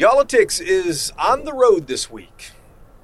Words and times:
Y'all-itics 0.00 0.62
is 0.62 1.12
on 1.18 1.44
the 1.44 1.52
road 1.52 1.86
this 1.86 2.10
week. 2.10 2.52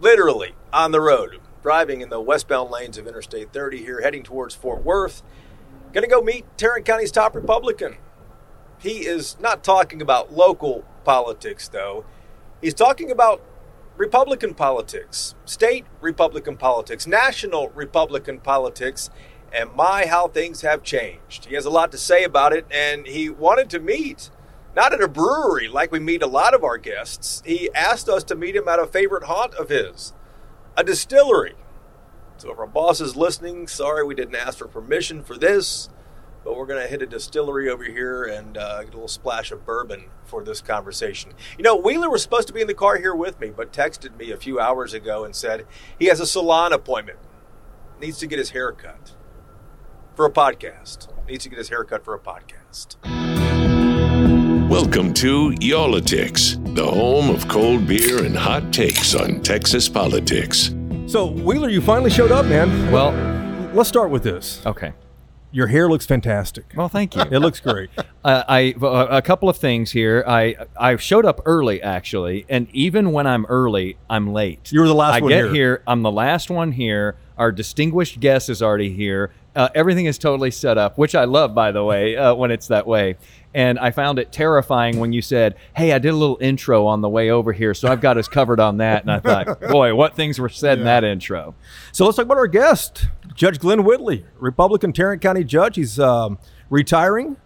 Literally 0.01 0.55
on 0.73 0.93
the 0.93 1.01
road. 1.03 1.39
Driving 1.63 2.01
in 2.01 2.09
the 2.09 2.23
westbound 2.23 2.71
lanes 2.71 2.97
of 2.97 3.07
Interstate 3.07 3.53
30 3.53 3.85
here, 3.85 4.01
heading 4.01 4.23
towards 4.23 4.55
Fort 4.55 4.83
Worth. 4.83 5.23
Gonna 5.93 6.07
go 6.07 6.23
meet 6.23 6.47
Tarrant 6.57 6.87
County's 6.87 7.13
top 7.13 7.35
Republican. 7.35 7.99
He 8.79 9.05
is 9.05 9.37
not 9.39 9.63
talking 9.63 10.01
about 10.01 10.33
local 10.33 10.87
politics, 11.05 11.69
though. 11.69 12.07
He's 12.63 12.73
talking 12.73 13.11
about 13.11 13.43
Republican 13.99 14.55
politics, 14.55 15.35
state 15.45 15.85
Republican 16.01 16.57
politics, 16.57 17.07
national 17.07 17.69
Republican 17.75 18.41
politics, 18.41 19.11
and 19.53 19.71
my, 19.75 20.07
how 20.07 20.29
things 20.29 20.63
have 20.63 20.83
changed. 20.83 21.45
He 21.45 21.57
has 21.57 21.67
a 21.67 21.71
lot 21.71 21.93
to 21.93 21.99
say 21.99 22.25
about 22.25 22.55
it, 22.55 22.65
and 22.71 23.07
he 23.07 23.29
wanted 23.29 23.69
to 23.69 23.81
meet, 23.81 24.31
not 24.77 24.93
at 24.93 25.01
a 25.01 25.09
brewery 25.09 25.69
like 25.69 25.91
we 25.91 25.99
meet 25.99 26.23
a 26.23 26.27
lot 26.27 26.53
of 26.53 26.63
our 26.63 26.77
guests. 26.77 27.43
He 27.47 27.71
asked 27.75 28.11
us 28.11 28.23
to 28.25 28.35
meet 28.35 28.55
him 28.55 28.69
at 28.69 28.79
a 28.79 28.87
favorite 28.87 29.25
haunt 29.25 29.55
of 29.55 29.71
his, 29.71 30.13
a 30.77 30.85
distillery. 30.85 31.55
So 32.37 32.53
if 32.53 32.59
our 32.59 32.67
boss 32.67 33.01
is 33.01 33.17
listening, 33.17 33.67
sorry 33.67 34.05
we 34.05 34.15
didn't 34.15 34.37
ask 34.37 34.59
for 34.59 34.69
permission 34.69 35.23
for 35.23 35.39
this, 35.39 35.89
but 36.45 36.57
we're 36.57 36.67
going 36.67 36.83
to 36.83 36.89
hit 36.89 37.01
a 37.01 37.07
distillery 37.07 37.71
over 37.71 37.85
here 37.85 38.25
and 38.25 38.59
uh, 38.59 38.85
get 38.85 38.93
a 38.93 38.97
little 38.97 39.09
splash 39.09 39.51
of 39.51 39.65
bourbon 39.65 40.11
for 40.27 40.45
this 40.45 40.61
conversation. 40.61 41.33
You 41.57 41.65
know, 41.65 41.75
Wheeler 41.75 42.11
was 42.11 42.23
supposed 42.23 42.47
to 42.49 42.55
be 42.55 42.61
in 42.61 42.67
the 42.67 42.75
car 42.75 42.99
here 42.99 43.15
with 43.15 43.41
me, 43.41 43.49
but 43.49 43.73
texted 43.73 44.19
me 44.19 44.31
a 44.31 44.37
few 44.37 44.61
hours 44.61 44.93
ago 44.93 45.25
and 45.25 45.35
said 45.35 45.67
he 45.99 46.07
has 46.07 46.21
a 46.21 46.27
salon 46.27 46.75
appointment, 46.75 47.19
needs 47.99 48.19
to 48.19 48.27
get 48.27 48.39
his 48.39 48.51
hair 48.51 48.73
cut 48.73 49.15
for 50.15 50.27
a 50.27 50.31
podcast, 50.31 51.09
needs 51.27 51.45
to 51.45 51.49
get 51.49 51.59
his 51.59 51.71
hair 51.71 51.83
cut 51.83 52.05
for 52.05 52.15
a 52.15 52.21
podcast. 52.21 53.36
Welcome 54.77 55.15
to 55.15 55.55
Y'all-itics, 55.59 56.75
the 56.75 56.87
home 56.87 57.31
of 57.31 57.49
cold 57.49 57.87
beer 57.87 58.25
and 58.25 58.37
hot 58.37 58.75
takes 58.75 59.15
on 59.15 59.41
Texas 59.41 59.89
politics. 59.89 60.75
So, 61.07 61.29
Wheeler, 61.29 61.71
you 61.71 61.81
finally 61.81 62.11
showed 62.11 62.31
up, 62.31 62.45
man. 62.45 62.93
Well, 62.93 63.13
let's 63.73 63.89
start 63.89 64.11
with 64.11 64.23
this. 64.23 64.61
okay. 64.67 64.93
Your 65.51 65.69
hair 65.69 65.89
looks 65.89 66.05
fantastic. 66.05 66.75
Well, 66.77 66.91
thank 66.91 67.17
you. 67.17 67.23
It 67.23 67.39
looks 67.39 67.59
great. 67.59 67.89
uh, 68.25 68.45
I 68.47 68.75
uh, 68.83 69.07
a 69.09 69.23
couple 69.23 69.49
of 69.49 69.57
things 69.57 69.93
here. 69.93 70.23
I 70.29 70.57
I 70.77 70.97
showed 70.97 71.25
up 71.25 71.41
early 71.47 71.81
actually, 71.81 72.45
and 72.51 72.69
even 72.73 73.13
when 73.13 73.27
I'm 73.27 73.47
early, 73.47 73.97
I'm 74.11 74.35
late. 74.35 74.71
You 74.71 74.81
were 74.81 74.89
the 74.89 74.95
last 74.95 75.15
I 75.15 75.21
one 75.21 75.31
get 75.31 75.45
here. 75.45 75.55
here. 75.55 75.83
I'm 75.87 76.03
the 76.03 76.13
last 76.13 76.51
one 76.51 76.73
here. 76.73 77.17
Our 77.39 77.53
distinguished 77.53 78.21
guest 78.21 78.49
is 78.49 78.63
already 78.63 78.93
here. 78.93 79.31
Uh, 79.55 79.69
everything 79.75 80.07
is 80.07 80.19
totally 80.19 80.51
set 80.51 80.79
up, 80.79 80.97
which 80.99 81.15
I 81.15 81.25
love, 81.25 81.55
by 81.55 81.71
the 81.73 81.83
way, 81.85 82.17
uh, 82.17 82.35
when 82.35 82.51
it's 82.51 82.69
that 82.69 82.87
way. 82.87 83.17
And 83.55 83.79
I 83.79 83.91
found 83.91 84.19
it 84.19 84.33
terrifying 84.33 84.99
when 85.01 85.13
you 85.15 85.23
said, 85.23 85.55
"Hey, 85.75 85.93
I 85.93 85.99
did 85.99 86.11
a 86.11 86.17
little 86.17 86.37
intro 86.41 86.87
on 86.87 87.01
the 87.01 87.09
way 87.09 87.31
over 87.31 87.53
here, 87.53 87.73
so 87.73 87.89
I've 87.89 88.01
got 88.03 88.19
us 88.19 88.29
covered 88.29 88.61
on 88.61 88.79
that." 88.79 89.03
And 89.03 89.11
I 89.11 89.19
thought, 89.19 89.61
"Boy, 89.71 89.95
what 89.95 90.15
things 90.15 90.39
were 90.39 90.49
said 90.51 90.79
in 90.79 90.85
that 90.85 91.05
intro." 91.05 91.55
So 91.93 92.05
let's 92.05 92.17
talk 92.17 92.27
about 92.27 92.37
our 92.37 92.47
guest, 92.47 93.07
Judge 93.35 93.59
Glenn 93.59 93.85
Whitley, 93.85 94.27
Republican 94.39 94.93
Tarrant 94.93 95.23
County 95.23 95.43
Judge. 95.45 95.77
He's 95.77 95.99
um, 95.99 96.39
retiring, 96.69 97.39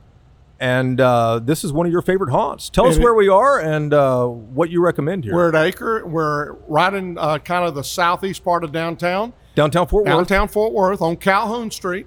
and 0.58 1.00
uh, 1.00 1.38
this 1.41 1.62
is 1.62 1.72
one 1.72 1.86
of 1.86 1.92
your 1.92 2.02
favorite 2.02 2.30
haunts. 2.30 2.70
Tell 2.70 2.86
us 2.86 2.97
And 2.97 3.02
it- 3.02 3.04
where 3.04 3.14
we 3.14 3.28
are 3.28 3.60
and 3.60 3.94
uh, 3.94 4.27
what 4.27 4.70
you 4.70 4.82
recommend 4.82 5.25
here. 5.25 5.34
We're 5.34 5.48
at 5.48 5.54
Acre. 5.54 6.04
We're 6.06 6.54
right 6.66 6.92
in 6.92 7.19
uh, 7.19 7.38
kind 7.38 7.64
of 7.66 7.77
the 7.77 7.84
southeast 7.84 8.42
part 8.44 8.64
of 8.64 8.72
downtown, 8.72 9.32
Downtown 9.55 9.87
Fort 9.87 10.05
Worth. 10.05 10.15
downtown 10.15 10.48
Fort 10.48 10.73
Worth 10.73 11.03
on 11.03 11.17
Calhoun 11.17 11.70
Street. 11.70 12.06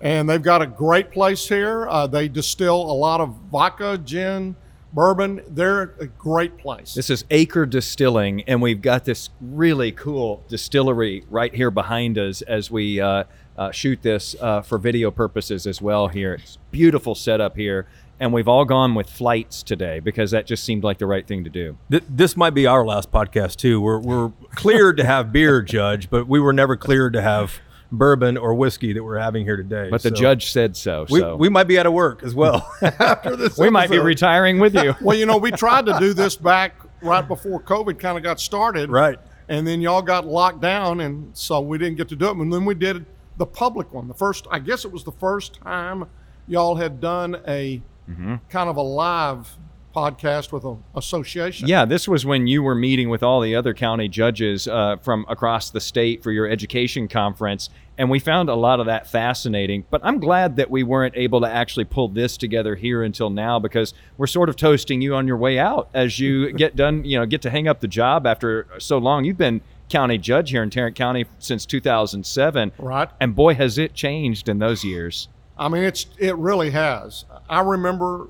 And 0.00 0.28
they've 0.28 0.42
got 0.42 0.62
a 0.62 0.66
great 0.66 1.10
place 1.10 1.48
here. 1.48 1.88
Uh, 1.88 2.06
they 2.06 2.28
distill 2.28 2.76
a 2.76 2.92
lot 2.92 3.20
of 3.20 3.34
vodka, 3.50 3.98
gin, 3.98 4.56
bourbon. 4.92 5.42
They're 5.48 5.94
a 6.00 6.06
great 6.06 6.56
place. 6.56 6.94
This 6.94 7.10
is 7.10 7.24
Acre 7.30 7.66
Distilling, 7.66 8.42
and 8.42 8.62
we've 8.62 8.80
got 8.80 9.04
this 9.04 9.30
really 9.40 9.92
cool 9.92 10.44
distillery 10.48 11.24
right 11.30 11.54
here 11.54 11.70
behind 11.70 12.18
us 12.18 12.42
as 12.42 12.70
we 12.70 13.00
uh, 13.00 13.24
uh, 13.56 13.70
shoot 13.70 14.02
this 14.02 14.34
uh, 14.40 14.62
for 14.62 14.78
video 14.78 15.10
purposes 15.10 15.66
as 15.66 15.82
well. 15.82 16.08
Here, 16.08 16.34
it's 16.34 16.58
beautiful 16.70 17.14
setup 17.14 17.56
here, 17.56 17.86
and 18.20 18.32
we've 18.32 18.48
all 18.48 18.64
gone 18.64 18.94
with 18.94 19.08
flights 19.08 19.62
today 19.62 20.00
because 20.00 20.30
that 20.32 20.46
just 20.46 20.64
seemed 20.64 20.84
like 20.84 20.98
the 20.98 21.06
right 21.06 21.26
thing 21.26 21.44
to 21.44 21.50
do. 21.50 21.78
Th- 21.90 22.02
this 22.08 22.36
might 22.36 22.54
be 22.54 22.66
our 22.66 22.84
last 22.84 23.10
podcast 23.10 23.56
too. 23.56 23.80
We're 23.80 23.98
we're 23.98 24.32
cleared 24.54 24.96
to 24.98 25.04
have 25.04 25.32
beer, 25.32 25.62
Judge, 25.68 26.10
but 26.10 26.26
we 26.26 26.40
were 26.40 26.52
never 26.52 26.76
cleared 26.76 27.12
to 27.14 27.22
have 27.22 27.60
bourbon 27.90 28.36
or 28.36 28.54
whiskey 28.54 28.92
that 28.92 29.02
we're 29.02 29.18
having 29.18 29.44
here 29.44 29.56
today. 29.56 29.88
But 29.90 30.02
the 30.02 30.10
judge 30.10 30.50
said 30.50 30.76
so. 30.76 31.06
we, 31.08 31.20
so 31.20 31.36
we 31.36 31.48
might 31.48 31.64
be 31.64 31.78
out 31.78 31.86
of 31.86 31.92
work 31.92 32.22
as 32.22 32.34
well 32.34 32.70
after 32.82 33.34
this. 33.34 33.56
we 33.56 33.70
might 33.70 33.90
be 33.90 33.98
retiring 33.98 34.58
with 34.58 34.74
you. 34.74 34.94
well, 35.00 35.16
you 35.16 35.26
know, 35.26 35.38
we 35.38 35.50
tried 35.50 35.86
to 35.86 35.96
do 35.98 36.12
this 36.12 36.36
back 36.36 36.74
right 37.00 37.26
before 37.26 37.62
COVID 37.62 37.98
kind 37.98 38.16
of 38.18 38.22
got 38.22 38.40
started. 38.40 38.90
Right. 38.90 39.18
And 39.48 39.66
then 39.66 39.80
y'all 39.80 40.02
got 40.02 40.26
locked 40.26 40.60
down, 40.60 41.00
and 41.00 41.34
so 41.34 41.60
we 41.60 41.78
didn't 41.78 41.96
get 41.96 42.08
to 42.10 42.16
do 42.16 42.28
it. 42.28 42.36
And 42.36 42.52
then 42.52 42.66
we 42.66 42.74
did 42.74 43.06
the 43.38 43.46
public 43.46 43.94
one. 43.94 44.06
The 44.06 44.14
first, 44.14 44.46
I 44.50 44.58
guess 44.58 44.84
it 44.84 44.92
was 44.92 45.04
the 45.04 45.12
first 45.12 45.54
time 45.54 46.04
y'all 46.46 46.74
had 46.74 47.00
done 47.00 47.40
a 47.46 47.80
Mm-hmm. 48.08 48.36
kind 48.48 48.68
of 48.70 48.76
a 48.76 48.82
live 48.82 49.56
podcast 49.94 50.52
with 50.52 50.64
an 50.64 50.82
association. 50.94 51.66
Yeah, 51.66 51.84
this 51.84 52.06
was 52.06 52.24
when 52.24 52.46
you 52.46 52.62
were 52.62 52.74
meeting 52.74 53.08
with 53.08 53.22
all 53.22 53.40
the 53.40 53.56
other 53.56 53.74
county 53.74 54.08
judges 54.08 54.68
uh, 54.68 54.96
from 55.02 55.26
across 55.28 55.70
the 55.70 55.80
state 55.80 56.22
for 56.22 56.30
your 56.30 56.46
education 56.48 57.08
conference, 57.08 57.68
and 57.96 58.08
we 58.08 58.18
found 58.18 58.48
a 58.48 58.54
lot 58.54 58.80
of 58.80 58.86
that 58.86 59.08
fascinating. 59.08 59.84
But 59.90 60.00
I'm 60.04 60.20
glad 60.20 60.56
that 60.56 60.70
we 60.70 60.82
weren't 60.82 61.16
able 61.16 61.40
to 61.40 61.48
actually 61.48 61.84
pull 61.84 62.08
this 62.08 62.36
together 62.36 62.76
here 62.76 63.02
until 63.02 63.30
now 63.30 63.58
because 63.58 63.92
we're 64.16 64.28
sort 64.28 64.48
of 64.48 64.56
toasting 64.56 65.00
you 65.00 65.14
on 65.14 65.26
your 65.26 65.36
way 65.36 65.58
out 65.58 65.88
as 65.94 66.18
you 66.18 66.52
get 66.64 66.76
done, 66.76 67.04
you 67.04 67.18
know, 67.18 67.26
get 67.26 67.42
to 67.42 67.50
hang 67.50 67.66
up 67.66 67.80
the 67.80 67.88
job 67.88 68.26
after 68.26 68.66
so 68.78 68.98
long. 68.98 69.24
You've 69.24 69.38
been 69.38 69.60
county 69.88 70.18
judge 70.18 70.50
here 70.50 70.62
in 70.62 70.70
Tarrant 70.70 70.96
County 70.96 71.24
since 71.38 71.66
2007. 71.66 72.72
Right. 72.78 73.08
And 73.20 73.34
boy, 73.34 73.54
has 73.54 73.78
it 73.78 73.94
changed 73.94 74.48
in 74.48 74.58
those 74.58 74.84
years. 74.84 75.28
I 75.58 75.68
mean, 75.68 75.82
it's 75.82 76.06
it 76.18 76.36
really 76.36 76.70
has. 76.70 77.24
I 77.48 77.60
remember 77.60 78.28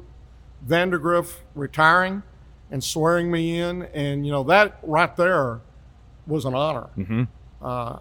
Vandergriff 0.67 1.37
retiring 1.55 2.23
and 2.71 2.83
swearing 2.83 3.31
me 3.31 3.59
in, 3.59 3.83
and 3.95 4.27
you 4.27 4.33
know 4.33 4.43
that 4.45 4.79
right 4.83 5.15
there 5.17 5.61
was 6.27 6.45
an 6.45 6.55
honor. 6.55 6.89
Mm-hmm. 6.97 7.25
Uh, 7.63 7.99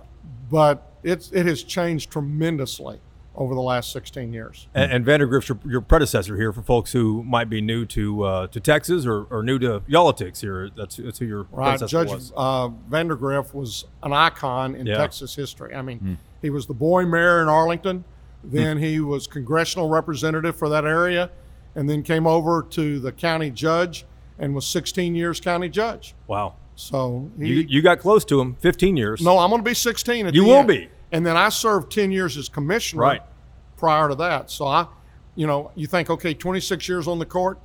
but 0.50 0.92
it's 1.04 1.32
it 1.32 1.46
has 1.46 1.64
changed 1.64 2.12
tremendously 2.12 3.00
over 3.38 3.54
the 3.54 3.62
last 3.62 3.92
16 3.92 4.34
years. 4.34 4.68
And, 4.74 5.08
and 5.08 5.22
your, 5.32 5.60
your 5.64 5.82
predecessor 5.82 6.36
here 6.36 6.52
for 6.52 6.64
folks 6.64 6.92
who 6.92 7.24
might 7.24 7.50
be 7.50 7.62
new 7.62 7.86
to 7.86 8.24
uh, 8.24 8.48
to 8.48 8.60
Texas 8.60 9.06
or, 9.06 9.26
or 9.26 9.44
new 9.44 9.60
to 9.60 9.84
Y'all-itics 9.88 10.42
here. 10.42 10.72
That's, 10.76 10.96
that's 10.98 11.20
who 11.20 11.26
your 11.26 11.44
Right, 11.52 11.78
predecessor 11.78 11.88
Judge 11.88 12.10
was. 12.10 12.34
uh, 12.36 12.70
Vandergriff 12.90 13.54
was 13.54 13.86
an 14.02 14.12
icon 14.12 14.74
in 14.76 14.88
Yeah. 14.88 14.98
Texas 14.98 15.36
history. 15.36 15.76
I 15.76 15.84
mean, 15.84 16.18
he 16.42 16.50
was 16.50 16.66
the 16.66 16.74
boy 16.74 17.06
mayor 17.06 17.42
in 17.44 17.48
Arlington. 17.48 18.04
Then 18.50 18.78
he 18.78 19.00
was 19.00 19.28
congressional 19.28 19.90
representative 19.90 20.56
for 20.56 20.70
that 20.70 20.86
area, 20.86 21.30
and 21.76 21.90
then 21.90 22.02
came 22.02 22.26
over 22.26 22.64
to 22.72 23.00
the 23.00 23.12
county 23.12 23.52
judge 23.52 24.06
and 24.40 24.56
was 24.56 24.66
16 24.66 25.16
years 25.16 25.40
county 25.40 25.68
judge. 25.70 26.16
Wow. 26.28 26.56
So 26.76 27.30
he, 27.38 27.48
You, 27.48 27.56
you 27.68 27.82
got 27.82 28.00
close 28.00 28.24
to 28.26 28.40
him, 28.40 28.56
15 28.62 28.96
years. 28.96 29.22
no, 29.22 29.38
I'm 29.40 29.50
going 29.50 29.62
to 29.64 29.70
be 29.70 29.74
16 29.74 30.28
at 30.28 30.34
You 30.34 30.46
will 30.46 30.58
end. 30.60 30.68
be. 30.68 30.90
And 31.12 31.26
then 31.26 31.36
I 31.36 31.50
served 31.50 31.92
10 31.92 32.12
years 32.12 32.38
as 32.38 32.48
commissioner 32.50 33.02
Right. 33.02 33.22
prior 33.78 34.08
to 34.10 34.16
that. 34.16 34.50
So 34.52 34.66
I, 34.68 34.88
you 35.36 35.48
know, 35.48 35.72
you 35.76 35.88
think, 35.88 36.10
okay, 36.10 36.34
26 36.34 36.88
years 36.88 37.08
on 37.08 37.20
the 37.20 37.26
court, 37.26 37.60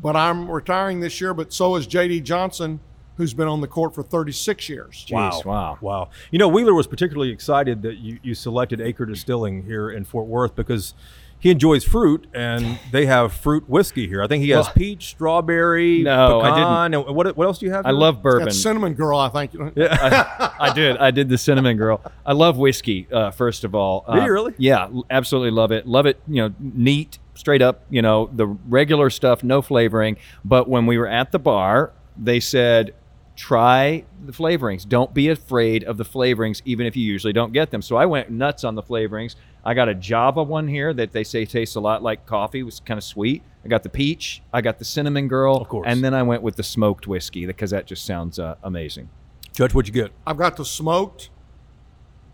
but 0.00 0.14
I'm 0.16 0.50
retiring 0.50 1.00
this 1.00 1.20
year, 1.20 1.34
but 1.34 1.52
so 1.52 1.74
is 1.76 1.86
J.D. 1.86 2.20
Johnson, 2.20 2.80
who's 3.20 3.34
been 3.34 3.48
on 3.48 3.60
the 3.60 3.68
court 3.68 3.94
for 3.94 4.02
36 4.02 4.68
years. 4.70 5.04
Jeez, 5.08 5.44
wow. 5.44 5.76
Wow. 5.82 6.08
You 6.30 6.38
know, 6.38 6.48
Wheeler 6.48 6.72
was 6.74 6.86
particularly 6.86 7.30
excited 7.30 7.82
that 7.82 7.98
you, 7.98 8.18
you 8.22 8.34
selected 8.34 8.80
Acre 8.80 9.04
Distilling 9.04 9.64
here 9.64 9.90
in 9.90 10.04
Fort 10.06 10.26
Worth 10.26 10.56
because 10.56 10.94
he 11.38 11.50
enjoys 11.50 11.84
fruit 11.84 12.26
and 12.34 12.78
they 12.92 13.04
have 13.06 13.32
fruit 13.32 13.68
whiskey 13.68 14.06
here. 14.06 14.22
I 14.22 14.26
think 14.26 14.42
he 14.42 14.50
has 14.50 14.66
Well- 14.66 14.74
peach, 14.74 15.08
strawberry, 15.08 16.02
No, 16.02 16.40
I 16.40 16.50
pecan. 16.50 16.94
And 16.94 17.14
what, 17.16 17.36
what 17.36 17.46
else 17.46 17.58
do 17.58 17.66
you 17.66 17.72
have? 17.72 17.84
I 17.86 17.90
love 17.90 18.22
bourbon. 18.22 18.46
That 18.48 18.54
cinnamon 18.54 18.94
girl, 18.94 19.18
I 19.18 19.28
think. 19.28 19.52
Yeah, 19.76 20.52
I 20.58 20.72
did. 20.74 20.96
I 20.98 21.10
did 21.10 21.28
the 21.28 21.38
cinnamon 21.38 21.76
girl. 21.76 22.00
I 22.26 22.32
love 22.32 22.56
whiskey. 22.58 23.06
Uh, 23.12 23.30
first 23.30 23.64
of 23.64 23.74
all, 23.74 24.04
Do 24.10 24.16
you 24.16 24.22
Uh, 24.22 24.26
really? 24.28 24.54
Yeah, 24.58 24.88
absolutely 25.10 25.50
love 25.50 25.72
it. 25.72 25.86
Love 25.86 26.06
it. 26.06 26.20
You 26.26 26.48
know, 26.48 26.54
neat, 26.58 27.18
straight 27.34 27.62
up. 27.62 27.84
You 27.90 28.02
know, 28.02 28.28
the 28.34 28.46
regular 28.46 29.08
stuff, 29.10 29.42
no 29.42 29.62
flavoring. 29.62 30.16
But 30.44 30.68
when 30.68 30.84
we 30.86 30.98
were 30.98 31.08
at 31.08 31.32
the 31.32 31.38
bar, 31.38 31.92
they 32.18 32.40
said, 32.40 32.92
try 33.40 34.04
the 34.26 34.32
flavorings. 34.32 34.86
Don't 34.86 35.14
be 35.14 35.30
afraid 35.30 35.82
of 35.84 35.96
the 35.96 36.04
flavorings, 36.04 36.60
even 36.66 36.86
if 36.86 36.94
you 36.94 37.02
usually 37.02 37.32
don't 37.32 37.54
get 37.54 37.70
them. 37.70 37.80
So 37.80 37.96
I 37.96 38.04
went 38.04 38.28
nuts 38.28 38.64
on 38.64 38.74
the 38.74 38.82
flavorings. 38.82 39.34
I 39.64 39.72
got 39.72 39.88
a 39.88 39.94
Java 39.94 40.42
one 40.42 40.68
here 40.68 40.92
that 40.92 41.12
they 41.12 41.24
say 41.24 41.46
tastes 41.46 41.74
a 41.74 41.80
lot 41.80 42.02
like 42.02 42.26
coffee. 42.26 42.60
It 42.60 42.64
was 42.64 42.80
kind 42.80 42.98
of 42.98 43.04
sweet. 43.04 43.42
I 43.64 43.68
got 43.68 43.82
the 43.82 43.88
peach. 43.88 44.42
I 44.52 44.60
got 44.60 44.78
the 44.78 44.84
cinnamon 44.84 45.26
girl. 45.26 45.56
Of 45.56 45.68
course. 45.70 45.86
And 45.88 46.04
then 46.04 46.12
I 46.12 46.22
went 46.22 46.42
with 46.42 46.56
the 46.56 46.62
smoked 46.62 47.06
whiskey 47.06 47.46
because 47.46 47.70
that 47.70 47.86
just 47.86 48.04
sounds 48.04 48.38
uh, 48.38 48.56
amazing. 48.62 49.08
Judge, 49.54 49.72
what'd 49.72 49.88
you 49.88 50.02
get? 50.02 50.12
I've 50.26 50.36
got 50.36 50.58
the 50.58 50.64
smoked 50.66 51.30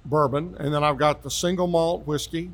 bourbon, 0.04 0.56
and 0.58 0.74
then 0.74 0.82
I've 0.82 0.98
got 0.98 1.22
the 1.22 1.30
single 1.30 1.68
malt 1.68 2.04
whiskey. 2.04 2.50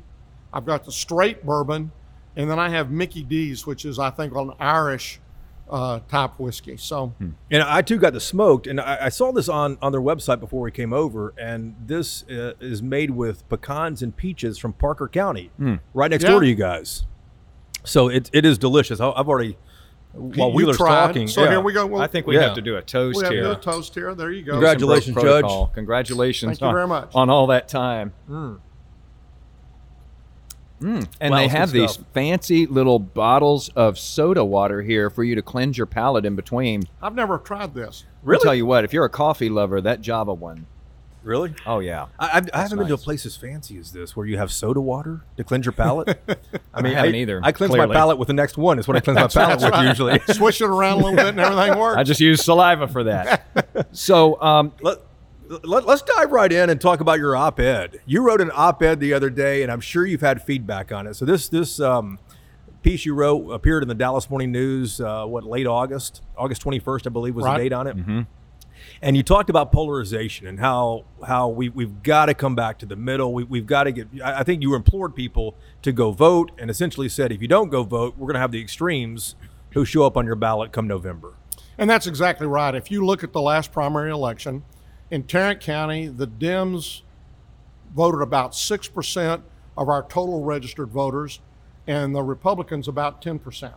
I've 0.53 0.65
got 0.65 0.83
the 0.83 0.91
straight 0.91 1.43
bourbon, 1.43 1.91
and 2.35 2.49
then 2.49 2.59
I 2.59 2.69
have 2.69 2.91
Mickey 2.91 3.23
D's, 3.23 3.65
which 3.65 3.83
is, 3.83 3.97
I 3.97 4.11
think, 4.11 4.35
an 4.35 4.51
Irish 4.59 5.19
uh, 5.69 5.99
type 6.09 6.39
whiskey. 6.39 6.77
So 6.77 7.13
And 7.49 7.63
I 7.63 7.81
too 7.81 7.97
got 7.97 8.13
the 8.13 8.19
smoked, 8.19 8.67
and 8.67 8.79
I, 8.81 9.05
I 9.05 9.09
saw 9.09 9.31
this 9.31 9.49
on 9.49 9.77
on 9.81 9.91
their 9.91 10.01
website 10.01 10.39
before 10.39 10.61
we 10.61 10.71
came 10.71 10.93
over. 10.93 11.33
And 11.37 11.75
this 11.85 12.23
uh, 12.29 12.53
is 12.59 12.81
made 12.83 13.11
with 13.11 13.47
pecans 13.49 14.01
and 14.01 14.15
peaches 14.15 14.57
from 14.57 14.73
Parker 14.73 15.07
County, 15.07 15.51
right 15.93 16.11
next 16.11 16.23
Yeah. 16.23 16.31
door 16.31 16.41
to 16.41 16.47
you 16.47 16.55
guys. 16.55 17.05
So 17.85 18.07
it, 18.07 18.29
it 18.33 18.45
is 18.45 18.57
delicious. 18.57 18.99
I, 18.99 19.09
I've 19.11 19.27
already 19.27 19.57
while 20.13 20.49
you 20.49 20.55
Wheeler's 20.55 20.77
tried. 20.77 21.07
talking. 21.07 21.27
So 21.27 21.43
yeah. 21.43 21.49
here 21.51 21.59
we 21.61 21.73
go. 21.73 21.87
Well, 21.87 22.01
I 22.01 22.07
think 22.07 22.27
we 22.27 22.35
Yeah. 22.35 22.43
have 22.43 22.55
to 22.55 22.61
do 22.61 22.75
a 22.77 22.81
toast 22.83 23.17
we 23.17 23.23
have 23.23 23.33
here. 23.33 23.51
a 23.51 23.55
toast 23.55 23.95
here. 23.95 24.13
There 24.13 24.31
you 24.31 24.43
go. 24.43 24.51
Congratulations, 24.51 25.15
Judge. 25.15 25.23
protocol. 25.23 25.67
Congratulations 25.73 26.49
Thank 26.51 26.61
you 26.61 26.67
on, 26.67 26.73
very 26.75 26.87
much. 26.87 27.11
on 27.15 27.29
all 27.31 27.47
that 27.47 27.67
time. 27.67 28.13
Mm. 28.29 28.59
And 30.81 31.07
Wow, 31.21 31.37
they 31.37 31.47
have 31.47 31.71
these 31.71 31.93
stuff. 31.93 32.05
fancy 32.13 32.65
little 32.67 32.99
bottles 32.99 33.69
of 33.69 33.97
soda 33.97 34.43
water 34.43 34.81
here 34.81 35.09
for 35.09 35.23
you 35.23 35.35
to 35.35 35.41
cleanse 35.41 35.77
your 35.77 35.87
palate 35.87 36.25
in 36.25 36.35
between. 36.35 36.83
I've 37.01 37.15
never 37.15 37.37
tried 37.37 37.73
this. 37.73 38.03
I'll 38.27 38.39
tell 38.39 38.55
you 38.55 38.65
what, 38.65 38.83
if 38.83 38.93
you're 38.93 39.05
a 39.05 39.09
coffee 39.09 39.49
lover, 39.49 39.79
that 39.81 40.01
Java 40.01 40.33
one. 40.33 40.65
Really? 41.23 41.55
Oh 41.65 41.79
yeah. 41.79 42.07
I, 42.19 42.37
I've, 42.37 42.49
I 42.53 42.61
haven't 42.63 42.79
been 42.79 42.87
to 42.87 42.95
a 42.95 42.97
place 42.97 43.25
as 43.25 43.37
fancy 43.37 43.77
as 43.77 43.93
this 43.93 44.15
where 44.15 44.25
you 44.25 44.37
have 44.37 44.51
soda 44.51 44.81
water 44.81 45.21
to 45.37 45.43
cleanse 45.43 45.65
your 45.65 45.71
palate. 45.71 46.19
I 46.73 46.81
mean, 46.81 46.93
I 46.93 46.99
haven't 46.99 47.15
either, 47.15 47.39
I 47.41 47.53
cleanse 47.53 47.73
my 47.73 47.87
palate 47.87 48.17
with 48.17 48.27
the 48.27 48.33
next 48.33 48.57
one. 48.57 48.77
Is 48.77 48.87
what 48.87 48.97
I 48.97 48.99
cleanse 48.99 49.19
my 49.19 49.27
palate 49.27 49.61
with 49.61 49.71
right. 49.71 49.87
usually. 49.87 50.19
Swish 50.33 50.59
it 50.59 50.65
around 50.65 50.99
a 50.99 51.05
little 51.05 51.15
bit 51.15 51.27
and 51.27 51.39
everything 51.39 51.79
works. 51.79 51.97
I 51.97 52.03
just 52.03 52.19
use 52.19 52.43
saliva 52.43 52.89
for 52.89 53.05
that. 53.05 53.87
so 53.93 54.41
um, 54.41 54.73
let, 54.81 54.97
let, 55.63 55.85
us 55.87 56.01
dive 56.01 56.31
right 56.31 56.51
in 56.51 56.69
and 56.69 56.79
talk 56.79 56.99
about 56.99 57.19
your 57.19 57.35
op-ed. 57.35 58.01
You 58.05 58.21
wrote 58.25 58.41
an 58.41 58.51
op-ed 58.53 58.99
the 58.99 59.13
other 59.13 59.29
day, 59.29 59.63
and 59.63 59.71
I'm 59.71 59.81
sure 59.81 60.05
you've 60.05 60.21
had 60.21 60.41
feedback 60.41 60.91
on 60.91 61.07
it. 61.07 61.15
So 61.15 61.25
this 61.25 61.49
this 61.49 61.79
um, 61.79 62.19
piece 62.81 63.05
you 63.05 63.13
wrote 63.13 63.49
appeared 63.51 63.83
in 63.83 63.89
the 63.89 63.95
Dallas 63.95 64.29
Morning 64.29 64.51
News. 64.51 64.99
Uh, 65.01 65.25
what 65.25 65.43
late 65.43 65.67
August, 65.67 66.21
August 66.37 66.63
21st, 66.63 67.07
I 67.07 67.09
believe, 67.09 67.35
was 67.35 67.45
Right. 67.45 67.57
the 67.57 67.63
date 67.63 67.73
on 67.73 67.87
it. 67.87 68.25
And 69.01 69.15
you 69.17 69.23
talked 69.23 69.49
about 69.49 69.71
polarization 69.71 70.45
and 70.47 70.59
how 70.59 71.05
how 71.25 71.47
we 71.49 71.69
we've 71.69 72.03
got 72.03 72.25
to 72.27 72.33
come 72.33 72.55
back 72.55 72.79
to 72.79 72.85
the 72.85 72.95
middle. 72.95 73.33
We, 73.33 73.43
we've 73.43 73.65
got 73.65 73.83
to 73.83 73.91
get. 73.91 74.07
I 74.23 74.39
I 74.39 74.43
think 74.43 74.61
you 74.61 74.75
implored 74.75 75.15
people 75.15 75.55
to 75.83 75.91
go 75.91 76.11
vote, 76.11 76.51
and 76.57 76.69
essentially 76.69 77.07
said, 77.09 77.31
if 77.31 77.41
you 77.41 77.47
don't 77.47 77.69
go 77.69 77.83
vote, 77.83 78.15
we're 78.17 78.27
going 78.27 78.35
to 78.35 78.39
have 78.41 78.51
the 78.51 78.61
extremes 78.61 79.35
who 79.71 79.85
show 79.85 80.05
up 80.05 80.15
on 80.17 80.25
your 80.25 80.35
ballot 80.35 80.71
come 80.71 80.87
November. 80.87 81.33
And 81.77 81.89
that's 81.89 82.05
exactly 82.07 82.45
right. 82.45 82.75
If 82.75 82.91
you 82.91 83.03
look 83.05 83.23
at 83.23 83.33
the 83.33 83.41
last 83.41 83.71
primary 83.71 84.11
election 84.11 84.63
in 85.13 85.21
Tarrant 85.21 85.59
County, 85.59 86.07
the 86.07 86.25
Dems 86.25 87.03
voted 87.95 88.23
about 88.23 88.53
6% 88.53 89.43
of 89.77 89.87
our 89.87 90.01
total 90.07 90.43
registered 90.43 90.89
voters, 90.89 91.39
and 91.85 92.15
the 92.15 92.23
Republicans 92.23 92.87
about 92.87 93.21
10%. 93.21 93.73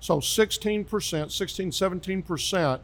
So 0.00 0.18
16%, 0.18 1.30
16, 1.30 1.70
17% 1.70 2.80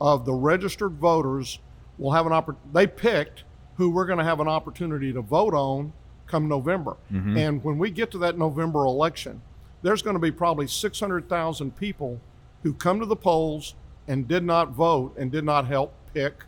of 0.00 0.24
the 0.24 0.32
registered 0.32 0.94
voters 0.94 1.60
will 1.98 2.10
have 2.10 2.26
an 2.26 2.32
opportunity. 2.32 2.70
They 2.72 2.86
picked 2.88 3.44
who 3.76 3.90
we're 3.90 4.06
going 4.06 4.18
to 4.18 4.24
have 4.24 4.40
an 4.40 4.48
opportunity 4.48 5.12
to 5.12 5.20
vote 5.20 5.54
on 5.54 5.92
come 6.26 6.48
November. 6.48 6.96
Mm-hmm. 7.12 7.36
And 7.36 7.62
when 7.62 7.78
we 7.78 7.92
get 7.92 8.10
to 8.10 8.18
that 8.18 8.36
November 8.36 8.86
election, 8.86 9.40
there's 9.82 10.02
going 10.02 10.14
to 10.14 10.20
be 10.20 10.32
probably 10.32 10.66
600,000 10.66 11.76
people 11.76 12.20
who 12.64 12.72
come 12.72 12.98
to 12.98 13.06
the 13.06 13.14
polls 13.14 13.76
and 14.08 14.26
did 14.26 14.42
not 14.42 14.70
vote 14.70 15.16
and 15.16 15.30
did 15.30 15.44
not 15.44 15.68
help 15.68 15.94
pick 16.12 16.42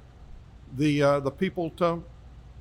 the 0.76 1.02
uh, 1.02 1.20
the 1.20 1.30
people 1.30 1.70
to 1.70 2.02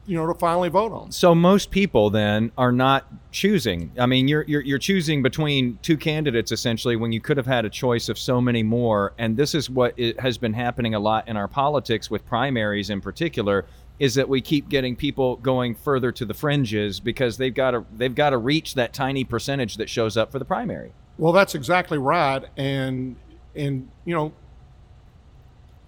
you 0.05 0.15
know 0.15 0.25
to 0.25 0.33
finally 0.33 0.69
vote 0.69 0.91
on. 0.91 1.11
So 1.11 1.35
most 1.35 1.71
people 1.71 2.09
then 2.09 2.51
are 2.57 2.71
not 2.71 3.07
choosing. 3.31 3.91
I 3.99 4.05
mean, 4.05 4.27
you're, 4.27 4.43
you're 4.43 4.61
you're 4.61 4.79
choosing 4.79 5.21
between 5.21 5.79
two 5.81 5.97
candidates 5.97 6.51
essentially 6.51 6.95
when 6.95 7.11
you 7.11 7.21
could 7.21 7.37
have 7.37 7.47
had 7.47 7.65
a 7.65 7.69
choice 7.69 8.09
of 8.09 8.17
so 8.17 8.39
many 8.41 8.63
more. 8.63 9.13
And 9.17 9.37
this 9.37 9.53
is 9.53 9.69
what 9.69 9.93
it 9.97 10.19
has 10.19 10.37
been 10.37 10.53
happening 10.53 10.95
a 10.95 10.99
lot 10.99 11.27
in 11.27 11.37
our 11.37 11.47
politics 11.47 12.09
with 12.09 12.25
primaries 12.25 12.89
in 12.89 13.01
particular 13.01 13.65
is 13.99 14.15
that 14.15 14.29
we 14.29 14.41
keep 14.41 14.69
getting 14.69 14.95
people 14.95 15.37
going 15.37 15.73
further 15.73 16.11
to 16.11 16.25
the 16.25 16.33
fringes 16.33 16.99
because 16.99 17.37
they've 17.37 17.53
got 17.53 17.71
to 17.71 17.85
they've 17.95 18.15
got 18.15 18.31
to 18.31 18.37
reach 18.37 18.75
that 18.75 18.93
tiny 18.93 19.23
percentage 19.23 19.77
that 19.77 19.89
shows 19.89 20.15
up 20.15 20.31
for 20.31 20.39
the 20.39 20.45
primary. 20.45 20.91
Well, 21.17 21.33
that's 21.33 21.55
exactly 21.55 21.97
right, 21.97 22.43
and 22.55 23.15
and 23.55 23.89
you 24.05 24.13
know, 24.13 24.33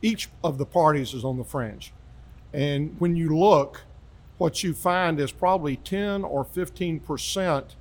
each 0.01 0.29
of 0.43 0.57
the 0.57 0.65
parties 0.65 1.13
is 1.13 1.23
on 1.23 1.37
the 1.37 1.43
fringe, 1.43 1.93
and 2.53 2.95
when 2.99 3.15
you 3.15 3.37
look, 3.37 3.81
what 4.37 4.63
you 4.63 4.73
find 4.73 5.19
is 5.19 5.31
probably 5.31 5.75
ten 5.75 6.23
or 6.23 6.43
fifteen 6.43 6.99
percent 6.99 7.75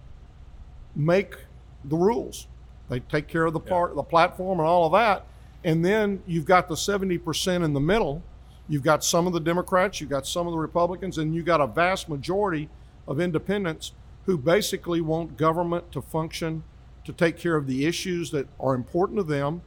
make 0.95 1.37
the 1.85 1.97
rules. 1.97 2.49
They 2.89 3.01
take 3.01 3.29
care 3.29 3.45
of 3.45 3.53
the 3.53 3.61
part, 3.61 3.95
the 3.95 4.03
platform, 4.03 4.59
and 4.59 4.69
all 4.69 4.87
of 4.87 4.93
that, 4.93 5.27
and 5.65 5.85
then 5.85 6.23
you've 6.27 6.47
got 6.47 6.69
the 6.69 6.77
seventy 6.77 7.19
percent 7.19 7.65
in 7.65 7.73
the 7.73 7.81
middle. 7.81 8.23
You've 8.69 8.83
got 8.83 9.03
some 9.03 9.27
of 9.27 9.33
the 9.33 9.41
Democrats, 9.41 10.01
you've 10.01 10.11
got 10.11 10.27
some 10.27 10.47
of 10.47 10.53
the 10.53 10.59
Republicans, 10.59 11.17
and 11.17 11.35
you've 11.35 11.47
got 11.47 11.61
a 11.61 11.67
vast 11.67 12.09
majority 12.09 12.69
of 13.07 13.19
independents 13.19 13.93
who 14.27 14.37
basically 14.37 15.01
want 15.01 15.39
government 15.39 15.91
to 15.93 16.03
function 16.03 16.63
to 17.05 17.13
take 17.15 17.39
care 17.39 17.57
of 17.57 17.67
the 17.67 17.87
issues 17.87 18.31
that 18.33 18.47
are 18.61 18.75
important 18.75 19.19
to 19.19 19.23
them 19.23 19.63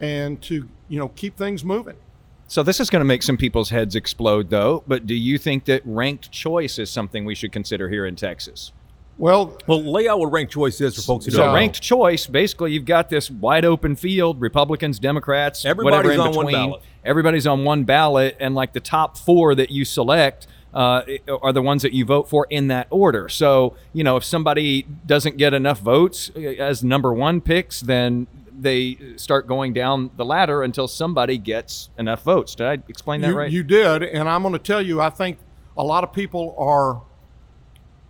and 0.00 0.42
to 0.42 0.68
you 0.88 0.98
know 0.98 1.08
keep 1.08 1.36
things 1.38 1.64
moving 1.64 1.96
So 2.46 2.62
this 2.62 2.78
is 2.80 2.90
going 2.90 3.00
to 3.00 3.06
make 3.06 3.22
some 3.22 3.36
people's 3.36 3.70
heads 3.70 3.96
explode 3.96 4.50
though, 4.50 4.84
but 4.86 5.06
do 5.06 5.14
you 5.14 5.38
think 5.38 5.64
that 5.64 5.82
ranked 5.84 6.30
choice 6.30 6.78
is 6.78 6.90
something 6.90 7.24
we 7.24 7.34
should 7.34 7.52
consider 7.52 7.88
here 7.88 8.06
in 8.06 8.16
Texas? 8.16 8.72
well 9.16 9.56
Well, 9.66 9.82
lay 9.82 10.08
out 10.08 10.18
what 10.18 10.32
ranked 10.32 10.52
choice 10.52 10.80
is 10.80 10.96
for 10.96 11.02
folks 11.02 11.24
who 11.24 11.30
So 11.30 11.38
don't 11.38 11.46
know. 11.48 11.54
ranked 11.54 11.80
choice, 11.80 12.26
basically, 12.26 12.72
you've 12.72 12.84
got 12.84 13.08
this 13.08 13.30
wide 13.30 13.64
open 13.64 13.96
field: 13.96 14.40
Republicans, 14.40 14.98
Democrats, 14.98 15.64
Everybody's 15.64 16.08
whatever 16.08 16.12
in 16.12 16.20
on 16.20 16.34
one 16.34 16.52
ballot. 16.52 16.82
Everybody's 17.04 17.46
on 17.46 17.64
one 17.64 17.84
ballot, 17.84 18.36
and 18.40 18.54
like 18.54 18.72
the 18.72 18.80
top 18.80 19.16
four 19.16 19.54
that 19.54 19.70
you 19.70 19.84
select 19.84 20.46
uh, 20.72 21.02
are 21.42 21.52
the 21.52 21.62
ones 21.62 21.82
that 21.82 21.92
you 21.92 22.04
vote 22.04 22.28
for 22.28 22.46
in 22.50 22.66
that 22.68 22.88
order. 22.90 23.28
So 23.28 23.76
you 23.92 24.04
know, 24.04 24.16
if 24.16 24.24
somebody 24.24 24.86
doesn't 25.06 25.36
get 25.36 25.54
enough 25.54 25.78
votes 25.78 26.30
uh, 26.36 26.40
as 26.40 26.82
number 26.82 27.12
one 27.14 27.40
picks, 27.40 27.80
then 27.80 28.26
they 28.56 28.96
start 29.16 29.46
going 29.46 29.72
down 29.72 30.10
the 30.16 30.24
ladder 30.24 30.62
until 30.62 30.86
somebody 30.86 31.38
gets 31.38 31.90
enough 31.98 32.22
votes. 32.22 32.54
Did 32.54 32.66
I 32.66 32.72
explain 32.88 33.20
that 33.22 33.28
you, 33.28 33.36
right? 33.36 33.50
you 33.50 33.62
did 33.62 34.02
and 34.02 34.28
i'm 34.28 34.42
going 34.42 34.52
to 34.52 34.58
tell 34.58 34.80
you 34.80 35.00
i 35.00 35.10
think 35.10 35.38
a 35.76 35.82
lot 35.82 36.04
of 36.04 36.12
people 36.12 36.54
are 36.56 37.02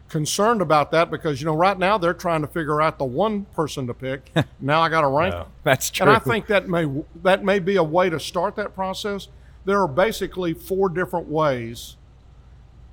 concerned 0.08 0.61
about 0.61 0.91
that 0.93 1.11
because 1.11 1.41
you 1.41 1.46
know 1.46 1.56
right 1.56 1.79
now 1.79 1.99
they're 1.99 2.14
trying 2.14 2.41
to 2.43 2.46
figure 2.46 2.81
out 2.81 2.99
the 2.99 3.05
one 3.05 3.46
person 3.46 3.87
to 3.87 3.94
pick 3.94 4.31
now 4.61 4.81
i 4.81 4.88
got 4.88 5.00
to 5.00 5.08
rank 5.08 5.32
them 5.32 5.46
That's 5.64 5.91
true. 5.91 6.06
and 6.06 6.14
i 6.14 6.19
think 6.19 6.47
that 6.49 6.69
may 6.69 6.87
that 7.23 7.43
may 7.43 7.58
be 7.58 7.76
a 7.76 7.82
way 7.82 8.11
to 8.11 8.20
start 8.20 8.55
that 8.56 8.75
process 8.75 9.28
there 9.64 9.80
are 9.80 9.88
basically 9.88 10.52
four 10.52 10.88
different 10.88 11.26
ways 11.28 11.97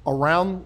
around 0.07 0.65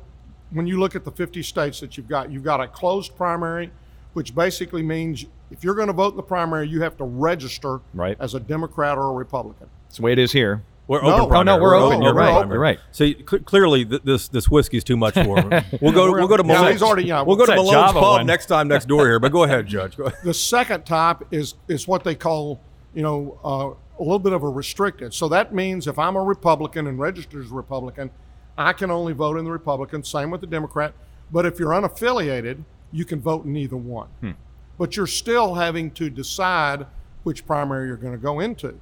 when 0.51 0.67
you 0.67 0.79
look 0.79 0.95
at 0.95 1.03
the 1.03 1.11
50 1.11 1.41
states 1.43 1.79
that 1.79 1.97
you've 1.97 2.07
got 2.07 2.31
you've 2.31 2.43
got 2.43 2.61
a 2.61 2.67
closed 2.67 3.17
primary 3.17 3.71
which 4.15 4.33
basically 4.33 4.81
means 4.81 5.25
if 5.51 5.63
you're 5.63 5.75
going 5.75 5.87
to 5.87 5.93
vote 5.93 6.11
in 6.13 6.17
the 6.17 6.23
primary 6.23 6.67
you 6.67 6.81
have 6.81 6.97
to 6.97 7.03
register 7.03 7.81
Right. 7.93 8.17
as 8.19 8.33
a 8.33 8.39
democrat 8.39 8.97
or 8.97 9.09
a 9.09 9.13
republican 9.13 9.67
That's 9.85 9.97
the 9.97 10.03
way 10.03 10.13
it 10.13 10.19
is 10.19 10.31
here. 10.31 10.63
We're 10.87 11.01
No. 11.01 11.23
open. 11.25 11.37
Oh, 11.37 11.41
no, 11.43 11.57
we're 11.57 11.73
open. 11.75 11.87
open. 11.97 12.01
You're 12.03 12.13
right. 12.13 12.31
primary. 12.31 12.53
You're 12.55 12.61
right. 12.61 12.79
So 12.91 13.05
cl- 13.27 13.41
clearly, 13.43 13.85
th- 13.85 14.03
this 14.03 14.27
this 14.27 14.47
whiskey's 14.51 14.83
too 14.83 14.95
much 14.95 15.15
for 15.15 15.39
him. 15.41 15.49
We'll 15.81 15.91
go. 15.93 16.11
We'll 16.11 16.27
go 16.27 16.37
to 16.37 16.43
Yeah, 16.45 16.53
Malone's. 16.53 16.73
he's 16.73 16.81
already- 16.83 17.05
yeah, 17.07 17.21
we'll 17.23 17.37
go 17.37 17.45
to 17.47 17.53
what's 17.53 17.69
that 17.71 17.73
Malone's 17.73 17.87
Java 17.93 17.99
pub 17.99 18.17
one? 18.19 18.25
next 18.27 18.45
time 18.45 18.67
next 18.67 18.87
door 18.87 19.07
here. 19.07 19.19
But 19.19 19.31
go 19.31 19.43
ahead, 19.45 19.65
Judge. 19.65 19.97
Go 19.97 20.03
ahead. 20.05 20.19
The 20.23 20.33
second 20.33 20.85
type 20.85 21.23
is 21.31 21.55
is 21.67 21.87
what 21.87 22.03
they 22.03 22.13
call, 22.13 22.59
you 22.93 23.01
know, 23.01 23.39
uh, 23.43 23.99
a 23.99 24.03
little 24.03 24.19
bit 24.19 24.31
of 24.33 24.43
a 24.43 24.47
restricted. 24.49 25.11
So 25.15 25.27
that 25.29 25.55
means 25.55 25.87
if 25.87 25.97
I'm 25.97 26.15
a 26.15 26.21
Republican 26.23 26.85
and 26.85 26.99
registered 26.99 27.43
as 27.43 27.51
a 27.51 27.55
Republican, 27.55 28.11
I 28.55 28.71
can 28.73 28.91
only 28.91 29.13
vote 29.13 29.37
in 29.37 29.45
the 29.45 29.51
Republican. 29.51 30.03
Same 30.03 30.29
with 30.29 30.41
the 30.41 30.47
Democrat. 30.47 30.93
But 31.31 31.47
if 31.47 31.57
you're 31.57 31.71
unaffiliated, 31.71 32.63
you 32.91 33.05
can 33.05 33.19
vote 33.21 33.45
in 33.45 33.55
either 33.55 33.77
one. 33.77 34.07
Hmm. 34.21 34.31
But 34.77 34.97
you're 34.97 35.07
still 35.07 35.55
having 35.55 35.91
to 35.91 36.09
decide 36.09 36.85
which 37.23 37.45
primary 37.45 37.87
you're 37.87 37.97
going 37.97 38.13
to 38.13 38.19
go 38.19 38.39
into. 38.39 38.77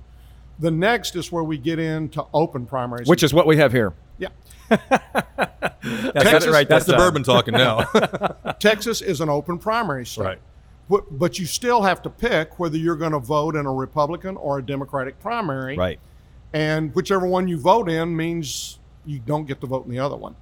The 0.60 0.72
next 0.72 1.16
is 1.16 1.32
where 1.32 1.44
we 1.44 1.58
get 1.58 1.80
into 1.80 2.26
open 2.34 2.66
primaries. 2.66 3.08
Which 3.08 3.24
is 3.24 3.34
what 3.34 3.48
we 3.48 3.58
have 3.58 3.72
here. 3.72 3.94
yeah, 4.18 4.30
That's, 4.70 6.24
Texas- 6.24 6.48
right. 6.54 6.68
That's 6.68 6.86
the 6.86 6.94
time. 6.94 7.02
bourbon 7.02 7.24
talking 7.24 7.54
now. 7.54 7.84
Texas 8.60 9.02
is 9.02 9.22
an 9.22 9.30
open 9.30 9.58
primary 9.58 10.06
state. 10.06 10.24
Right. 10.24 10.40
But, 10.90 11.18
but 11.18 11.40
you 11.40 11.46
still 11.46 11.82
have 11.82 12.02
to 12.04 12.10
pick 12.10 12.60
whether 12.60 12.78
you're 12.78 12.96
going 12.98 13.14
to 13.14 13.20
vote 13.20 13.56
in 13.56 13.66
a 13.66 13.74
Republican 13.74 14.36
or 14.38 14.60
a 14.60 14.62
Democratic 14.66 15.20
primary. 15.20 15.78
Right. 15.78 16.00
And 16.54 16.94
whichever 16.94 17.26
one 17.26 17.48
you 17.48 17.58
vote 17.58 17.90
in 17.90 18.16
means 18.16 18.80
you 19.06 19.20
don't 19.20 19.46
get 19.48 19.60
to 19.62 19.68
vote 19.68 19.86
in 19.86 19.92
the 19.92 20.00
other 20.00 20.16
one. 20.16 20.36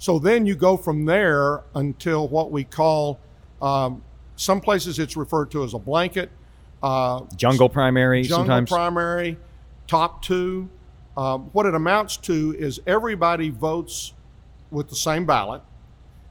So 0.00 0.18
then 0.18 0.46
you 0.46 0.54
go 0.56 0.78
from 0.78 1.04
there 1.04 1.62
until 1.74 2.26
what 2.26 2.50
we 2.50 2.64
call, 2.64 3.20
um, 3.60 4.02
some 4.34 4.58
places 4.62 4.98
it's 4.98 5.14
referred 5.14 5.50
to 5.50 5.62
as 5.62 5.74
a 5.74 5.78
blanket. 5.78 6.30
Uh, 6.82 7.20
Jungle 7.36 7.68
primary 7.68 8.22
jungle 8.22 8.46
sometimes. 8.46 8.70
primary, 8.70 9.36
top 9.86 10.22
two. 10.22 10.70
Um, 11.18 11.50
what 11.52 11.66
it 11.66 11.74
amounts 11.74 12.16
to 12.16 12.56
is 12.58 12.80
everybody 12.86 13.50
votes 13.50 14.14
with 14.70 14.88
the 14.88 14.96
same 14.96 15.26
ballot. 15.26 15.60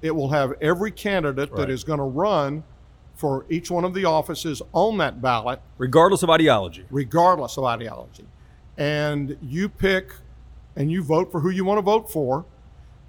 It 0.02 0.16
will 0.16 0.30
have 0.30 0.54
every 0.62 0.90
candidate 0.90 1.52
that 1.56 1.62
Right. 1.62 1.70
is 1.70 1.84
going 1.84 2.00
to 2.00 2.06
run 2.06 2.64
for 3.14 3.46
each 3.50 3.70
one 3.70 3.84
of 3.84 3.94
the 3.94 4.06
offices 4.06 4.64
on 4.74 4.98
that 4.98 5.22
ballot, 5.22 5.62
regardless 5.78 6.24
of 6.24 6.32
ideology. 6.32 6.86
regardless 6.90 7.56
of 7.56 7.66
ideology. 7.66 8.26
And 8.78 9.38
you 9.44 9.70
pick 9.70 10.16
and 10.76 10.90
you 10.90 11.04
vote 11.04 11.32
for 11.32 11.42
who 11.42 11.52
you 11.52 11.66
want 11.66 11.78
to 11.78 11.82
vote 11.84 12.10
for, 12.12 12.46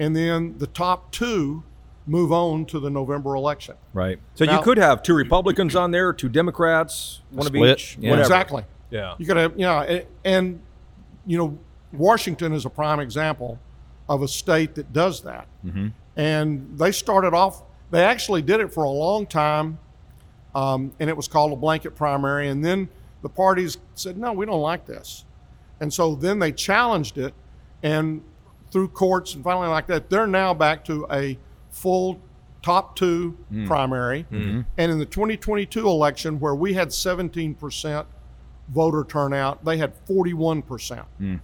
and 0.01 0.17
then 0.17 0.57
the 0.59 0.67
top 0.67 1.13
two 1.13 1.63
move 2.07 2.33
on 2.33 2.65
to 2.65 2.81
the 2.81 2.91
November 2.91 3.37
election. 3.37 3.77
Right. 3.93 4.19
So 4.35 4.45
you 4.45 4.61
could 4.63 4.79
have 4.79 5.03
two 5.03 5.15
Republicans 5.15 5.77
on 5.77 5.93
there, 5.93 6.13
two 6.13 6.29
Democrats, 6.29 7.21
one 7.31 7.47
of 7.47 7.55
each. 7.55 7.97
yeah. 8.01 8.19
Exactly. 8.19 8.65
Yeah. 8.91 9.15
You 9.19 9.27
got 9.27 9.35
to, 9.35 9.53
you 9.55 9.67
know, 9.67 9.79
and, 9.81 10.07
and, 10.25 10.61
you 11.25 11.39
know, 11.39 11.57
Washington 11.93 12.53
is 12.53 12.65
a 12.65 12.71
prime 12.71 12.99
example 12.99 13.61
of 14.09 14.23
a 14.23 14.29
state 14.29 14.75
that 14.75 14.93
does 14.93 15.21
that. 15.23 15.47
And 16.17 16.77
they 16.77 16.91
started 16.91 17.33
off, 17.35 17.63
they 17.93 18.03
actually 18.03 18.43
did 18.43 18.59
it 18.61 18.73
for 18.73 18.83
a 18.83 18.91
long 18.91 19.27
time, 19.27 19.79
um, 20.55 20.93
and 20.99 21.09
it 21.09 21.17
was 21.17 21.29
called 21.29 21.53
a 21.53 21.57
blanket 21.57 21.95
primary. 21.95 22.49
And 22.49 22.65
then 22.65 22.89
the 23.23 23.29
parties 23.29 23.79
said, 23.95 24.17
no, 24.17 24.33
we 24.33 24.47
don't 24.47 24.63
like 24.63 24.87
this. 24.87 25.25
And 25.79 25.93
so 25.93 26.15
then 26.15 26.41
they 26.41 26.51
challenged 26.51 27.19
it, 27.19 27.35
and 27.83 28.23
through 28.71 28.89
courts 28.89 29.35
and 29.35 29.45
finally 29.45 29.69
like 29.69 29.87
that, 29.89 30.11
they're 30.11 30.27
now 30.27 30.55
back 30.55 30.85
to 30.87 31.07
a 31.11 31.39
full 31.71 32.21
top 32.63 32.97
two 32.97 33.37
mm. 33.53 33.67
primary. 33.67 34.27
Mm-hmm. 34.31 34.61
And 34.79 34.93
in 34.93 34.99
the 34.99 35.07
2022 35.07 35.87
election, 35.87 36.39
where 36.41 36.55
we 36.55 36.75
had 36.75 36.89
17% 36.89 38.07
voter 38.69 39.05
turnout, 39.05 39.65
they 39.65 39.79
had 39.79 39.93
41%. 40.07 41.05
Mm. 41.21 41.41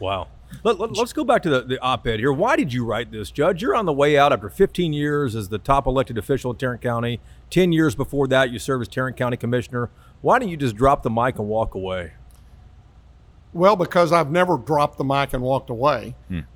Wow. 0.00 0.28
Let, 0.64 0.78
let, 0.78 0.98
us 0.98 1.12
go 1.12 1.24
back 1.24 1.42
to 1.42 1.50
the, 1.50 1.60
the 1.62 1.80
op-ed 1.80 2.20
here. 2.20 2.32
Why 2.32 2.56
did 2.56 2.72
you 2.72 2.84
write 2.84 3.12
this, 3.12 3.30
Judge? 3.30 3.60
You're 3.60 3.76
on 3.76 3.84
the 3.84 3.92
way 3.92 4.16
out 4.16 4.32
after 4.32 4.48
15 4.48 4.94
years 4.94 5.36
as 5.36 5.50
the 5.50 5.58
top 5.58 5.86
elected 5.86 6.16
official 6.16 6.50
in 6.52 6.56
Tarrant 6.56 6.80
County. 6.80 7.20
10 7.50 7.72
years 7.72 7.94
before 7.94 8.26
that, 8.28 8.50
you 8.50 8.58
served 8.58 8.82
as 8.82 8.88
Tarrant 8.88 9.16
County 9.16 9.36
Commissioner. 9.36 9.90
Why 10.22 10.38
don't 10.38 10.48
you 10.48 10.56
just 10.56 10.74
drop 10.74 11.02
the 11.02 11.10
mic 11.10 11.38
and 11.38 11.48
walk 11.48 11.74
away? 11.74 12.12
Well, 13.52 13.76
because 13.76 14.12
I've 14.12 14.30
never 14.30 14.58
dropped 14.58 14.98
the 14.98 15.04
mic 15.04 15.32
and 15.32 15.42
walked 15.42 15.70
away. 15.70 16.14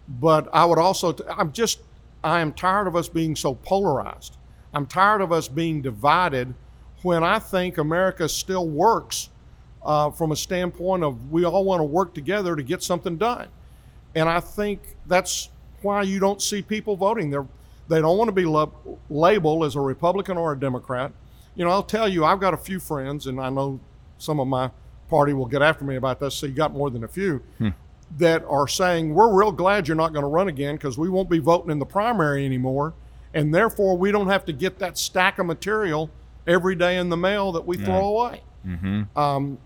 But 0.09 0.49
I 0.53 0.65
would 0.65 0.79
also, 0.79 1.13
t- 1.13 1.25
I'm 1.29 1.53
just, 1.53 1.81
I 2.23 2.41
am 2.41 2.53
tired 2.53 2.87
of 2.87 2.95
us 2.97 3.09
being 3.09 3.35
so 3.35 3.55
polarized. 3.55 4.37
I'm 4.75 4.87
tired 4.87 5.21
of 5.21 5.33
us 5.33 5.49
being 5.49 5.83
divided 5.83 6.55
when 7.03 7.25
I 7.25 7.39
think 7.39 7.79
America 7.79 8.29
still 8.29 8.69
works 8.69 9.31
uh, 9.85 10.11
from 10.11 10.33
a 10.33 10.37
standpoint 10.37 11.03
of 11.03 11.33
we 11.33 11.45
all 11.45 11.65
want 11.65 11.81
to 11.81 11.85
work 11.85 12.15
together 12.15 12.55
to 12.57 12.63
get 12.63 12.83
something 12.83 13.17
done. 13.17 13.49
And 14.15 14.29
I 14.29 14.41
think 14.41 14.97
that's 15.07 15.49
why 15.81 16.03
you 16.03 16.21
don't 16.21 16.41
see 16.41 16.63
people 16.63 16.97
voting. 16.97 17.31
They're, 17.31 17.47
they 17.89 18.01
don't 18.01 18.17
want 18.19 18.29
to 18.29 18.33
be 18.33 18.45
lab- 18.45 18.75
labeled 19.11 19.65
as 19.65 19.75
a 19.75 19.81
Republican 19.81 20.37
or 20.37 20.53
a 20.53 20.59
Democrat. 20.59 21.13
You 21.55 21.65
know, 21.65 21.71
I'll 21.71 21.83
tell 21.83 22.09
you, 22.09 22.25
I've 22.25 22.41
got 22.41 22.55
a 22.55 22.59
few 22.59 22.79
friends, 22.79 23.27
and 23.27 23.41
I 23.41 23.51
know 23.51 23.81
some 24.19 24.39
of 24.39 24.47
my 24.47 24.71
party 25.12 25.35
will 25.35 25.47
get 25.47 25.61
after 25.61 25.85
me 25.85 25.97
about 25.97 26.19
this, 26.21 26.35
so 26.35 26.47
you 26.47 26.54
got 26.54 26.73
more 26.73 26.88
than 26.90 27.04
a 27.04 27.09
few, 27.09 27.42
that 28.19 28.42
are 28.49 28.66
saying, 28.66 29.12
We're 29.14 29.33
real 29.33 29.52
glad 29.52 29.87
you're 29.87 29.97
not 29.97 30.12
going 30.14 30.23
to 30.23 30.28
run 30.28 30.49
again 30.49 30.76
because 30.76 30.97
we 30.97 31.09
won't 31.11 31.28
be 31.28 31.38
voting 31.38 31.71
in 31.71 31.78
the 31.78 31.87
primary 31.87 32.45
anymore. 32.47 32.95
And 33.35 33.54
therefore, 33.54 33.97
we 33.97 34.11
don't 34.11 34.28
have 34.28 34.45
to 34.47 34.52
get 34.52 34.78
that 34.78 34.97
stack 34.99 35.38
of 35.38 35.47
material 35.47 36.11
every 36.47 36.75
day 36.75 36.97
in 36.99 37.09
the 37.11 37.16
mail 37.16 37.52
that 37.52 37.66
we 37.66 37.76
throw 37.76 38.04
away. 38.16 38.42
Um, 39.16 39.59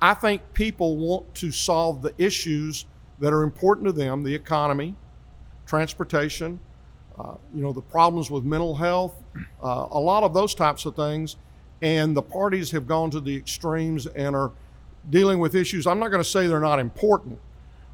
I 0.00 0.14
think 0.14 0.40
people 0.54 0.96
want 0.96 1.34
to 1.36 1.50
solve 1.50 2.02
the 2.02 2.12
issues 2.18 2.86
that 3.20 3.32
are 3.32 3.42
important 3.42 3.86
to 3.86 3.92
them 3.92 4.22
the 4.22 4.34
economy, 4.34 4.94
transportation, 5.66 6.60
uh, 7.18 7.34
you 7.54 7.62
know, 7.62 7.72
the 7.72 7.80
problems 7.80 8.30
with 8.30 8.44
mental 8.44 8.74
health, 8.74 9.14
uh, 9.62 9.86
a 9.90 10.00
lot 10.00 10.22
of 10.24 10.34
those 10.34 10.54
types 10.54 10.84
of 10.86 10.94
things. 10.96 11.36
And 11.82 12.16
the 12.16 12.22
parties 12.22 12.70
have 12.72 12.86
gone 12.86 13.10
to 13.10 13.20
the 13.20 13.36
extremes 13.36 14.06
and 14.06 14.34
are 14.34 14.50
dealing 15.10 15.38
with 15.38 15.54
issues. 15.54 15.86
I'm 15.86 15.98
not 15.98 16.08
going 16.08 16.22
to 16.22 16.28
say 16.28 16.46
they're 16.46 16.60
not 16.60 16.78
important, 16.78 17.38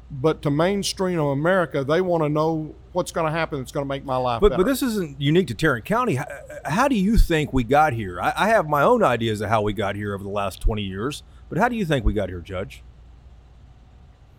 but 0.09 0.41
to 0.43 0.51
mainstream 0.51 1.19
of 1.19 1.27
America, 1.27 1.83
they 1.83 2.01
want 2.01 2.23
to 2.23 2.29
know 2.29 2.73
what's 2.93 3.11
going 3.11 3.25
to 3.25 3.31
happen 3.31 3.59
that's 3.59 3.71
going 3.71 3.85
to 3.85 3.87
make 3.87 4.03
my 4.05 4.15
life 4.17 4.41
But, 4.41 4.49
better. 4.49 4.63
but 4.63 4.69
this 4.69 4.81
isn't 4.81 5.19
unique 5.19 5.47
to 5.47 5.53
Tarrant 5.53 5.85
County. 5.85 6.15
How, 6.15 6.25
how 6.65 6.87
do 6.87 6.95
you 6.95 7.17
think 7.17 7.53
we 7.53 7.63
got 7.63 7.93
here? 7.93 8.19
I, 8.21 8.33
I 8.35 8.47
have 8.49 8.67
my 8.67 8.81
own 8.83 9.03
ideas 9.03 9.41
of 9.41 9.49
how 9.49 9.61
we 9.61 9.73
got 9.73 9.95
here 9.95 10.13
over 10.13 10.23
the 10.23 10.29
last 10.29 10.61
20 10.61 10.81
years, 10.81 11.23
but 11.49 11.57
how 11.57 11.69
do 11.69 11.75
you 11.75 11.85
think 11.85 12.05
we 12.05 12.13
got 12.13 12.29
here, 12.29 12.41
Judge? 12.41 12.83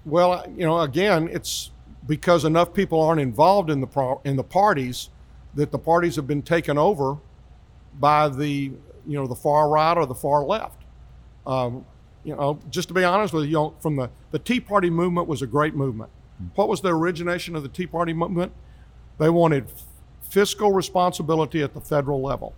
Well, 0.05 0.45
you 0.57 0.67
know, 0.67 0.81
again, 0.81 1.29
it's 1.33 1.71
because 2.07 2.45
enough 2.45 2.75
people 2.75 3.01
aren't 3.01 3.21
involved 3.21 3.71
in 3.71 3.81
the 3.81 3.87
pro- 3.87 4.21
in 4.25 4.35
the 4.37 4.43
parties 4.43 5.11
that 5.55 5.71
the 5.71 5.79
parties 5.79 6.17
have 6.17 6.27
been 6.27 6.43
taken 6.43 6.77
over 6.77 7.19
by 8.01 8.29
the 8.29 8.49
you 9.07 9.17
know 9.19 9.27
the 9.29 9.35
far 9.37 9.69
right 9.69 9.97
or 9.97 10.05
the 10.07 10.15
far 10.15 10.43
left. 10.43 10.83
Um, 11.47 11.85
you 12.25 12.37
know, 12.37 12.59
just 12.71 12.89
to 12.89 12.95
be 12.95 13.05
honest 13.05 13.35
with 13.35 13.45
you, 13.45 13.51
you 13.51 13.57
know, 13.57 13.75
from 13.81 13.97
the 13.97 14.11
the 14.31 14.39
Tea 14.39 14.61
Party 14.61 14.91
movement 14.91 15.29
was 15.29 15.43
a 15.43 15.47
great 15.47 15.75
movement. 15.75 16.11
What 16.55 16.69
was 16.69 16.81
the 16.81 16.95
origination 16.95 17.55
of 17.55 17.63
the 17.63 17.69
Tea 17.69 17.87
Party 17.87 18.13
movement? 18.13 18.53
They 19.19 19.31
wanted 19.31 19.67
fiscal 20.23 20.73
responsibility 20.73 21.63
at 21.63 21.75
the 21.75 21.81
federal 21.81 22.21
level. 22.21 22.55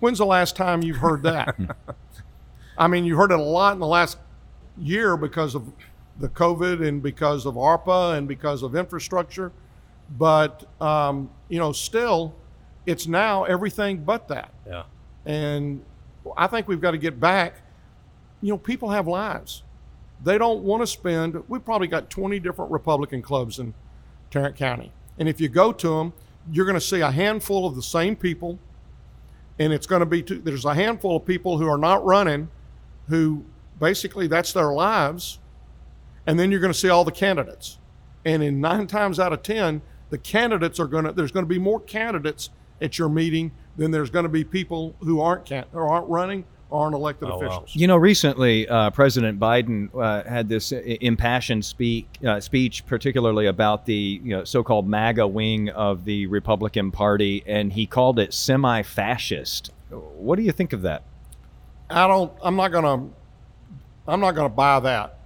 When's 0.00 0.18
the 0.18 0.26
last 0.26 0.56
time 0.56 0.82
you've 0.82 0.98
heard 0.98 1.22
that? 1.22 1.56
I 2.78 2.88
mean, 2.88 3.04
you 3.04 3.16
heard 3.16 3.30
it 3.30 3.38
a 3.38 3.42
lot 3.42 3.74
in 3.74 3.78
the 3.78 3.86
last 3.86 4.18
year 4.78 5.16
because 5.16 5.54
of 5.54 5.72
the 6.18 6.28
COVID 6.28 6.86
and 6.86 7.02
because 7.02 7.46
of 7.46 7.54
ARPA 7.54 8.16
and 8.16 8.26
because 8.26 8.62
of 8.62 8.74
infrastructure. 8.74 9.52
But, 10.18 10.66
um, 10.80 11.30
you 11.48 11.58
know, 11.58 11.72
still, 11.72 12.34
it's 12.84 13.06
now 13.06 13.44
everything 13.44 13.98
but 13.98 14.28
that. 14.28 14.52
Yeah. 14.66 14.84
And 15.24 15.84
I 16.36 16.46
think 16.46 16.68
we've 16.68 16.80
got 16.80 16.92
to 16.92 16.98
get 16.98 17.18
back. 17.18 17.56
You 18.40 18.52
know, 18.52 18.58
people 18.58 18.90
have 18.90 19.06
lives. 19.06 19.62
They 20.22 20.38
don't 20.38 20.62
want 20.62 20.82
to 20.82 20.86
spend, 20.86 21.42
we've 21.48 21.64
probably 21.64 21.88
got 21.88 22.10
20 22.10 22.38
different 22.40 22.70
Republican 22.70 23.22
clubs 23.22 23.58
in 23.58 23.74
Tarrant 24.30 24.56
County. 24.56 24.92
And 25.18 25.28
if 25.28 25.40
you 25.40 25.48
go 25.48 25.72
to 25.72 25.88
them, 25.88 26.12
you're 26.50 26.66
going 26.66 26.78
to 26.78 26.80
see 26.80 27.00
a 27.00 27.10
handful 27.10 27.66
of 27.66 27.74
the 27.74 27.82
same 27.82 28.16
people. 28.16 28.58
And 29.58 29.72
it's 29.72 29.86
going 29.86 30.00
to 30.00 30.06
be, 30.06 30.22
two, 30.22 30.38
there's 30.38 30.64
a 30.64 30.74
handful 30.74 31.16
of 31.16 31.24
people 31.24 31.58
who 31.58 31.68
are 31.68 31.78
not 31.78 32.04
running 32.04 32.48
who 33.08 33.44
basically 33.78 34.26
that's 34.26 34.52
their 34.52 34.72
lives. 34.72 35.38
And 36.26 36.38
then 36.38 36.50
you're 36.50 36.60
going 36.60 36.72
to 36.72 36.78
see 36.78 36.88
all 36.88 37.04
the 37.04 37.12
candidates. 37.12 37.78
And 38.24 38.42
in 38.42 38.60
nine 38.60 38.86
times 38.86 39.20
out 39.20 39.32
of 39.32 39.42
10, 39.42 39.80
the 40.10 40.18
candidates 40.18 40.80
are 40.80 40.86
going 40.86 41.04
to, 41.04 41.12
there's 41.12 41.32
going 41.32 41.44
to 41.44 41.48
be 41.48 41.58
more 41.58 41.80
candidates 41.80 42.50
at 42.80 42.98
your 42.98 43.08
meeting 43.08 43.52
than 43.76 43.90
there's 43.90 44.10
going 44.10 44.24
to 44.24 44.28
be 44.28 44.44
people 44.44 44.94
who 45.00 45.20
aren't, 45.20 45.44
can, 45.44 45.64
or 45.72 45.88
aren't 45.88 46.08
running 46.08 46.44
aren't 46.70 46.94
elected 46.94 47.28
Oh, 47.28 47.38
wow. 47.38 47.46
officials. 47.46 47.76
You 47.76 47.86
know, 47.86 47.96
recently 47.96 48.68
uh, 48.68 48.90
President 48.90 49.38
Biden 49.38 49.88
uh, 49.94 50.28
had 50.28 50.48
this 50.48 50.72
impassioned 50.72 51.64
speak, 51.64 52.08
uh, 52.26 52.40
speech, 52.40 52.84
particularly 52.86 53.46
about 53.46 53.86
the 53.86 54.20
you 54.22 54.36
know, 54.36 54.44
so-called 54.44 54.88
MAGA 54.88 55.26
wing 55.28 55.68
of 55.70 56.04
the 56.04 56.26
Republican 56.26 56.90
Party, 56.90 57.42
and 57.46 57.72
he 57.72 57.86
called 57.86 58.18
it 58.18 58.34
semi-fascist. 58.34 59.70
What 59.90 60.36
do 60.36 60.42
you 60.42 60.52
think 60.52 60.72
of 60.72 60.82
that? 60.82 61.02
I 61.88 62.08
don't. 62.08 62.32
I'm 62.42 62.56
not 62.56 62.72
gonna. 62.72 63.08
I'm 64.08 64.20
not 64.20 64.32
gonna 64.34 64.48
buy 64.48 64.80
that. 64.80 65.18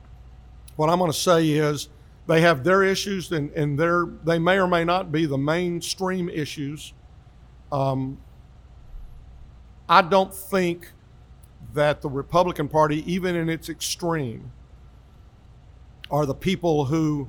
What 0.77 0.91
I'm 0.91 0.99
gonna 0.99 1.13
say 1.15 1.49
is 1.49 1.89
they 2.27 2.43
have 2.43 2.65
their 2.65 2.83
issues, 2.83 3.33
and 3.33 3.51
and 3.53 3.79
their 3.79 4.05
they 4.25 4.39
may 4.39 4.59
or 4.59 4.67
may 4.69 4.85
not 4.85 5.11
be 5.11 5.25
the 5.25 5.39
mainstream 5.39 6.29
issues. 6.29 6.93
Um, 7.73 8.19
I 9.89 10.03
don't 10.03 10.33
think 10.35 10.93
that 11.75 12.01
the 12.03 12.09
Republican 12.09 12.69
Party, 12.69 13.11
even 13.11 13.37
in 13.37 13.49
its 13.49 13.69
extreme, 13.69 14.53
are 16.11 16.27
the 16.27 16.35
people 16.35 16.87
who, 16.87 17.29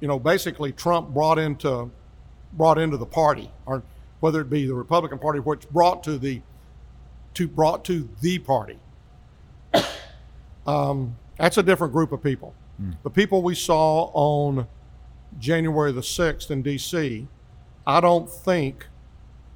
you 0.00 0.08
know, 0.08 0.18
basically 0.18 0.72
Trump 0.72 1.10
brought 1.10 1.38
into 1.38 1.90
brought 2.52 2.78
into 2.78 2.96
the 2.96 3.06
party, 3.06 3.50
or 3.66 3.82
whether 4.20 4.40
it 4.40 4.48
be 4.48 4.66
the 4.66 4.74
Republican 4.74 5.18
Party, 5.18 5.40
which 5.40 5.68
brought 5.70 6.02
to 6.04 6.18
the 6.18 6.42
to 7.34 7.48
brought 7.48 7.84
to 7.86 8.08
the 8.20 8.38
party. 8.38 8.78
um, 10.66 11.16
that's 11.38 11.58
a 11.58 11.62
different 11.62 11.92
group 11.92 12.12
of 12.12 12.22
people. 12.22 12.54
The 13.04 13.10
people 13.10 13.42
we 13.42 13.54
saw 13.54 14.10
on 14.14 14.66
January 15.38 15.92
the 15.92 16.00
6th 16.00 16.50
in 16.50 16.62
D.C., 16.62 17.28
I 17.86 18.00
don't 18.00 18.28
think 18.28 18.88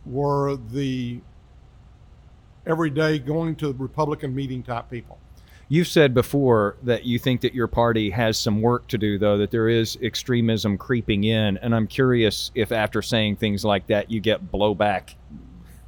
were 0.07 0.57
the 0.57 1.21
everyday 2.69 3.19
going 3.19 3.57
to 3.57 3.73
Republican 3.73 4.35
meeting 4.35 4.63
type 4.63 4.91
people. 4.91 5.19
You've 5.71 5.89
said 5.89 6.15
before 6.15 6.77
that 6.83 7.05
you 7.05 7.19
think 7.19 7.43
that 7.43 7.53
your 7.53 7.67
party 7.67 8.09
has 8.11 8.39
some 8.39 8.63
work 8.63 8.87
to 8.89 8.97
do, 8.97 9.19
though, 9.19 9.37
that 9.39 9.51
there 9.51 9.69
is 9.69 9.99
extremism 10.01 10.79
creeping 10.79 11.25
in. 11.25 11.59
And 11.59 11.75
I'm 11.75 11.87
curious 11.87 12.51
if 12.55 12.73
after 12.73 13.03
saying 13.03 13.37
things 13.37 13.65
like 13.65 13.87
that, 13.89 14.11
you 14.11 14.21
get 14.21 14.51
blowback 14.51 15.15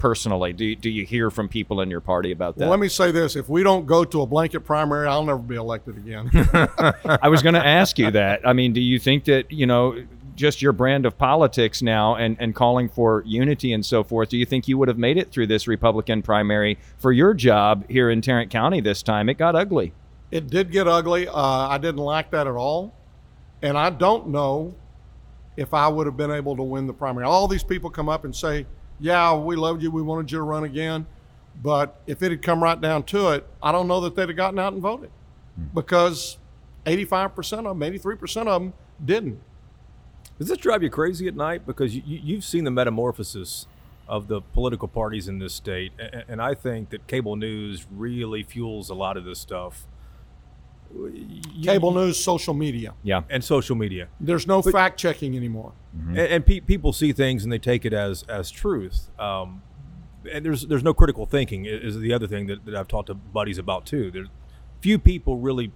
personally. 0.00 0.52
Do, 0.52 0.74
do 0.74 0.90
you 0.90 1.06
hear 1.06 1.30
from 1.30 1.48
people 1.48 1.80
in 1.80 1.90
your 1.90 2.00
party 2.00 2.32
about 2.32 2.56
that? 2.56 2.62
Well, 2.62 2.70
let 2.70 2.80
me 2.80 2.88
say 2.88 3.10
this: 3.10 3.36
if 3.36 3.48
we 3.48 3.62
don't 3.62 3.86
go 3.86 4.04
to 4.04 4.20
a 4.20 4.26
blanket 4.26 4.60
primary, 4.60 5.06
I'll 5.06 5.24
never 5.24 5.38
be 5.38 5.56
elected 5.56 5.96
again. 5.96 6.28
I 7.22 7.28
was 7.28 7.42
going 7.42 7.54
to 7.54 7.64
ask 7.64 7.98
you 7.98 8.10
that. 8.10 8.46
I 8.46 8.52
mean, 8.52 8.74
do 8.74 8.80
you 8.82 8.98
think 8.98 9.24
that, 9.24 9.50
you 9.50 9.66
know, 9.66 10.04
just 10.40 10.62
your 10.62 10.72
brand 10.72 11.04
of 11.04 11.18
politics 11.18 11.82
now 11.82 12.16
and, 12.16 12.34
and 12.40 12.54
calling 12.54 12.88
for 12.88 13.22
unity 13.26 13.72
and 13.72 13.84
so 13.84 14.02
forth, 14.02 14.30
do 14.30 14.38
you 14.38 14.46
think 14.46 14.66
you 14.66 14.78
would 14.78 14.88
have 14.88 14.96
made 14.96 15.18
it 15.18 15.30
through 15.30 15.46
this 15.46 15.68
Republican 15.68 16.22
primary 16.22 16.78
for 16.96 17.12
your 17.12 17.34
job 17.34 17.84
here 17.88 18.10
in 18.10 18.22
Tarrant 18.22 18.50
County 18.50 18.80
this 18.80 19.02
time? 19.02 19.28
It 19.28 19.36
got 19.36 19.54
ugly. 19.54 19.92
It 20.30 20.48
did 20.48 20.72
get 20.72 20.88
ugly. 20.88 21.28
Uh, 21.28 21.34
I 21.34 21.76
didn't 21.76 22.00
like 22.00 22.30
that 22.30 22.46
at 22.46 22.54
all. 22.54 22.94
And 23.60 23.76
I 23.76 23.90
don't 23.90 24.28
know 24.28 24.74
if 25.58 25.74
I 25.74 25.86
would 25.88 26.06
have 26.06 26.16
been 26.16 26.30
able 26.30 26.56
to 26.56 26.62
win 26.62 26.86
the 26.86 26.94
primary. 26.94 27.26
All 27.26 27.46
these 27.46 27.62
people 27.62 27.90
come 27.90 28.08
up 28.08 28.24
and 28.24 28.34
say, 28.34 28.64
Yeah, 28.98 29.36
we 29.36 29.56
loved 29.56 29.82
you. 29.82 29.90
We 29.90 30.00
wanted 30.00 30.32
you 30.32 30.38
to 30.38 30.42
run 30.42 30.64
again. 30.64 31.06
But 31.62 32.00
if 32.06 32.22
it 32.22 32.30
had 32.30 32.40
come 32.40 32.62
right 32.62 32.80
down 32.80 33.02
to 33.04 33.32
it, 33.32 33.46
I 33.62 33.72
don't 33.72 33.86
know 33.86 34.00
that 34.00 34.16
they'd 34.16 34.28
have 34.28 34.36
gotten 34.36 34.58
out 34.58 34.72
and 34.72 34.80
voted 34.80 35.10
because 35.74 36.38
85% 36.86 37.66
of 37.66 37.78
them, 37.78 37.80
83% 37.80 38.46
of 38.46 38.62
them 38.62 38.72
didn't. 39.04 39.40
Does 40.40 40.48
this 40.48 40.56
drive 40.58 40.82
you 40.82 40.88
crazy 40.90 41.28
at 41.28 41.36
night? 41.36 41.66
Because 41.66 41.94
you, 41.94 42.02
you- 42.04 42.20
you've 42.24 42.44
seen 42.44 42.64
the 42.64 42.70
metamorphosis 42.70 43.66
of 44.08 44.26
the 44.26 44.40
political 44.40 44.88
parties 44.88 45.28
in 45.28 45.38
this 45.38 45.52
state, 45.54 45.92
and, 45.98 46.24
and 46.26 46.42
I 46.42 46.54
think 46.54 46.88
that 46.90 47.06
cable 47.06 47.36
news 47.36 47.86
really 47.94 48.42
fuels 48.42 48.88
a 48.90 48.94
lot 48.94 49.16
of 49.18 49.24
this 49.24 49.38
stuff. 49.38 49.86
You- 50.92 51.42
Cable 51.62 51.92
news, 51.92 52.18
social 52.18 52.54
media. 52.54 52.94
Yeah. 53.04 53.22
and 53.30 53.44
social 53.44 53.76
media, 53.76 54.08
There's 54.18 54.46
no 54.46 54.60
fact 54.62 54.98
checking 54.98 55.36
anymore. 55.36 55.72
and, 56.08 56.18
and 56.18 56.46
pe- 56.46 56.60
people 56.60 56.92
see 56.92 57.12
things 57.12 57.44
and 57.44 57.52
they 57.52 57.58
take 57.58 57.84
it 57.84 57.92
as 57.92 58.22
as 58.24 58.50
truth. 58.50 59.08
Um, 59.18 59.62
and 60.30 60.44
there's 60.44 60.66
there's 60.66 60.82
no 60.82 60.92
critical 60.94 61.26
thinking 61.26 61.64
is 61.66 61.98
the 61.98 62.12
other 62.12 62.26
thing 62.26 62.46
that, 62.48 62.64
that 62.64 62.74
I've 62.74 62.88
talked 62.88 63.06
to 63.08 63.14
buddies 63.14 63.58
about 63.58 63.86
too. 63.86 64.10
There's 64.10 64.28
few 64.80 64.98
people 64.98 65.36
really 65.36 65.70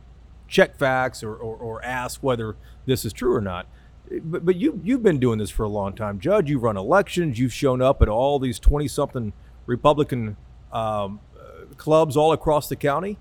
check 0.49 0.77
facts 0.77 1.23
or, 1.23 1.35
or, 1.35 1.57
or 1.57 1.85
ask 1.85 2.23
whether 2.23 2.57
this 2.87 3.05
is 3.05 3.13
true 3.13 3.35
or 3.35 3.41
not. 3.41 3.67
But, 4.23 4.45
but 4.45 4.57
you 4.57 4.81
you've 4.85 5.03
been 5.03 5.19
doing 5.19 5.39
this 5.39 5.51
for 5.51 5.63
a 5.63 5.69
long 5.69 5.95
time, 5.95 6.21
Judge. 6.21 6.51
You've 6.51 6.63
run 6.63 6.77
elections. 6.77 7.39
You've 7.39 7.53
shown 7.53 7.81
up 7.81 8.03
at 8.03 8.09
all 8.09 8.39
these 8.39 8.59
twenty 8.59 8.89
something 8.89 9.33
Republican 9.67 10.37
um, 10.73 11.21
uh, 11.37 11.75
clubs 11.77 12.17
all 12.17 12.33
across 12.33 12.69
the 12.69 12.77
county. 12.77 13.19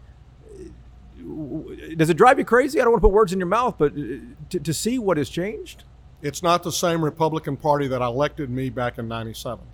Does 1.96 2.10
it 2.10 2.18
drive 2.18 2.38
you 2.38 2.46
crazy? 2.46 2.82
I 2.82 2.84
don't 2.84 2.92
want 2.92 3.02
to 3.02 3.08
put 3.08 3.14
words 3.14 3.32
in 3.32 3.40
your 3.40 3.48
mouth, 3.48 3.76
but 3.78 3.94
uh, 3.94 4.18
to, 4.50 4.60
to 4.60 4.74
see 4.74 5.00
what 5.00 5.18
has 5.18 5.30
changed. 5.30 5.84
It's 6.22 6.42
not 6.42 6.64
the 6.64 6.72
same 6.72 7.04
Republican 7.04 7.58
Party 7.58 7.88
that 7.88 8.02
elected 8.02 8.50
me 8.50 8.70
back 8.70 8.98
in 8.98 9.08
97. 9.08 9.66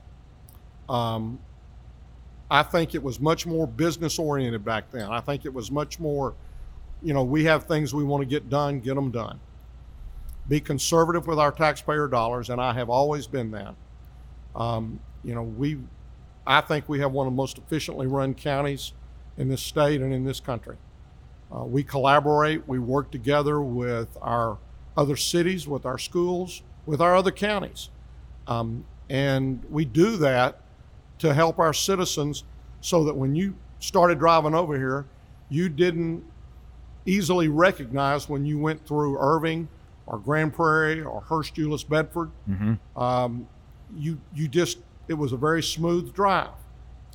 Um, 0.89 1.39
I 2.49 2.63
think 2.63 2.95
it 2.95 3.03
was 3.03 3.19
much 3.19 3.45
more 3.45 3.67
business 3.67 4.17
oriented 4.17 4.65
back 4.65 4.91
then. 4.91 5.11
I 5.11 5.21
think 5.21 5.45
it 5.45 5.53
was 5.53 5.69
much 5.69 5.99
more, 5.99 6.33
you 7.03 7.13
know, 7.13 7.23
we 7.23 7.45
have 7.45 7.65
things 7.65 7.93
we 7.93 8.03
want 8.03 8.21
to 8.21 8.25
get 8.25 8.49
done, 8.49 8.79
get 8.79 8.95
them 8.95 9.11
done. 9.11 9.39
Be 10.49 10.59
conservative 10.59 11.27
with 11.27 11.37
our 11.37 11.51
taxpayer 11.51 12.07
dollars, 12.07 12.49
and 12.49 12.59
I 12.59 12.73
have 12.73 12.89
always 12.89 13.27
been 13.27 13.51
that. 13.51 13.75
Um, 14.55 14.99
you 15.23 15.35
know, 15.35 15.43
we, 15.43 15.77
I 16.45 16.61
think 16.61 16.89
we 16.89 16.99
have 16.99 17.11
one 17.11 17.27
of 17.27 17.33
the 17.33 17.37
most 17.37 17.59
efficiently 17.59 18.07
run 18.07 18.33
counties 18.33 18.93
in 19.37 19.47
this 19.47 19.61
state 19.61 20.01
and 20.01 20.11
in 20.11 20.25
this 20.25 20.39
country. 20.39 20.75
Uh, 21.55 21.63
we 21.65 21.83
collaborate, 21.83 22.67
we 22.67 22.79
work 22.79 23.11
together 23.11 23.61
with 23.61 24.17
our 24.21 24.57
other 24.97 25.15
cities, 25.15 25.67
with 25.67 25.85
our 25.85 25.99
schools, 25.99 26.63
with 26.85 26.99
our 26.99 27.15
other 27.15 27.31
counties. 27.31 27.89
Um, 28.47 28.85
and 29.09 29.63
we 29.69 29.85
do 29.85 30.17
that 30.17 30.61
to 31.19 31.33
help 31.33 31.59
our 31.59 31.73
citizens 31.73 32.43
so 32.81 33.03
that 33.03 33.15
when 33.15 33.35
you 33.35 33.55
started 33.79 34.19
driving 34.19 34.55
over 34.55 34.75
here, 34.75 35.05
you 35.49 35.69
didn't 35.69 36.23
easily 37.05 37.47
recognize 37.47 38.27
when 38.27 38.45
you 38.45 38.57
went 38.57 38.85
through 38.85 39.17
Irving 39.19 39.67
or 40.09 40.17
Grand 40.19 40.53
Prairie 40.53 41.01
or 41.01 41.21
Hurst 41.21 41.55
Euless 41.55 41.87
Bedford. 41.87 42.31
Um, 42.95 43.47
you, 43.95 44.19
you 44.33 44.47
just, 44.47 44.79
it 45.07 45.13
was 45.13 45.31
a 45.31 45.37
very 45.37 45.63
smooth 45.63 46.13
drive. 46.13 46.49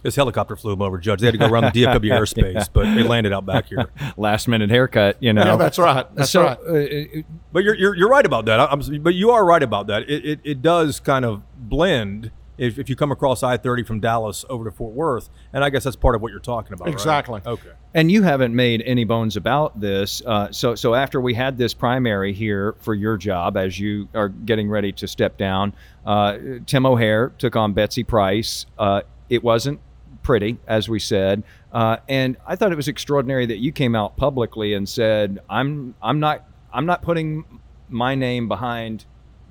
This 0.02 0.16
helicopter 0.16 0.54
flew 0.54 0.72
them 0.72 0.82
over, 0.82 0.98
Judge. 0.98 1.20
They 1.20 1.26
had 1.28 1.32
to 1.32 1.38
go 1.38 1.46
around 1.46 1.72
the 1.72 1.82
DFW 1.82 2.00
airspace, 2.10 2.68
but 2.70 2.82
they 2.94 3.02
landed 3.02 3.32
out 3.32 3.46
back 3.46 3.66
here. 3.66 3.86
Last 4.18 4.48
minute 4.48 4.68
haircut, 4.68 5.16
you 5.22 5.32
know. 5.32 5.44
Yeah, 5.44 5.56
that's 5.56 5.78
right. 5.78 6.06
That's 6.14 6.30
so, 6.30 6.42
right. 6.44 6.58
uh, 6.58 6.74
it- 6.74 7.26
But 7.52 7.64
you're, 7.64 7.74
you're, 7.74 7.94
you're 7.96 8.08
right 8.10 8.26
about 8.26 8.44
that. 8.46 8.60
I'm, 8.60 8.80
but 9.02 9.14
you 9.14 9.30
are 9.30 9.44
right 9.44 9.62
about 9.62 9.86
that. 9.86 10.02
It, 10.02 10.24
it, 10.26 10.40
it 10.44 10.62
does 10.62 11.00
kind 11.00 11.24
of 11.24 11.42
blend 11.56 12.30
if, 12.58 12.78
if 12.78 12.88
you 12.88 12.96
come 12.96 13.12
across 13.12 13.42
I 13.42 13.56
30 13.56 13.82
from 13.84 14.00
Dallas 14.00 14.44
over 14.48 14.64
to 14.64 14.70
Fort 14.70 14.94
Worth. 14.94 15.28
And 15.52 15.64
I 15.64 15.70
guess 15.70 15.84
that's 15.84 15.96
part 15.96 16.14
of 16.14 16.22
what 16.22 16.30
you're 16.30 16.40
talking 16.40 16.72
about. 16.72 16.86
right? 16.86 16.94
Exactly. 16.94 17.40
Okay. 17.44 17.70
And 17.94 18.10
you 18.10 18.22
haven't 18.22 18.54
made 18.54 18.82
any 18.82 19.04
bones 19.04 19.36
about 19.36 19.80
this. 19.80 20.22
Uh, 20.24 20.50
so, 20.50 20.74
so 20.74 20.94
after 20.94 21.20
we 21.20 21.34
had 21.34 21.58
this 21.58 21.74
primary 21.74 22.32
here 22.32 22.74
for 22.80 22.94
your 22.94 23.16
job, 23.16 23.56
as 23.56 23.78
you 23.78 24.08
are 24.14 24.28
getting 24.28 24.68
ready 24.68 24.92
to 24.92 25.06
step 25.06 25.36
down, 25.36 25.74
uh, 26.06 26.38
Tim 26.66 26.86
O'Hare 26.86 27.30
took 27.38 27.56
on 27.56 27.72
Betsy 27.72 28.04
Price. 28.04 28.66
Uh, 28.78 29.02
it 29.28 29.42
wasn't 29.42 29.80
pretty, 30.22 30.58
as 30.66 30.88
we 30.88 30.98
said, 30.98 31.42
uh, 31.72 31.98
and 32.08 32.36
I 32.46 32.56
thought 32.56 32.72
it 32.72 32.76
was 32.76 32.88
extraordinary 32.88 33.46
that 33.46 33.58
you 33.58 33.72
came 33.72 33.94
out 33.94 34.16
publicly 34.16 34.74
and 34.74 34.88
said, 34.88 35.40
"I'm, 35.50 35.94
I'm 36.02 36.18
not, 36.20 36.48
I'm 36.72 36.86
not 36.86 37.02
putting 37.02 37.44
my 37.88 38.14
name 38.14 38.48
behind." 38.48 39.04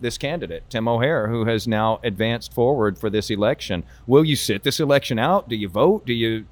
This 0.04 0.18
candidate, 0.18 0.64
Tim 0.70 0.88
O'Hare, 0.88 1.30
who 1.30 1.46
has 1.46 1.66
now 1.66 2.00
advanced 2.04 2.54
forward 2.54 3.00
for 3.00 3.10
this 3.10 3.30
election. 3.30 3.86
Will 4.06 4.26
you 4.26 4.36
sit 4.36 4.64
this 4.64 4.82
election 4.82 5.18
out? 5.18 5.48
Do 5.48 5.56
you 5.56 5.70
vote? 5.70 6.06
Do 6.06 6.12
you 6.14 6.46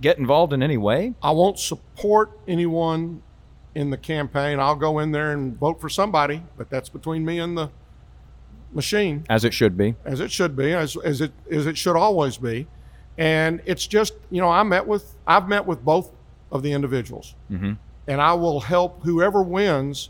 get 0.00 0.16
involved 0.18 0.54
in 0.54 0.62
any 0.62 0.78
way? 0.78 1.12
I 1.22 1.30
won't 1.32 1.58
support 1.58 2.30
anyone 2.48 3.20
in 3.74 3.90
the 3.90 3.98
campaign. 3.98 4.58
I'll 4.58 4.76
go 4.76 4.98
in 4.98 5.12
there 5.12 5.32
and 5.32 5.58
vote 5.58 5.78
for 5.78 5.90
somebody, 5.90 6.42
but 6.56 6.70
that's 6.70 6.88
between 6.88 7.22
me 7.24 7.38
and 7.38 7.56
the 7.58 7.68
machine, 8.72 9.24
As 9.28 9.44
it 9.44 9.52
should 9.52 9.76
be. 9.76 9.94
as 10.06 10.20
it 10.20 10.30
should 10.30 10.56
be, 10.56 10.72
as, 10.72 10.96
as 10.96 11.20
it 11.20 11.32
as 11.50 11.66
it 11.66 11.76
should 11.76 11.96
always 11.96 12.38
be. 12.38 12.66
And 13.18 13.60
it's 13.66 13.86
just, 13.86 14.14
you 14.30 14.40
know, 14.40 14.48
I 14.48 14.62
met 14.62 14.86
with 14.86 15.14
I've 15.26 15.48
met 15.48 15.66
with 15.66 15.84
both 15.84 16.12
of 16.50 16.62
the 16.62 16.72
individuals, 16.72 17.34
Mm-hmm. 17.50 17.72
and 18.08 18.20
I 18.22 18.32
will 18.32 18.60
help 18.60 19.02
whoever 19.02 19.42
wins 19.42 20.08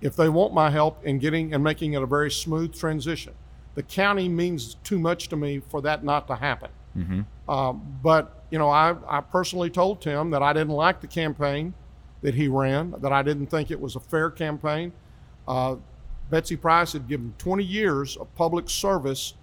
if 0.00 0.16
they 0.16 0.28
want 0.28 0.54
my 0.54 0.70
help 0.70 1.04
in 1.04 1.18
getting 1.18 1.52
and 1.52 1.62
making 1.62 1.92
it 1.94 2.02
a 2.02 2.06
very 2.06 2.30
smooth 2.30 2.74
transition. 2.74 3.34
The 3.74 3.82
county 3.82 4.28
means 4.28 4.76
too 4.82 4.98
much 4.98 5.28
to 5.28 5.36
me 5.36 5.60
for 5.60 5.80
that 5.82 6.04
not 6.04 6.26
to 6.28 6.36
happen. 6.36 6.70
Mm-hmm. 6.96 7.50
Um, 7.50 7.98
but 8.02 8.44
you 8.50 8.58
know, 8.58 8.68
I, 8.68 8.96
I 9.06 9.20
personally 9.20 9.70
told 9.70 10.00
Tim 10.00 10.30
that 10.30 10.42
I 10.42 10.52
didn't 10.52 10.74
like 10.74 11.00
the 11.00 11.06
campaign 11.06 11.74
that 12.22 12.34
he 12.34 12.48
ran, 12.48 12.94
that 12.98 13.12
I 13.12 13.22
didn't 13.22 13.46
think 13.46 13.70
it 13.70 13.80
was 13.80 13.96
a 13.96 14.00
fair 14.00 14.30
campaign. 14.30 14.92
Uh, 15.46 15.76
Betsy 16.30 16.56
Price 16.56 16.92
had 16.92 17.08
given 17.08 17.34
20 17.38 17.64
years 17.64 18.16
of 18.16 18.32
public 18.34 18.68
service 18.68 19.34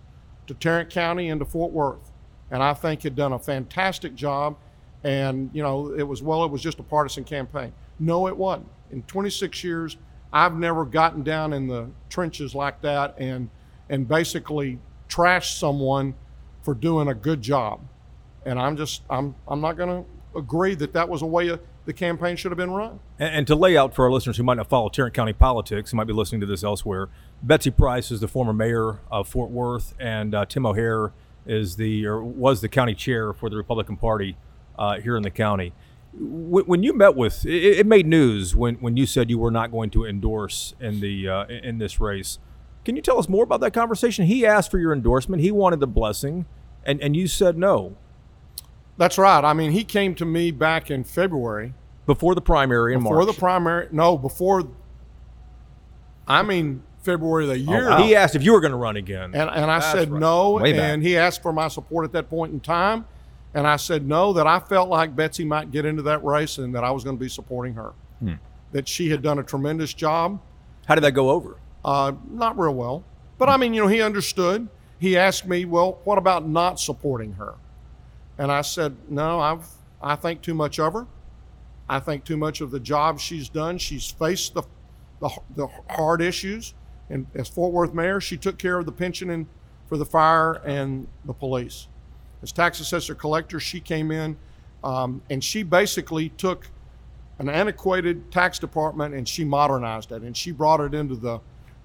to 0.47 0.53
Tarrant 0.53 0.89
County 0.89 1.29
and 1.29 1.39
to 1.39 1.45
Fort 1.45 1.71
Worth, 1.71 2.11
and 2.51 2.63
I 2.63 2.73
think 2.73 3.03
had 3.03 3.15
done 3.15 3.33
a 3.33 3.39
fantastic 3.39 4.15
job. 4.15 4.57
And 5.03 5.49
you 5.53 5.61
know, 5.61 5.93
it 5.93 6.03
was 6.03 6.23
well, 6.23 6.43
it 6.43 6.51
was 6.51 6.61
just 6.61 6.79
a 6.79 6.83
partisan 6.83 7.23
campaign. 7.23 7.73
No, 7.99 8.27
it 8.27 8.35
wasn't. 8.35 8.67
In 8.91 9.03
26 9.03 9.63
years, 9.63 9.97
I've 10.37 10.55
never 10.55 10.85
gotten 10.85 11.23
down 11.23 11.53
in 11.53 11.67
the 11.67 11.89
trenches 12.09 12.53
like 12.53 12.81
that 12.81 13.15
and 13.17 13.49
and 13.89 14.07
basically 14.07 14.79
trashed 15.09 15.57
someone 15.57 16.13
for 16.61 16.73
doing 16.73 17.07
a 17.07 17.13
good 17.13 17.41
job. 17.41 17.81
And 18.45 18.59
I'm 18.59 18.77
just 18.77 19.01
I'm 19.09 19.35
I'm 19.47 19.61
not 19.61 19.77
going 19.77 19.89
to 20.03 20.37
agree 20.37 20.75
that 20.75 20.93
that 20.93 21.09
was 21.09 21.21
a 21.21 21.25
way 21.25 21.57
the 21.85 21.93
campaign 21.93 22.35
should 22.35 22.51
have 22.51 22.57
been 22.57 22.71
run. 22.71 22.99
And, 23.17 23.35
and 23.35 23.47
to 23.47 23.55
lay 23.55 23.77
out 23.77 23.95
for 23.95 24.05
our 24.05 24.11
listeners 24.11 24.37
who 24.37 24.43
might 24.43 24.57
not 24.57 24.67
follow 24.67 24.89
Tarrant 24.89 25.15
County 25.15 25.33
politics, 25.33 25.91
who 25.91 25.97
might 25.97 26.07
be 26.07 26.13
listening 26.13 26.41
to 26.41 26.47
this 26.47 26.63
elsewhere, 26.63 27.09
Betsy 27.41 27.71
Price 27.71 28.11
is 28.11 28.19
the 28.19 28.27
former 28.27 28.53
mayor 28.53 28.99
of 29.09 29.27
Fort 29.27 29.49
Worth, 29.49 29.93
and 29.99 30.35
uh, 30.35 30.45
Tim 30.45 30.65
O'Hare 30.65 31.13
is 31.45 31.77
the 31.77 32.05
or 32.05 32.21
was 32.21 32.61
the 32.61 32.69
county 32.69 32.93
chair 32.93 33.33
for 33.33 33.49
the 33.49 33.55
Republican 33.55 33.95
Party 33.95 34.37
uh, 34.77 34.99
here 34.99 35.15
in 35.15 35.23
the 35.23 35.31
county. 35.31 35.73
When, 36.19 36.65
when 36.65 36.83
you 36.83 36.93
met 36.93 37.15
with, 37.15 37.45
it, 37.45 37.79
it 37.79 37.85
made 37.85 38.07
news 38.07 38.55
when, 38.55 38.75
when 38.75 38.97
you 38.97 39.05
said 39.05 39.29
you 39.29 39.37
were 39.37 39.51
not 39.51 39.71
going 39.71 39.89
to 39.91 40.05
endorse 40.05 40.73
in 40.79 40.99
the 40.99 41.27
uh, 41.29 41.45
in 41.45 41.77
this 41.77 41.99
race. 41.99 42.39
Can 42.85 42.95
you 42.95 43.01
tell 43.01 43.19
us 43.19 43.27
more 43.27 43.43
about 43.43 43.59
that 43.61 43.71
conversation? 43.73 44.25
He 44.25 44.45
asked 44.45 44.71
for 44.71 44.79
your 44.79 44.93
endorsement. 44.93 45.41
He 45.41 45.51
wanted 45.51 45.79
the 45.79 45.87
blessing, 45.87 46.45
and, 46.85 47.01
and 47.01 47.15
you 47.15 47.27
said 47.27 47.57
no 47.57 47.97
That's 48.97 49.17
right. 49.17 49.43
I 49.43 49.53
mean, 49.53 49.71
he 49.71 49.83
came 49.83 50.15
to 50.15 50.25
me 50.25 50.51
back 50.51 50.89
in 50.89 51.03
February 51.03 51.73
before 52.05 52.33
the 52.33 52.41
primary 52.41 52.93
in 52.93 52.99
before 52.99 53.15
March. 53.15 53.21
Before 53.27 53.33
the 53.33 53.39
primary. 53.39 53.87
No, 53.91 54.17
before. 54.17 54.69
I 56.27 56.41
mean 56.43 56.83
February 57.03 57.45
of 57.45 57.49
the 57.49 57.59
year. 57.59 57.97
He 57.99 58.15
asked 58.15 58.35
if 58.35 58.43
you 58.43 58.53
were 58.53 58.59
going 58.59 58.71
to 58.71 58.77
run 58.77 58.97
again. 58.97 59.33
And, 59.33 59.49
and 59.49 59.71
I 59.71 59.79
That's 59.79 59.91
said 59.91 60.11
right. 60.11 60.19
no. 60.19 60.51
Way 60.53 60.73
back. 60.73 60.81
and 60.81 61.03
he 61.03 61.17
asked 61.17 61.41
for 61.41 61.53
my 61.53 61.67
support 61.67 62.05
at 62.05 62.11
that 62.13 62.29
point 62.29 62.53
in 62.53 62.59
time. 62.59 63.05
And 63.57 63.65
I 63.65 63.77
said 63.77 64.05
no, 64.05 64.33
that 64.33 64.45
I 64.45 64.59
felt 64.59 64.87
like 64.87 65.15
Betsy 65.15 65.43
might 65.43 65.71
get 65.71 65.83
into 65.83 66.03
that 66.03 66.23
race 66.23 66.59
and 66.59 66.75
that 66.75 66.83
I 66.83 66.91
was 66.91 67.03
going 67.03 67.17
to 67.17 67.19
be 67.19 67.27
supporting 67.27 67.73
her. 67.73 67.93
Hmm. 68.19 68.33
That 68.71 68.87
she 68.87 69.09
had 69.09 69.23
done 69.23 69.39
a 69.39 69.43
tremendous 69.43 69.95
job. 69.95 70.39
How 70.85 70.93
did 70.93 71.03
that 71.03 71.13
go 71.13 71.31
over? 71.31 71.57
Uh, 71.83 72.11
not 72.29 72.55
real 72.55 72.75
well. 72.75 73.03
But 73.39 73.49
I 73.49 73.57
mean, 73.57 73.73
you 73.73 73.81
know, 73.81 73.87
he 73.87 73.99
understood. 73.99 74.67
He 74.99 75.17
asked 75.17 75.47
me, 75.47 75.65
well, 75.65 75.99
what 76.03 76.19
about 76.19 76.47
not 76.47 76.79
supporting 76.79 77.33
her? 77.33 77.55
And 78.37 78.51
I 78.51 78.61
said, 78.61 78.95
no, 79.09 79.39
I've, 79.39 79.67
I 80.03 80.15
think 80.15 80.43
too 80.43 80.53
much 80.53 80.77
of 80.77 80.93
her. 80.93 81.07
I 81.89 81.99
think 81.99 82.25
too 82.25 82.37
much 82.37 82.61
of 82.61 82.69
the 82.69 82.79
job 82.79 83.19
she's 83.19 83.49
done. 83.49 83.79
She's 83.79 84.11
faced 84.11 84.53
the, 84.53 84.61
the, 85.19 85.29
the 85.55 85.67
hard 85.89 86.21
issues. 86.21 86.75
And 87.09 87.25
as 87.33 87.47
Fort 87.47 87.73
Worth 87.73 87.95
mayor, 87.95 88.21
she 88.21 88.37
took 88.37 88.59
care 88.59 88.77
of 88.77 88.85
the 88.85 88.91
pension 88.91 89.31
and 89.31 89.47
for 89.87 89.97
the 89.97 90.05
fire 90.05 90.61
and 90.63 91.07
the 91.25 91.33
police. 91.33 91.87
As 92.43 92.51
tax 92.51 92.79
assessor 92.79 93.15
collector, 93.15 93.59
she 93.59 93.79
came 93.79 94.11
in 94.11 94.37
um, 94.83 95.21
and 95.29 95.43
she 95.43 95.63
basically 95.63 96.29
took 96.29 96.67
an 97.39 97.49
antiquated 97.49 98.31
tax 98.31 98.59
department 98.59 99.13
and 99.15 99.27
she 99.27 99.43
modernized 99.43 100.11
it 100.11 100.21
and 100.21 100.35
she 100.35 100.51
brought 100.51 100.79
it 100.81 100.93
into 100.93 101.15
the, 101.15 101.39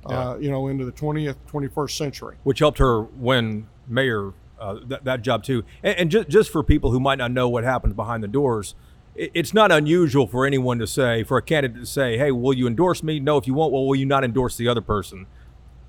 uh, 0.07 0.37
you 0.41 0.51
know, 0.51 0.69
into 0.69 0.85
the 0.85 0.93
20th, 0.93 1.37
21st 1.51 1.91
century. 1.97 2.37
which 2.45 2.59
helped 2.59 2.79
her 2.79 3.03
win 3.03 3.67
mayor 3.89 4.33
uh, 4.61 4.79
that, 4.87 5.05
that 5.05 5.23
job 5.23 5.43
too. 5.43 5.65
And, 5.83 5.99
and 5.99 6.11
just, 6.11 6.29
just 6.29 6.51
for 6.51 6.63
people 6.63 6.91
who 6.91 7.01
might 7.01 7.19
not 7.19 7.31
know 7.33 7.49
what 7.49 7.65
happens 7.65 7.95
behind 7.95 8.23
the 8.23 8.29
doors, 8.29 8.75
it, 9.15 9.31
it's 9.35 9.53
not 9.53 9.73
unusual 9.73 10.27
for 10.27 10.47
anyone 10.47 10.79
to 10.79 10.87
say, 10.87 11.23
for 11.25 11.37
a 11.37 11.43
candidate 11.43 11.81
to 11.81 11.87
say, 11.87 12.17
"Hey, 12.17 12.31
will 12.31 12.55
you 12.55 12.67
endorse 12.67 13.03
me?" 13.03 13.19
No. 13.21 13.37
If 13.37 13.47
you 13.47 13.55
won't, 13.55 13.73
well, 13.73 13.85
will 13.87 13.97
you 13.97 14.07
not 14.07 14.23
endorse 14.25 14.57
the 14.57 14.69
other 14.69 14.81
person? 14.81 15.27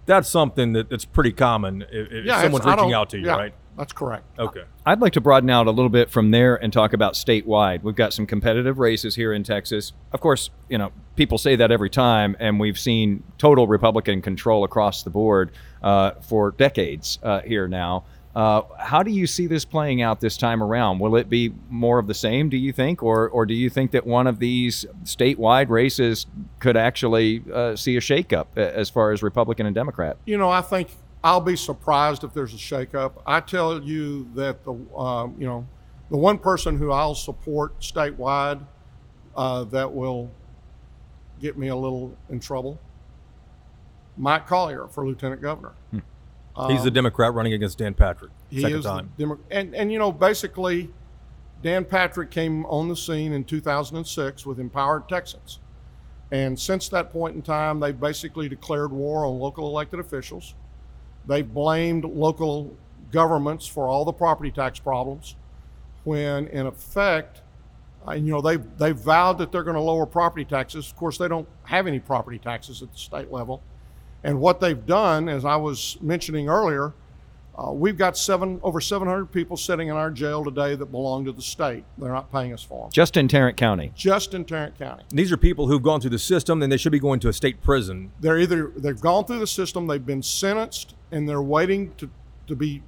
That's 0.06 0.28
something 0.28 0.74
that, 0.74 0.90
that's 0.90 1.06
pretty 1.06 1.32
common 1.32 1.84
if, 1.84 2.08
if 2.08 2.12
it's- 2.26 2.42
someone's 2.42 2.66
reaching 2.66 2.94
out 2.94 3.10
to 3.12 3.20
you, 3.20 3.28
yeah, 3.28 3.36
right? 3.36 3.54
That's 3.78 3.94
correct. 3.94 4.26
Okay. 4.38 4.64
I'd 4.86 5.02
like 5.02 5.14
to 5.14 5.22
broaden 5.22 5.50
out 5.50 5.68
a 5.68 5.72
little 5.72 5.90
bit 5.90 6.10
from 6.10 6.32
there 6.32 6.56
and 6.56 6.72
talk 6.72 6.94
about 6.94 7.14
statewide. 7.14 7.82
We've 7.82 7.96
got 7.96 8.14
some 8.14 8.26
competitive 8.26 8.80
races 8.80 9.16
here 9.16 9.34
in 9.34 9.44
Texas. 9.44 9.94
Of 10.12 10.22
course, 10.22 10.50
you 10.70 10.78
know, 10.78 10.92
people 11.16 11.38
say 11.38 11.56
that 11.56 11.72
every 11.72 11.90
time, 11.90 12.36
and 12.40 12.60
we've 12.60 12.78
seen 12.78 13.24
total 13.38 13.68
Republican 13.68 14.22
control 14.22 14.64
across 14.64 15.04
the 15.04 15.10
board 15.10 15.52
uh, 15.82 16.12
for 16.22 16.52
decades 16.52 17.20
uh, 17.24 17.42
here 17.42 17.68
now. 17.68 18.04
Uh, 18.36 18.64
how 18.80 19.04
do 19.04 19.12
you 19.12 19.28
see 19.28 19.46
this 19.46 19.64
playing 19.64 20.02
out 20.02 20.20
this 20.20 20.38
time 20.38 20.64
around? 20.64 20.98
Will 20.98 21.16
it 21.16 21.30
be 21.30 21.54
more 21.70 22.00
of 22.00 22.08
the 22.08 22.16
same, 22.16 22.50
do 22.50 22.58
you 22.58 22.74
think? 22.74 23.04
Or, 23.04 23.30
or 23.30 23.46
do 23.46 23.54
you 23.54 23.70
think 23.70 23.92
that 23.92 24.08
one 24.08 24.26
of 24.26 24.40
these 24.40 24.88
statewide 25.04 25.70
races 25.70 26.26
could 26.60 26.76
actually 26.76 27.44
uh, 27.54 27.76
see 27.76 27.96
a 27.96 28.00
shakeup 28.00 28.48
as 28.58 28.90
far 28.90 29.12
as 29.12 29.22
Republican 29.22 29.68
and 29.68 29.76
Democrat? 29.76 30.18
You 30.26 30.40
know, 30.40 30.50
I 30.50 30.62
think 30.62 30.90
I'll 31.24 31.40
be 31.42 31.56
surprised 31.56 32.24
if 32.24 32.34
there's 32.34 32.54
a 32.54 32.58
shakeup. 32.58 33.14
I 33.26 33.40
tell 33.40 33.82
you 33.82 34.28
that 34.36 34.64
the, 34.66 34.74
um, 34.96 35.36
you 35.40 35.48
know, 35.48 35.66
the 36.10 36.18
one 36.18 36.38
person 36.38 36.78
who 36.78 36.92
I'll 36.92 37.16
support 37.16 37.80
statewide 37.80 38.62
uh, 39.36 39.64
that 39.66 39.92
will 39.94 40.30
get 41.40 41.58
me 41.58 41.70
a 41.70 41.76
little 41.76 42.16
in 42.30 42.40
trouble, 42.40 42.80
Mike 44.18 44.48
Collier 44.48 44.88
for 44.88 45.08
lieutenant 45.08 45.42
governor. 45.42 45.74
He's 46.70 46.84
the 46.84 46.92
Democrat 46.92 47.34
running 47.34 47.54
against 47.54 47.78
Dan 47.80 47.94
Patrick. 47.96 48.30
Um, 48.30 48.38
He 48.50 48.62
second 48.62 48.84
time. 48.84 49.12
Demo- 49.18 49.40
and 49.50 49.74
and 49.74 49.92
you 49.92 49.98
know 49.98 50.12
basically, 50.12 50.92
Dan 51.64 51.84
Patrick 51.84 52.30
came 52.30 52.64
on 52.68 52.90
the 52.90 52.96
scene 52.96 53.34
in 53.34 53.44
2006 53.44 54.46
with 54.46 54.60
Empowered 54.60 55.10
Texans, 55.10 55.60
and 56.32 56.60
since 56.60 56.90
that 56.90 57.10
point 57.12 57.36
in 57.36 57.42
time, 57.42 57.80
they've 57.80 58.00
basically 58.00 58.48
declared 58.50 58.92
war 58.92 59.26
on 59.26 59.40
local 59.40 59.68
elected 59.68 60.00
officials. 60.00 60.54
They've 61.28 61.52
blamed 61.52 62.04
local 62.06 62.76
governments 63.12 63.66
for 63.68 63.88
all 63.88 64.06
the 64.06 64.14
property 64.14 64.52
tax 64.52 64.80
problems, 64.80 65.36
when 66.04 66.48
in 66.48 66.66
effect, 66.66 67.42
uh, 68.08 68.14
you 68.14 68.32
know 68.32 68.42
they 68.42 68.58
they 68.58 68.92
vowed 68.92 69.38
that 69.38 69.52
they're 69.52 69.64
going 69.64 69.76
to 69.76 69.82
lower 69.82 70.06
property 70.06 70.44
taxes. 70.46 70.90
Of 70.90 70.98
course, 70.98 71.18
they 71.18 71.28
don't 71.28 71.48
have 71.64 71.88
any 71.88 72.00
property 72.00 72.40
taxes 72.40 72.82
at 72.82 72.92
the 72.92 72.98
state 72.98 73.32
level. 73.32 73.62
And 74.24 74.40
what 74.40 74.60
they've 74.60 74.86
done, 74.86 75.28
as 75.30 75.44
I 75.46 75.58
was 75.58 75.98
mentioning 76.02 76.48
earlier, 76.48 76.94
uh, 77.58 77.72
we've 77.72 77.98
got 77.98 78.18
seven 78.18 78.60
over 78.64 78.82
700 78.82 79.26
people 79.28 79.58
sitting 79.58 79.90
in 79.90 79.96
our 79.96 80.10
jail 80.10 80.44
today 80.44 80.76
that 80.76 80.88
belong 80.88 81.24
to 81.26 81.32
the 81.32 81.42
state. 81.42 81.84
They're 81.98 82.12
not 82.12 82.32
paying 82.32 82.52
us 82.52 82.64
for 82.64 82.84
them. 82.84 82.92
Just 82.92 83.16
in 83.16 83.28
Tarrant 83.28 83.58
County. 83.58 83.92
Just 83.96 84.34
in 84.34 84.44
Tarrant 84.44 84.78
County, 84.80 85.04
These 85.10 85.32
are 85.32 85.38
people 85.38 85.68
who've 85.68 85.84
gone 85.84 86.02
through 86.02 86.10
the 86.12 86.20
system, 86.20 86.64
and 86.64 86.72
they 86.72 86.78
should 86.78 86.92
be 86.92 87.00
going 87.00 87.20
to 87.20 87.30
a 87.30 87.34
state 87.34 87.62
prison. 87.62 88.12
they're 88.20 88.40
either 88.40 88.72
they've 88.76 89.00
gone 89.00 89.26
through 89.26 89.40
the 89.40 89.48
system, 89.48 89.88
they've 89.88 90.06
been 90.06 90.24
sentenced, 90.24 90.96
and 91.14 91.30
they're 91.30 91.42
waiting 91.42 91.94
to 91.96 92.10
to 92.48 92.56
be 92.56 92.82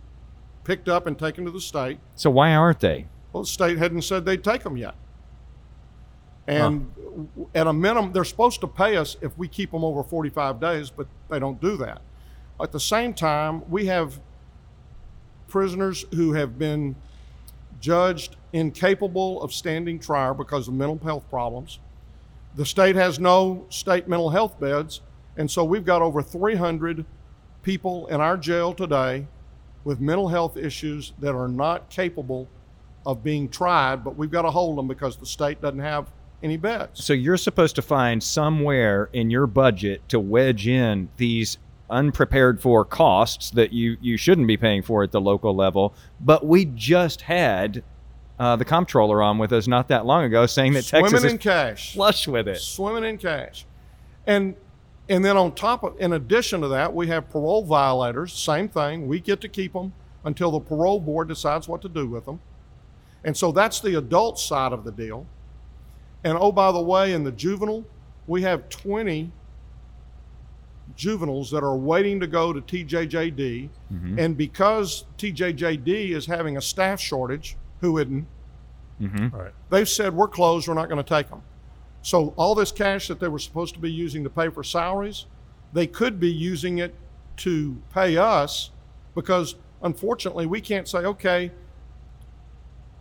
picked 0.64 0.90
up 0.90 1.08
and 1.08 1.18
taken 1.18 1.46
to 1.46 1.52
the 1.52 1.62
state. 1.62 2.00
So 2.16 2.30
why 2.30 2.54
aren't 2.54 2.80
they? 2.80 3.08
Well, 3.32 3.44
the 3.44 3.48
state 3.48 3.78
hadn't 3.78 4.02
said 4.02 4.26
they'd 4.26 4.44
take 4.44 4.64
them 4.64 4.78
yet. 4.78 4.96
And 6.48 6.94
w 6.96 7.50
at 7.56 7.68
a 7.68 7.74
minimum, 7.74 8.12
they're 8.12 8.24
supposed 8.24 8.62
to 8.62 8.68
pay 8.68 8.98
us 8.98 9.18
if 9.22 9.38
we 9.38 9.48
keep 9.48 9.72
them 9.72 9.84
over 9.84 10.04
45 10.04 10.60
days, 10.60 10.90
but 10.90 11.08
they 11.30 11.40
don't 11.40 11.60
do 11.60 11.78
that. 11.78 12.02
At 12.62 12.72
the 12.72 12.80
same 12.80 13.14
time, 13.14 13.64
we 13.70 13.88
have 13.88 14.20
prisoners 15.48 16.06
who 16.14 16.34
have 16.34 16.60
been 16.60 16.96
judged 17.80 18.36
incapable 18.54 19.42
of 19.42 19.54
standing 19.54 20.00
trial 20.00 20.34
because 20.34 20.68
of 20.68 20.74
mental 20.74 21.00
health 21.04 21.30
problems. 21.30 21.80
The 22.56 22.66
state 22.66 22.96
has 22.96 23.20
no 23.20 23.66
state 23.70 24.08
mental 24.08 24.30
health 24.30 24.60
beds, 24.60 25.02
and 25.36 25.50
so 25.50 25.64
we've 25.64 25.86
got 25.86 26.02
over 26.02 26.22
300 26.22 27.06
people 27.66 28.06
in 28.08 28.22
our 28.22 28.38
jail 28.38 28.74
today 28.74 29.28
with 29.84 30.00
mental 30.00 30.30
health 30.30 30.56
issues 30.56 31.14
that 31.20 31.36
are 31.36 31.48
not 31.48 31.90
capable 31.90 32.48
of 33.06 33.24
being 33.24 33.50
tried, 33.50 34.04
but 34.04 34.16
we've 34.16 34.32
got 34.32 34.44
to 34.44 34.52
hold 34.52 34.78
them 34.78 34.88
because 34.88 35.18
the 35.18 35.26
state 35.26 35.62
doesn't 35.62 35.80
have 35.80 36.08
any 36.44 36.58
beds. 36.58 37.04
So 37.04 37.14
you're 37.14 37.38
supposed 37.38 37.76
to 37.76 37.82
find 37.82 38.22
somewhere 38.22 39.10
in 39.14 39.30
your 39.30 39.48
budget 39.48 40.08
to 40.10 40.20
wedge 40.20 40.68
in 40.68 41.10
these 41.18 41.58
unprepared 41.90 42.62
for 42.62 42.84
costs 42.84 43.52
that 43.52 43.72
you 43.72 43.98
you 44.02 44.18
shouldn't 44.18 44.48
be 44.48 44.58
paying 44.58 44.82
for 44.82 45.04
at 45.04 45.12
the 45.12 45.22
local 45.22 45.56
level. 45.56 45.94
But 46.20 46.46
we 46.46 46.66
just 46.66 47.22
had 47.22 47.84
uh, 48.40 48.56
the 48.56 48.66
comptroller 48.66 49.22
on 49.22 49.38
with 49.38 49.54
us 49.54 49.68
not 49.68 49.88
that 49.88 50.06
long 50.06 50.24
ago 50.24 50.46
saying 50.46 50.74
that 50.74 50.84
Swimming 50.84 51.12
Texas 51.12 51.32
in 51.32 51.38
is 51.38 51.44
cash. 51.44 51.94
flush 51.94 52.28
with 52.28 52.48
it. 52.48 52.58
Swimming 52.58 53.10
in 53.10 53.18
cash. 53.18 53.66
And 54.28 54.56
and 55.08 55.24
then 55.24 55.38
on 55.38 55.54
top 55.54 55.84
of 55.84 56.00
in 56.00 56.14
addition 56.14 56.62
to 56.62 56.68
that, 56.70 56.94
we 56.94 57.08
have 57.08 57.30
parole 57.30 57.64
violators, 57.64 58.34
same 58.34 58.68
thing. 58.68 59.08
We 59.08 59.20
get 59.20 59.42
to 59.42 59.50
keep 59.50 59.74
them 59.74 59.94
until 60.24 60.52
the 60.52 60.60
parole 60.60 61.00
board 61.00 61.28
decides 61.28 61.68
what 61.68 61.82
to 61.84 61.90
do 61.90 62.08
with 62.08 62.26
them. 62.26 62.40
And 63.24 63.36
so 63.36 63.52
that's 63.52 63.80
the 63.80 63.98
adult 63.98 64.40
side 64.40 64.72
of 64.72 64.84
the 64.84 64.92
deal. 64.92 65.26
And 66.24 66.38
oh, 66.40 66.52
by 66.52 66.72
the 66.72 66.82
way, 66.82 67.14
in 67.14 67.24
the 67.24 67.32
juvenile, 67.32 67.86
we 68.28 68.42
have 68.42 68.68
20 68.70 69.32
juveniles 70.96 71.52
that 71.52 71.64
are 71.64 71.76
waiting 71.76 72.20
to 72.20 72.28
go 72.28 72.54
to 72.54 72.62
TJJD. 72.62 73.70
Mm-hmm. 73.94 74.20
And 74.20 74.38
because 74.38 75.06
TJJD 75.18 76.12
is 76.12 76.26
having 76.26 76.58
a 76.58 76.62
staff 76.62 77.00
shortage, 77.00 77.58
who 77.82 77.98
isn't, 78.00 78.26
mm-hmm. 79.02 79.36
Right. 79.36 79.52
they've 79.70 79.90
said, 79.90 80.14
we're 80.14 80.28
closed, 80.28 80.68
we're 80.68 80.74
not 80.74 80.90
going 80.90 81.04
to 81.04 81.08
take 81.08 81.30
them. 81.30 81.42
So 82.06 82.36
all 82.38 82.54
this 82.54 82.72
cash 82.72 83.08
that 83.08 83.20
they 83.20 83.28
were 83.28 83.40
supposed 83.40 83.74
to 83.74 83.80
be 83.80 83.92
using 83.92 84.24
to 84.26 84.30
pay 84.30 84.50
for 84.50 84.64
salaries, 84.64 85.26
they 85.74 85.88
could 85.88 86.20
be 86.20 86.32
using 86.32 86.78
it 86.78 86.94
to 87.38 87.82
pay 87.92 88.16
us 88.16 88.70
because 89.16 89.56
unfortunately 89.82 90.46
we 90.46 90.62
can't 90.62 90.88
say, 90.88 91.00
okay, 91.00 91.50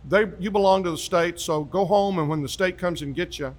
they 0.09 0.25
you 0.39 0.49
belong 0.49 0.83
to 0.85 0.89
the 0.89 0.97
state, 0.97 1.39
so 1.39 1.63
go 1.65 1.85
home 1.85 2.17
and 2.17 2.27
when 2.27 2.41
the 2.41 2.49
state 2.49 2.79
comes 2.79 3.03
and 3.03 3.13
gets 3.13 3.37
you, 3.37 3.55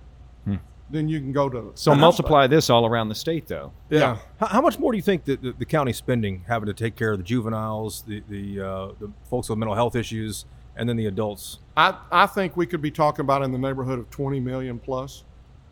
then 0.91 1.09
you 1.09 1.21
can 1.21 1.31
go 1.31 1.49
to 1.49 1.71
So 1.77 1.95
multiply 1.95 2.49
this 2.49 2.69
all 2.69 2.85
around 2.85 3.09
the 3.09 3.15
state, 3.15 3.47
though. 3.47 3.73
yeah. 3.89 4.19
How, 4.41 4.47
how 4.47 4.61
much 4.61 4.81
more 4.81 4.91
do 4.91 4.97
you 4.97 5.03
think 5.03 5.25
that 5.27 5.43
the, 5.43 5.53
the 5.53 5.65
county's 5.65 5.97
spending 5.97 6.45
having 6.49 6.67
to 6.67 6.75
take 6.75 6.97
care 6.97 7.13
of 7.13 7.19
the 7.19 7.25
juveniles, 7.25 8.03
the 8.03 8.21
the, 8.29 8.61
uh, 8.61 8.89
the 8.99 9.13
folks 9.31 9.49
with 9.49 9.59
mental 9.61 9.77
health 9.77 9.95
issues, 9.95 10.45
and 10.77 10.89
then 10.89 10.97
the 10.97 11.07
adults? 11.07 11.61
I, 11.77 11.97
I 12.11 12.27
think 12.27 12.57
we 12.57 12.67
could 12.67 12.83
be 12.83 12.91
talking 12.91 13.21
about 13.23 13.43
in 13.43 13.53
the 13.53 13.59
neighborhood 13.59 14.01
of 14.01 14.11
20 14.11 14.41
million 14.41 14.81
plus. 14.81 15.23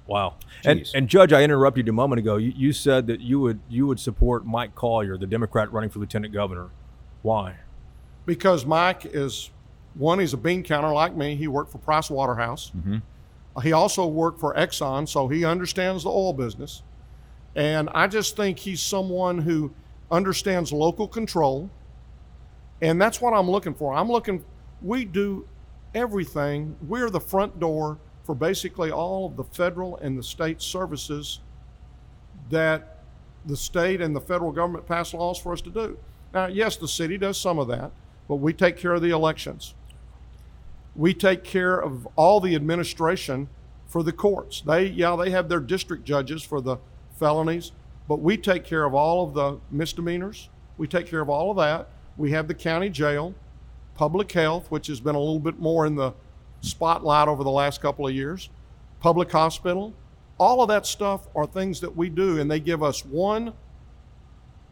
Wow. 0.07 0.37
And, 0.65 0.81
Jeez. 0.81 0.95
and 0.95 1.09
Judge, 1.09 1.33
I 1.33 1.43
interrupted 1.43 1.87
you 1.87 1.93
a 1.93 1.95
moment 1.95 2.19
ago. 2.19 2.37
You, 2.37 2.53
you 2.55 2.73
said 2.73 3.07
that 3.07 3.21
you 3.21 3.41
would 3.41 3.61
you 3.69 3.87
would 3.87 3.99
support 3.99 4.45
Mike 4.45 4.75
Collier, 4.75 5.17
the 5.17 5.27
Democrat 5.27 5.73
running 5.73 5.91
for 5.91 5.99
lieutenant 5.99 6.35
governor. 6.35 6.69
Why? 7.23 7.57
because 8.27 8.65
Mike 8.65 9.05
is 9.05 9.51
one, 9.95 10.19
he's 10.19 10.33
a 10.33 10.37
bean 10.37 10.63
counter 10.63 10.93
like 10.93 11.17
me. 11.17 11.37
He 11.37 11.47
worked 11.47 11.71
for 11.71 11.79
Price 11.79 12.11
Waterhouse. 12.11 12.73
Mm-hmm. 12.77 13.61
He 13.63 13.73
also 13.73 14.07
worked 14.07 14.41
for 14.41 14.53
Exxon, 14.55 15.09
so 15.09 15.29
he 15.29 15.45
understands 15.45 16.03
the 16.03 16.11
oil 16.11 16.33
business. 16.33 16.83
And 17.55 17.89
I 17.95 18.09
just 18.09 18.37
think 18.37 18.59
he's 18.59 18.83
someone 18.83 19.39
who 19.39 19.73
understands 20.11 20.73
local 20.73 21.07
control. 21.07 21.71
And 22.83 23.01
that's 23.01 23.21
what 23.21 23.33
I'm 23.33 23.49
looking 23.49 23.75
for. 23.75 23.95
I'm 23.95 24.11
looking, 24.11 24.45
we 24.83 25.05
do 25.05 25.47
everything. 25.95 26.77
We're 26.83 27.11
the 27.11 27.21
front 27.21 27.61
door 27.61 27.99
for 28.25 28.35
basically 28.35 28.91
all 28.91 29.27
of 29.27 29.37
the 29.37 29.45
federal 29.45 29.97
and 29.99 30.19
the 30.19 30.23
state 30.23 30.61
services 30.61 31.41
that 32.51 33.03
the 33.47 33.57
state 33.57 34.01
and 34.01 34.17
the 34.17 34.21
federal 34.21 34.51
government 34.51 34.87
pass 34.87 35.13
laws 35.13 35.39
for 35.39 35.53
us 35.53 35.61
to 35.61 35.71
do. 35.71 35.99
Now, 36.33 36.47
yes, 36.47 36.77
the 36.77 36.89
city 36.89 37.19
does 37.19 37.39
some 37.39 37.59
of 37.59 37.69
that, 37.69 37.93
but 38.27 38.37
we 38.37 38.53
take 38.53 38.77
care 38.77 38.95
of 38.95 39.03
the 39.03 39.11
elections. 39.11 39.75
We 40.97 41.13
take 41.13 41.45
care 41.45 41.79
of 41.79 42.09
all 42.17 42.41
the 42.41 42.55
administration 42.55 43.49
for 43.87 44.03
the 44.03 44.13
courts. 44.13 44.63
They, 44.63 44.87
yeah, 44.87 45.17
they 45.17 45.31
have 45.31 45.49
their 45.49 45.61
district 45.61 46.05
judges 46.05 46.43
for 46.43 46.61
the 46.61 46.79
felonies, 47.19 47.73
but 48.09 48.21
we 48.21 48.37
take 48.37 48.65
care 48.65 48.85
of 48.85 48.95
all 48.95 49.27
of 49.27 49.35
the 49.35 49.59
misdemeanors. 49.71 50.49
We 50.79 50.89
take 50.89 51.07
care 51.07 51.21
of 51.21 51.29
all 51.29 51.51
of 51.51 51.57
that. 51.59 51.89
We 52.17 52.31
have 52.31 52.49
the 52.49 52.55
county 52.55 52.91
jail, 52.91 53.35
public 53.95 54.33
health, 54.33 54.71
which 54.71 54.87
has 54.87 55.01
been 55.01 55.15
a 55.15 55.19
little 55.19 55.39
bit 55.39 55.59
more 55.59 55.85
in 55.87 55.95
the 55.95 56.15
spotlight 56.65 57.29
over 57.29 57.45
the 57.45 57.51
last 57.51 57.81
couple 57.81 58.07
of 58.07 58.15
years, 58.15 58.51
public 59.01 59.31
hospital. 59.31 59.93
All 60.39 60.63
of 60.63 60.69
that 60.69 60.87
stuff 60.87 61.29
are 61.35 61.47
things 61.47 61.81
that 61.81 61.95
we 61.95 62.09
do, 62.09 62.41
and 62.41 62.51
they 62.51 62.61
give 62.61 62.83
us 62.83 63.05
one 63.05 63.53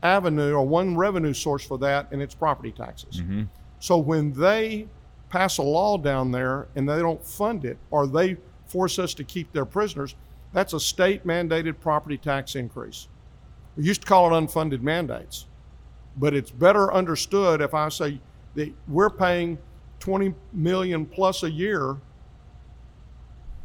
avenue 0.02 0.54
or 0.54 0.66
one 0.66 0.96
revenue 0.96 1.32
source 1.32 1.64
for 1.64 1.78
that, 1.78 2.08
and 2.10 2.20
it's 2.20 2.34
property 2.34 2.72
taxes. 2.72 3.20
Mm-hmm. 3.20 3.42
So 3.78 3.98
when 3.98 4.32
they 4.32 4.88
pass 5.28 5.58
a 5.58 5.62
law 5.62 5.96
down 5.98 6.32
there 6.32 6.66
and 6.76 6.88
they 6.88 6.98
don't 6.98 7.24
fund 7.24 7.64
it, 7.64 7.78
or 7.90 8.06
they 8.06 8.36
force 8.66 8.98
us 8.98 9.14
to 9.14 9.24
keep 9.24 9.52
their 9.52 9.64
prisoners, 9.64 10.14
that's 10.52 10.72
a 10.72 10.80
state 10.80 11.26
mandated 11.26 11.78
property 11.80 12.18
tax 12.18 12.56
increase. 12.56 13.08
We 13.76 13.84
used 13.84 14.02
to 14.02 14.06
call 14.06 14.34
it 14.34 14.38
unfunded 14.38 14.82
mandates, 14.82 15.46
but 16.16 16.34
it's 16.34 16.50
better 16.50 16.92
understood 16.92 17.60
if 17.60 17.72
I 17.72 17.88
say 17.88 18.20
that 18.54 18.72
we're 18.88 19.10
paying 19.10 19.58
20 20.02 20.34
million 20.52 21.06
plus 21.06 21.44
a 21.44 21.50
year 21.50 21.96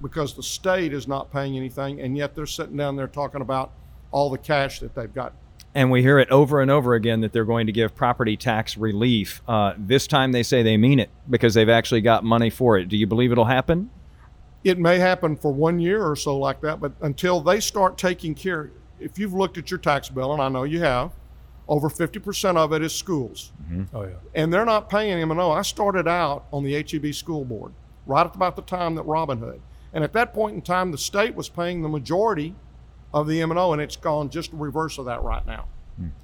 because 0.04 0.36
the 0.36 0.44
state 0.44 0.94
is 0.94 1.08
not 1.08 1.32
paying 1.32 1.58
anything, 1.58 2.00
and 2.00 2.16
yet 2.16 2.36
they're 2.36 2.46
sitting 2.46 2.78
down 2.78 2.96
there 2.96 3.08
talking 3.08 3.42
about 3.42 3.72
all 4.12 4.30
the 4.30 4.38
cash 4.38 4.80
that 4.80 4.94
they've 4.94 5.16
got. 5.16 5.34
And 5.74 5.90
we 5.90 6.04
hear 6.04 6.20
it 6.20 6.30
over 6.30 6.62
and 6.62 6.70
over 6.70 6.94
again 6.94 7.22
that 7.22 7.34
they're 7.34 7.44
going 7.44 7.66
to 7.66 7.72
give 7.72 7.96
property 7.96 8.38
tax 8.38 8.78
relief. 8.78 9.42
Uh, 9.48 9.74
this 9.80 10.06
time 10.06 10.32
they 10.32 10.44
say 10.44 10.62
they 10.62 10.78
mean 10.78 11.00
it 11.00 11.10
because 11.28 11.56
they've 11.56 11.68
actually 11.68 12.02
got 12.02 12.24
money 12.24 12.52
for 12.52 12.78
it. 12.78 12.88
Do 12.88 12.98
you 12.98 13.08
believe 13.08 13.32
it'll 13.32 13.46
happen? 13.46 13.90
It 14.64 14.78
may 14.78 15.00
happen 15.00 15.38
for 15.38 15.52
one 15.52 15.80
year 15.80 16.06
or 16.06 16.16
so 16.16 16.38
like 16.38 16.62
that, 16.62 16.80
but 16.80 16.92
until 17.02 17.42
they 17.42 17.60
start 17.60 17.98
taking 17.98 18.36
care, 18.36 18.70
if 19.00 19.18
you've 19.18 19.34
looked 19.34 19.58
at 19.58 19.72
your 19.72 19.80
tax 19.80 20.08
bill, 20.08 20.34
and 20.34 20.42
I 20.42 20.50
know 20.50 20.66
you 20.66 20.82
have, 20.82 21.14
over 21.68 21.90
50% 21.90 22.56
of 22.56 22.72
it 22.74 22.82
is 22.82 22.94
schools. 22.94 23.52
Mm-hmm. 23.64 23.96
Oh 23.96 24.04
yeah. 24.04 24.16
and 24.34 24.54
they're 24.54 24.66
not 24.66 24.90
paying 24.90 25.20
M&O. 25.20 25.52
I 25.52 25.62
started 25.62 26.08
out 26.08 26.46
on 26.52 26.64
the 26.64 26.74
HEB 26.74 27.14
school 27.14 27.44
board 27.46 27.74
right 28.06 28.26
at 28.26 28.36
about 28.36 28.56
the 28.56 28.62
time 28.62 28.96
that 28.96 29.04
Robin 29.04 29.40
Hood, 29.40 29.62
and 29.94 30.04
at 30.04 30.14
that 30.14 30.34
point 30.34 30.56
in 30.56 30.62
time, 30.62 30.92
the 30.92 30.98
state 30.98 31.36
was 31.36 31.50
paying 31.50 31.82
the 31.82 31.90
majority 31.90 32.56
of 33.14 33.28
the 33.28 33.42
M&O, 33.42 33.74
and 33.74 33.82
it's 33.82 33.96
gone 33.96 34.30
just 34.30 34.52
the 34.52 34.58
reverse 34.58 34.98
of 34.98 35.06
that 35.06 35.22
right 35.24 35.46
now. 35.46 35.66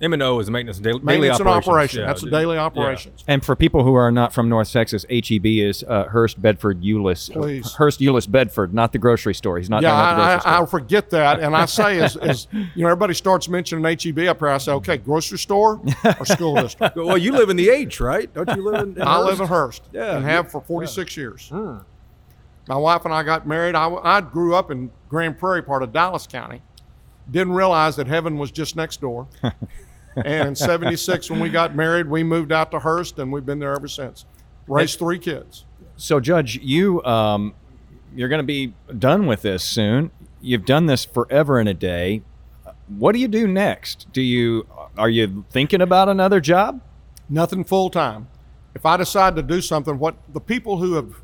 M 0.01 0.13
and 0.13 0.21
O 0.21 0.39
is 0.39 0.47
a 0.47 0.51
maintenance 0.51 0.77
and 0.77 0.83
daily, 0.83 0.99
daily 0.99 1.05
Maintenance 1.29 1.39
and 1.39 1.49
operation. 1.49 2.01
Yeah, 2.01 2.05
That's 2.07 2.21
the 2.21 2.27
d- 2.27 2.31
daily 2.31 2.55
yeah. 2.57 2.63
operations. 2.63 3.23
And 3.27 3.43
for 3.43 3.55
people 3.55 3.83
who 3.83 3.95
are 3.95 4.12
not 4.12 4.31
from 4.31 4.47
North 4.47 4.71
Texas, 4.71 5.03
HEB 5.09 5.45
is 5.47 5.83
uh, 5.88 6.03
Hurst, 6.03 6.39
Bedford, 6.41 6.83
Euless. 6.83 7.29
uh, 7.36 7.39
Please. 7.39 7.73
Hurst, 7.73 7.99
Euless, 7.99 8.29
Bedford, 8.29 8.71
not 8.73 8.91
the 8.91 8.99
grocery 8.99 9.33
store. 9.33 9.57
He's 9.57 9.71
not 9.71 9.81
Yeah, 9.81 9.89
down 9.89 10.17
the 10.17 10.23
I, 10.23 10.27
grocery 10.36 10.51
I, 10.51 10.62
I 10.62 10.65
forget 10.67 11.09
that, 11.09 11.39
and 11.39 11.55
I 11.55 11.65
say 11.65 11.99
as, 12.01 12.15
as 12.17 12.47
you 12.51 12.83
know, 12.83 12.88
everybody 12.89 13.15
starts 13.15 13.49
mentioning 13.49 13.83
HEB 13.83 14.19
up 14.27 14.39
here. 14.39 14.49
I 14.49 14.59
say, 14.59 14.73
okay, 14.73 14.97
grocery 14.97 15.39
store 15.39 15.81
or 16.19 16.25
school 16.25 16.55
district. 16.62 16.95
Well, 16.95 17.17
you 17.17 17.31
live 17.31 17.49
in 17.49 17.57
the 17.57 17.69
H, 17.69 17.99
right? 17.99 18.31
Don't 18.31 18.49
you 18.55 18.63
live 18.63 18.81
in? 18.83 18.95
in 18.97 19.01
I 19.01 19.17
live 19.19 19.39
in 19.39 19.47
Hearst? 19.47 19.83
Hurst 19.86 19.93
Yeah, 19.93 20.17
and 20.17 20.25
have 20.25 20.51
for 20.51 20.62
46 20.62 21.17
years. 21.17 21.51
My 22.67 22.77
wife 22.77 23.05
and 23.05 23.13
I 23.13 23.23
got 23.23 23.47
married. 23.47 23.75
I, 23.75 23.89
I 23.95 24.21
grew 24.21 24.55
up 24.55 24.71
in 24.71 24.91
Grand 25.09 25.38
Prairie, 25.38 25.62
part 25.63 25.83
of 25.83 25.91
Dallas 25.91 26.27
County. 26.27 26.62
Didn't 27.29 27.53
realize 27.53 27.95
that 27.95 28.07
heaven 28.07 28.38
was 28.38 28.51
just 28.51 28.75
next 28.75 29.01
door. 29.01 29.27
and 30.15 30.49
in 30.49 30.55
76, 30.55 31.29
when 31.29 31.39
we 31.39 31.49
got 31.49 31.75
married, 31.75 32.09
we 32.09 32.23
moved 32.23 32.51
out 32.51 32.71
to 32.71 32.79
Hurst, 32.79 33.19
and 33.19 33.31
we've 33.31 33.45
been 33.45 33.59
there 33.59 33.73
ever 33.73 33.88
since. 33.88 34.25
Raised 34.67 34.99
three 34.99 35.19
kids. 35.19 35.65
So, 35.95 36.19
Judge, 36.19 36.57
you 36.57 37.03
um, 37.03 37.53
you're 38.15 38.29
going 38.29 38.39
to 38.39 38.43
be 38.43 38.73
done 38.97 39.25
with 39.25 39.41
this 39.41 39.63
soon. 39.63 40.12
You've 40.41 40.65
done 40.65 40.86
this 40.86 41.05
forever 41.05 41.59
and 41.59 41.69
a 41.69 41.73
day. 41.73 42.21
What 42.88 43.13
do 43.13 43.19
you 43.19 43.27
do 43.27 43.47
next? 43.47 44.07
Do 44.12 44.21
you 44.21 44.67
are 44.97 45.09
you 45.09 45.45
thinking 45.49 45.81
about 45.81 46.09
another 46.09 46.39
job? 46.39 46.81
Nothing 47.29 47.63
full 47.63 47.89
time. 47.89 48.27
If 48.75 48.86
I 48.86 48.97
decide 48.97 49.36
to 49.36 49.41
do 49.43 49.62
something, 49.62 49.99
what 49.99 50.15
the 50.33 50.41
people 50.41 50.77
who 50.77 50.93
have 50.93 51.21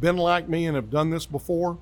been 0.00 0.16
like 0.16 0.48
me 0.48 0.66
and 0.66 0.76
have 0.76 0.90
done 0.90 1.10
this 1.10 1.26
before, 1.26 1.78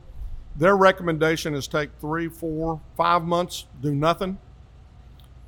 their 0.56 0.76
recommendation 0.76 1.54
is 1.54 1.66
take 1.66 1.90
three, 2.00 2.28
four, 2.28 2.80
five 2.96 3.22
months, 3.22 3.66
do 3.80 3.94
nothing, 3.94 4.38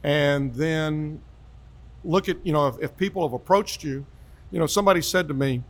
and 0.03 0.55
then 0.55 1.21
look 2.05 2.29
at 2.29 2.45
you 2.45 2.53
know 2.53 2.67
if, 2.69 2.77
if 2.81 2.97
people 2.97 3.27
have 3.27 3.33
approached 3.33 3.85
you, 3.85 4.07
you 4.51 4.59
know 4.59 4.67
somebody 4.67 5.03
said 5.03 5.29
to 5.29 5.35
me, 5.35 5.63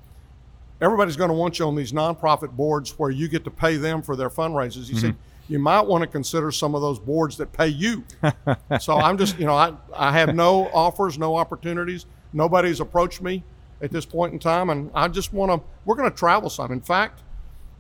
everybody's 0.81 1.16
going 1.16 1.31
to 1.31 1.35
want 1.35 1.59
you 1.59 1.66
on 1.66 1.75
these 1.75 1.92
nonprofit 1.92 2.51
boards 2.51 2.99
where 2.99 3.11
you 3.11 3.29
get 3.29 3.45
to 3.45 3.51
pay 3.51 3.77
them 3.77 4.03
for 4.03 4.16
their 4.16 4.31
fundraisers. 4.31 4.88
He 4.88 4.97
said 4.97 5.12
mm-hmm. 5.12 5.53
you 5.53 5.59
might 5.59 5.83
want 5.83 6.03
to 6.03 6.09
consider 6.09 6.51
some 6.51 6.75
of 6.75 6.83
those 6.83 6.99
boards 6.99 7.37
that 7.38 7.53
pay 7.53 7.68
you. 7.68 8.05
so 8.81 8.97
I'm 8.99 9.18
just 9.18 9.38
you 9.38 9.47
know 9.47 9.55
I 9.55 9.73
I 9.97 10.12
have 10.12 10.35
no 10.35 10.68
offers, 10.68 11.18
no 11.18 11.37
opportunities. 11.37 12.07
Nobody's 12.35 12.81
approached 12.81 13.21
me 13.21 13.45
at 13.83 13.90
this 13.90 14.07
point 14.07 14.33
in 14.33 14.38
time, 14.38 14.71
and 14.71 14.90
I 14.95 15.09
just 15.09 15.33
want 15.33 15.53
to. 15.53 15.68
We're 15.85 15.97
going 15.97 16.11
to 16.11 16.16
travel 16.16 16.49
some. 16.49 16.71
In 16.73 16.81
fact, 16.81 17.23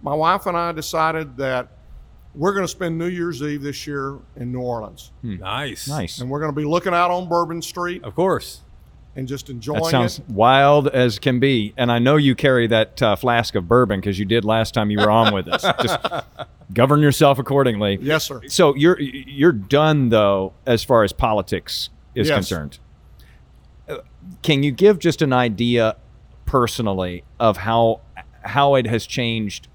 my 0.02 0.14
wife 0.14 0.46
and 0.46 0.56
I 0.56 0.72
decided 0.72 1.36
that 1.38 1.68
we're 2.34 2.52
going 2.52 2.64
to 2.64 2.68
spend 2.68 2.96
New 2.98 3.06
Year's 3.08 3.42
Eve 3.42 3.62
this 3.62 3.86
year 3.86 4.18
in 4.36 4.52
New 4.52 4.60
Orleans, 4.60 5.12
Nice. 5.22 5.86
Nice. 5.88 6.18
and 6.20 6.30
we're 6.30 6.40
going 6.40 6.52
to 6.52 6.56
be 6.58 6.64
looking 6.66 6.94
out 6.94 7.10
on 7.10 7.28
Bourbon 7.28 7.60
Street 7.62 8.02
Of 8.04 8.14
course. 8.14 8.60
and 9.16 9.28
just 9.28 9.50
enjoying 9.50 9.82
That 9.82 9.90
sounds 9.90 10.18
it. 10.18 10.28
wild 10.30 10.88
as 10.88 11.18
can 11.18 11.38
be. 11.40 11.74
And 11.76 11.92
I 11.92 11.98
know 11.98 12.16
you 12.16 12.34
carry 12.34 12.66
that 12.68 13.02
uh, 13.02 13.16
flask 13.16 13.54
of 13.54 13.68
bourbon 13.68 14.00
because 14.00 14.18
you 14.18 14.24
did 14.24 14.44
last 14.46 14.72
time 14.72 14.90
you 14.90 14.98
were 14.98 15.10
on 15.10 15.34
with 15.34 15.46
us. 15.48 15.62
Just 15.82 15.98
govern 16.72 17.00
yourself 17.00 17.38
accordingly. 17.38 17.98
Yes, 18.00 18.24
sir. 18.24 18.40
So 18.48 18.74
you're 18.74 18.98
you're 18.98 19.52
done 19.52 20.08
though 20.08 20.54
as 20.64 20.82
far 20.82 21.04
as 21.04 21.12
politics 21.12 21.90
is 22.14 22.28
Yes. 22.28 22.36
concerned. 22.36 22.78
Uh, 23.86 23.98
Can 24.40 24.62
you 24.62 24.70
give 24.72 24.98
just 24.98 25.20
an 25.20 25.34
idea 25.34 25.96
personally 26.46 27.24
of 27.38 27.58
how 27.58 28.00
how 28.44 28.74
it 28.74 28.86
has 28.86 29.06
changed 29.06 29.68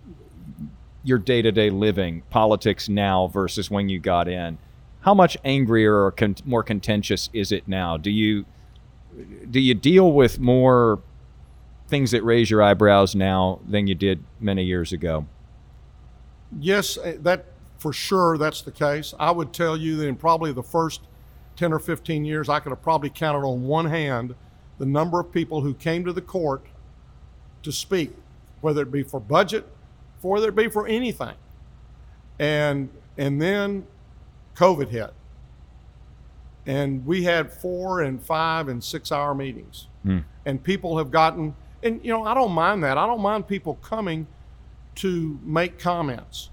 your 1.07 1.17
day-to-day 1.17 1.69
living, 1.69 2.21
politics 2.29 2.89
now 2.89 3.27
versus 3.27 3.71
when 3.71 3.87
you 3.87 3.97
got 3.97 4.27
in? 4.27 4.57
How 5.01 5.13
much 5.13 5.37
angrier 5.45 6.03
or 6.03 6.11
con- 6.11 6.35
more 6.43 6.63
contentious 6.63 7.29
is 7.31 7.51
it 7.51 7.67
now? 7.67 7.95
Do 7.95 8.11
you 8.11 8.45
do 9.49 9.59
you 9.59 9.73
deal 9.73 10.11
with 10.11 10.39
more 10.39 11.01
things 11.87 12.11
that 12.11 12.23
raise 12.23 12.51
your 12.51 12.61
eyebrows 12.61 13.15
now 13.15 13.59
than 13.67 13.87
you 13.87 13.95
did 13.95 14.23
many 14.39 14.63
years 14.63 14.91
ago? 14.91 15.25
Yes, 16.59 16.97
eh, 17.01 17.15
that 17.21 17.45
for 17.79 17.93
sure 17.93 18.37
that's 18.37 18.61
the 18.61 18.71
case. 18.71 19.13
I 19.17 19.31
would 19.31 19.53
tell 19.53 19.77
you 19.77 19.95
that 19.97 20.07
in 20.07 20.17
probably 20.17 20.51
the 20.51 20.63
first 20.63 21.01
10 21.55 21.71
or 21.71 21.79
15 21.79 22.25
years, 22.25 22.49
I 22.49 22.59
could 22.59 22.71
have 22.71 22.81
probably 22.81 23.09
counted 23.09 23.47
on 23.47 23.63
one 23.63 23.85
hand 23.85 24.35
the 24.77 24.85
number 24.85 25.19
of 25.19 25.31
people 25.31 25.61
who 25.61 25.73
came 25.73 26.03
to 26.05 26.13
the 26.13 26.21
court 26.21 26.65
to 27.63 27.71
speak, 27.71 28.11
whether 28.61 28.81
it 28.81 28.91
be 28.91 29.03
for 29.03 29.19
budget, 29.19 29.67
for 30.21 30.37
it 30.37 30.55
be 30.55 30.67
for 30.67 30.87
anything. 30.87 31.35
And 32.39 32.89
and 33.17 33.41
then 33.41 33.85
COVID 34.55 34.89
hit. 34.89 35.13
And 36.65 37.05
we 37.05 37.23
had 37.23 37.51
four 37.51 38.01
and 38.01 38.21
five 38.21 38.67
and 38.67 38.83
six 38.83 39.11
hour 39.11 39.33
meetings. 39.33 39.87
And 40.45 40.63
people 40.63 40.97
have 40.97 41.11
gotten 41.11 41.55
and 41.83 42.03
you 42.03 42.11
know, 42.11 42.23
I 42.23 42.33
don't 42.33 42.51
mind 42.51 42.83
that. 42.83 42.97
I 42.97 43.05
don't 43.05 43.21
mind 43.21 43.47
people 43.47 43.75
coming 43.75 44.27
to 44.95 45.39
make 45.43 45.79
comments. 45.79 46.49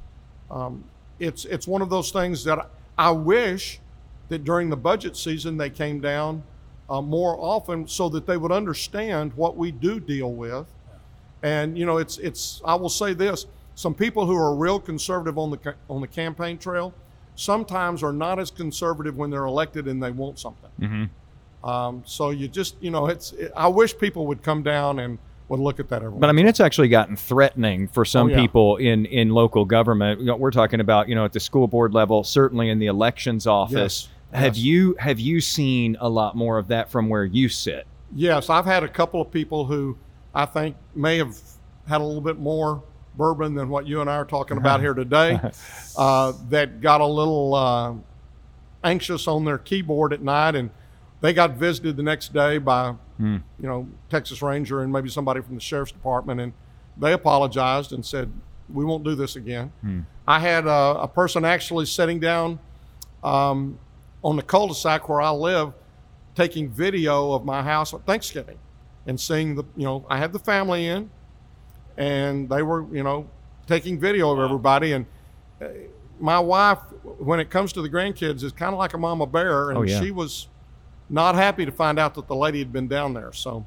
Um, 0.51 0.85
it's 1.19 1.45
it's 1.45 1.67
one 1.67 1.83
of 1.83 1.91
those 1.91 2.11
things 2.11 2.45
that 2.45 2.71
I 2.99 3.11
wish 3.11 3.81
that 4.29 4.45
during 4.45 4.71
the 4.71 4.77
budget 4.77 5.17
season 5.17 5.57
they 5.57 5.71
came 5.71 6.01
down 6.01 6.43
uh, 6.89 7.01
more 7.01 7.37
often 7.39 7.87
so 7.89 8.09
that 8.11 8.27
they 8.27 8.37
would 8.37 8.53
understand 8.53 9.33
what 9.35 9.57
we 9.57 9.71
do 9.71 10.01
deal 10.01 10.33
with. 10.33 10.67
And 11.45 11.77
you 11.79 11.85
know, 11.85 11.99
it's 11.99 12.17
it's 12.19 12.63
I 12.65 12.75
will 12.75 12.89
say 12.89 13.13
this: 13.13 13.45
some 13.75 13.95
people 13.95 14.25
who 14.27 14.35
are 14.35 14.55
real 14.57 14.81
conservative 14.81 15.37
on 15.39 15.51
the 15.51 15.75
on 15.91 16.01
the 16.01 16.09
campaign 16.09 16.57
trail 16.59 16.95
sometimes 17.37 18.03
are 18.03 18.13
not 18.15 18.39
as 18.39 18.51
conservative 18.51 19.17
when 19.17 19.29
they're 19.31 19.45
elected 19.45 19.87
and 19.87 20.03
they 20.03 20.11
want 20.11 20.39
something. 20.39 21.11
Um, 21.63 22.03
so 22.07 22.31
you 22.31 22.49
just 22.49 22.77
you 22.83 22.91
know, 22.91 23.07
it's 23.09 23.33
it, 23.33 23.53
I 23.55 23.69
wish 23.69 23.97
people 23.97 24.27
would 24.27 24.43
come 24.43 24.63
down 24.63 24.99
and 24.99 25.19
would 25.49 25.61
look 25.61 25.81
at 25.81 25.89
that 25.91 26.03
every. 26.03 26.19
But 26.19 26.31
I 26.31 26.33
mean, 26.33 26.47
it's 26.47 26.61
actually 26.61 26.89
gotten 26.89 27.15
threatening 27.17 27.89
for 27.89 28.07
some 28.07 28.29
Oh, 28.29 28.31
yeah. 28.31 28.37
people 28.41 28.77
in 28.77 29.05
in 29.07 29.29
local 29.31 29.67
government. 29.67 30.21
You 30.21 30.27
know, 30.27 30.37
we're 30.37 30.51
talking 30.51 30.81
about 30.81 31.09
you 31.11 31.15
know 31.15 31.27
at 31.27 31.33
the 31.35 31.41
school 31.41 31.67
board 31.69 31.93
level, 31.93 32.25
certainly 32.25 32.71
in 32.71 32.79
the 32.79 32.87
elections 32.87 33.47
office. 33.47 34.09
Yes, 34.33 34.41
Have 34.41 34.57
yes. 34.57 34.65
you 34.65 34.97
have 34.99 35.21
you 35.21 35.43
seen 35.43 35.99
a 36.01 36.09
lot 36.09 36.37
more 36.37 36.57
of 36.57 36.69
that 36.69 36.91
from 36.91 37.11
where 37.11 37.25
you 37.27 37.51
sit? 37.51 37.87
Yes, 38.15 38.49
I've 38.49 38.65
had 38.67 38.83
a 38.83 38.89
couple 38.89 39.21
of 39.21 39.31
people 39.31 39.67
who 39.67 39.97
I 40.35 40.47
think 40.47 40.77
may 40.95 41.19
have 41.19 41.37
had 41.89 42.01
a 42.01 42.05
little 42.05 42.21
bit 42.21 42.39
more 42.39 42.83
bourbon 43.17 43.55
than 43.55 43.69
what 43.69 43.87
you 43.87 44.01
and 44.01 44.11
I 44.11 44.17
are 44.17 44.25
talking 44.25 44.57
about 44.57 44.81
here 44.81 44.95
today, 44.95 45.39
uh, 45.97 46.33
that 46.49 46.81
got 46.81 47.01
a 47.01 47.07
little 47.07 47.55
uh, 47.55 47.95
anxious 48.83 49.29
on 49.29 49.45
their 49.45 49.59
keyboard 49.59 50.13
at 50.13 50.21
night, 50.23 50.55
and 50.57 50.71
they 51.21 51.33
got 51.33 51.53
visited 51.53 51.97
the 51.97 52.03
next 52.03 52.33
day 52.33 52.59
by, 52.59 52.95
you 53.61 53.67
know, 53.69 53.89
Texas 54.11 54.43
Ranger 54.43 54.81
and 54.83 54.93
maybe 54.93 55.09
somebody 55.09 55.41
from 55.41 55.55
the 55.55 55.61
sheriff's 55.61 55.93
department, 55.93 56.41
and 56.41 56.53
they 56.97 57.13
apologized 57.13 57.93
and 57.93 58.05
said, 58.05 58.33
"We 58.69 58.85
won't 58.85 59.05
do 59.05 59.15
this 59.15 59.37
again." 59.37 59.73
I 60.27 60.41
had 60.41 60.67
a, 60.67 61.03
a 61.03 61.09
person 61.09 61.45
actually 61.45 61.87
sitting 61.87 62.19
down 62.19 62.59
um, 63.23 63.79
on 64.23 64.37
the 64.37 64.43
cul-de-sac 64.43 65.09
where 65.09 65.21
I 65.21 65.31
live, 65.31 65.73
taking 66.35 66.69
video 66.71 67.33
of 67.33 67.45
my 67.45 67.63
house 67.63 67.95
at 67.95 68.05
Thanksgiving, 68.07 68.59
and 69.07 69.19
seeing 69.21 69.55
the, 69.55 69.65
you 69.77 69.85
know, 69.85 70.05
I 70.09 70.19
had 70.19 70.33
the 70.33 70.39
family 70.39 70.87
in, 70.87 71.11
and 71.97 72.49
they 72.49 72.63
were, 72.63 72.87
you 72.95 73.03
know, 73.03 73.29
taking 73.67 73.99
video 73.99 74.31
of 74.33 74.39
everybody. 74.41 74.93
And 74.93 75.07
uh, 75.61 75.67
my 76.19 76.39
wife, 76.39 76.79
when 77.19 77.41
it 77.41 77.51
comes 77.51 77.73
to 77.75 77.83
the 77.83 77.89
grandkids, 77.89 78.43
is 78.43 78.53
kind 78.53 78.73
of 78.73 78.79
like 78.79 78.95
a 78.95 78.99
mama 78.99 79.27
bear, 79.27 79.71
and 79.71 79.79
Oh, 79.79 79.83
yeah. 79.83 80.01
she 80.01 80.11
was 80.11 80.49
not 81.11 81.35
happy 81.35 81.65
to 81.67 81.73
find 81.73 81.99
out 81.99 82.15
that 82.15 82.27
the 82.29 82.35
lady 82.37 82.59
had 82.59 82.73
been 82.73 82.89
down 82.89 83.13
there. 83.15 83.33
So 83.33 83.67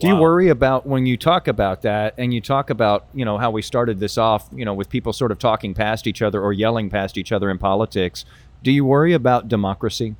Do 0.00 0.08
you 0.08 0.16
worry 0.16 0.48
about 0.48 0.86
when 0.86 1.04
you 1.04 1.18
talk 1.18 1.46
about 1.46 1.82
that 1.82 2.14
and 2.16 2.32
you 2.32 2.40
talk 2.40 2.70
about, 2.70 3.04
you 3.12 3.24
know, 3.26 3.36
how 3.36 3.50
we 3.50 3.60
started 3.60 4.00
this 4.00 4.16
off, 4.16 4.48
you 4.50 4.64
know, 4.64 4.72
with 4.72 4.88
people 4.88 5.12
sort 5.12 5.30
of 5.30 5.38
talking 5.38 5.74
past 5.74 6.06
each 6.06 6.22
other 6.22 6.40
or 6.42 6.54
yelling 6.54 6.88
past 6.88 7.18
each 7.18 7.32
other 7.32 7.50
in 7.50 7.58
politics? 7.58 8.24
Do 8.62 8.72
you 8.72 8.84
worry 8.84 9.12
about 9.12 9.46
democracy? 9.48 10.16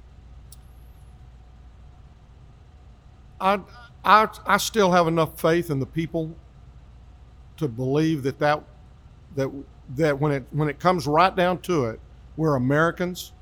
I, 3.41 3.59
I, 4.05 4.29
I 4.47 4.57
still 4.57 4.93
have 4.93 5.07
enough 5.07 5.41
faith 5.41 5.71
in 5.71 5.79
the 5.79 5.87
people 5.87 6.35
to 7.59 7.69
believe 7.69 8.23
that 8.23 8.39
that 8.39 8.63
that 9.37 9.51
that 9.97 10.19
when 10.19 10.33
it 10.33 10.45
when 10.51 10.69
it 10.69 10.79
comes 10.79 11.07
right 11.07 11.35
down 11.35 11.59
to 11.63 11.85
it, 11.87 12.01
we're 12.37 12.55
Americans, 12.55 13.33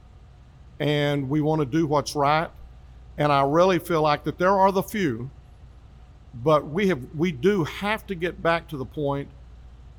and 0.81 1.29
we 1.29 1.40
want 1.40 1.61
to 1.61 1.66
do 1.66 1.87
what's 1.87 2.16
right. 2.16 2.51
And 3.16 3.33
I 3.33 3.42
really 3.42 3.79
feel 3.79 4.03
like 4.03 4.25
that 4.25 4.38
there 4.38 4.57
are 4.59 4.73
the 4.73 4.83
few, 4.83 5.31
but 6.35 6.68
we 6.68 6.88
have 6.88 7.03
we 7.16 7.31
do 7.33 7.64
have 7.64 8.07
to 8.09 8.14
get 8.14 8.42
back 8.42 8.68
to 8.68 8.77
the 8.77 8.85
point 8.85 9.29